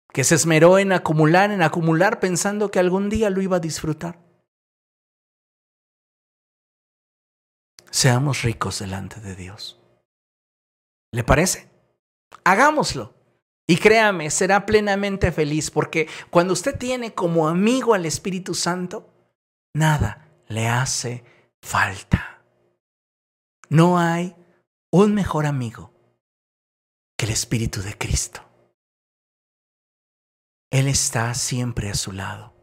que 0.09 0.25
se 0.25 0.37
esmeró 0.37 0.79
en 0.79 0.93
acumular, 0.93 1.51
en 1.51 1.63
acumular, 1.63 2.19
pensando 2.19 2.71
que 2.71 2.79
algún 2.79 3.11
día 3.11 3.29
lo 3.29 3.43
iba 3.43 3.59
a 3.59 3.61
disfrutar. 3.61 4.19
Seamos 7.91 8.43
ricos 8.43 8.79
delante 8.79 9.21
de 9.21 9.37
Dios. 9.37 9.79
¿Le 11.13 11.25
parece? 11.25 11.71
Hagámoslo. 12.45 13.15
Y 13.67 13.77
créame, 13.77 14.31
será 14.31 14.65
plenamente 14.65 15.31
feliz 15.31 15.71
porque 15.71 16.09
cuando 16.31 16.55
usted 16.55 16.79
tiene 16.79 17.15
como 17.15 17.49
amigo 17.49 17.93
al 17.95 18.07
Espíritu 18.07 18.55
Santo, 18.55 19.12
nada 19.75 20.29
le 20.49 20.69
hace 20.69 21.25
falta. 21.63 22.45
No 23.69 23.99
hay 23.99 24.37
un 24.91 25.15
mejor 25.15 25.47
amigo 25.47 25.93
que 27.17 27.27
el 27.27 27.33
Espíritu 27.33 27.81
de 27.81 27.97
Cristo. 27.97 28.43
Él 30.71 30.89
está 30.89 31.33
siempre 31.35 31.91
a 31.91 31.95
su 31.95 32.13
lado. 32.13 32.55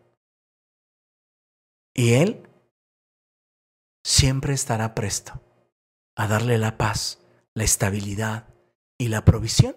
Y 1.95 2.13
Él 2.13 2.47
siempre 4.03 4.53
estará 4.53 4.95
presto 4.95 5.41
a 6.15 6.27
darle 6.27 6.57
la 6.57 6.77
paz, 6.77 7.19
la 7.53 7.63
estabilidad 7.63 8.53
y 8.97 9.07
la 9.07 9.25
provisión 9.25 9.75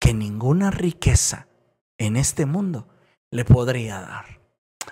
que 0.00 0.14
ninguna 0.14 0.70
riqueza 0.70 1.48
en 1.98 2.16
este 2.16 2.46
mundo 2.46 2.88
le 3.30 3.44
podría 3.44 4.00
dar. 4.00 4.35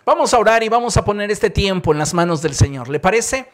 Vamos 0.04 0.34
a 0.34 0.38
orar 0.38 0.62
y 0.62 0.68
vamos 0.68 0.96
a 0.96 1.04
poner 1.04 1.30
este 1.30 1.50
tiempo 1.50 1.92
en 1.92 1.98
las 1.98 2.14
manos 2.14 2.42
del 2.42 2.54
Señor. 2.54 2.88
¿Le 2.88 3.00
parece? 3.00 3.50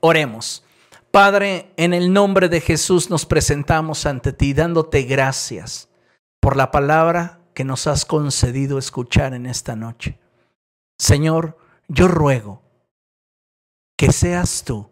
Oremos. 0.00 0.64
Padre, 1.10 1.72
en 1.76 1.94
el 1.94 2.12
nombre 2.12 2.48
de 2.48 2.60
Jesús 2.60 3.08
nos 3.08 3.24
presentamos 3.24 4.04
ante 4.04 4.32
ti 4.32 4.52
dándote 4.52 5.02
gracias 5.02 5.88
por 6.40 6.56
la 6.56 6.70
palabra 6.70 7.40
que 7.54 7.64
nos 7.64 7.86
has 7.86 8.04
concedido 8.04 8.78
escuchar 8.78 9.32
en 9.32 9.46
esta 9.46 9.76
noche. 9.76 10.18
Señor, 10.98 11.56
yo 11.88 12.08
ruego 12.08 12.62
que 13.96 14.12
seas 14.12 14.64
tú 14.64 14.90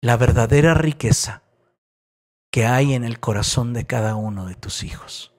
la 0.00 0.16
verdadera 0.16 0.74
riqueza 0.74 1.42
que 2.50 2.66
hay 2.66 2.94
en 2.94 3.04
el 3.04 3.18
corazón 3.18 3.72
de 3.72 3.86
cada 3.86 4.14
uno 4.14 4.46
de 4.46 4.54
tus 4.54 4.84
hijos. 4.84 5.32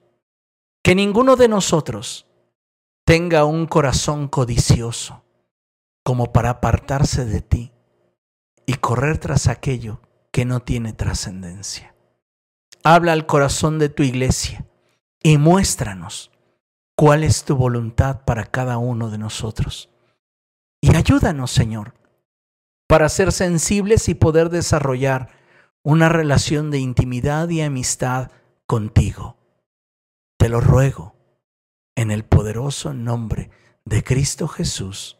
Que 0.82 0.94
ninguno 0.94 1.36
de 1.36 1.48
nosotros 1.48 2.23
tenga 3.04 3.44
un 3.44 3.66
corazón 3.66 4.28
codicioso 4.28 5.24
como 6.02 6.32
para 6.32 6.50
apartarse 6.50 7.26
de 7.26 7.42
ti 7.42 7.72
y 8.66 8.74
correr 8.74 9.18
tras 9.18 9.46
aquello 9.46 10.00
que 10.32 10.44
no 10.44 10.60
tiene 10.60 10.94
trascendencia. 10.94 11.94
Habla 12.82 13.12
al 13.12 13.26
corazón 13.26 13.78
de 13.78 13.90
tu 13.90 14.02
iglesia 14.02 14.66
y 15.22 15.38
muéstranos 15.38 16.30
cuál 16.96 17.24
es 17.24 17.44
tu 17.44 17.56
voluntad 17.56 18.24
para 18.24 18.44
cada 18.44 18.78
uno 18.78 19.10
de 19.10 19.18
nosotros. 19.18 19.90
Y 20.80 20.96
ayúdanos, 20.96 21.50
Señor, 21.50 21.94
para 22.86 23.08
ser 23.08 23.32
sensibles 23.32 24.08
y 24.08 24.14
poder 24.14 24.48
desarrollar 24.48 25.28
una 25.82 26.08
relación 26.08 26.70
de 26.70 26.78
intimidad 26.78 27.48
y 27.50 27.60
amistad 27.60 28.30
contigo. 28.66 29.36
Te 30.38 30.48
lo 30.48 30.60
ruego 30.60 31.13
en 31.96 32.10
el 32.10 32.24
poderoso 32.24 32.92
nombre 32.92 33.50
de 33.84 34.02
Cristo 34.02 34.48
Jesús. 34.48 35.18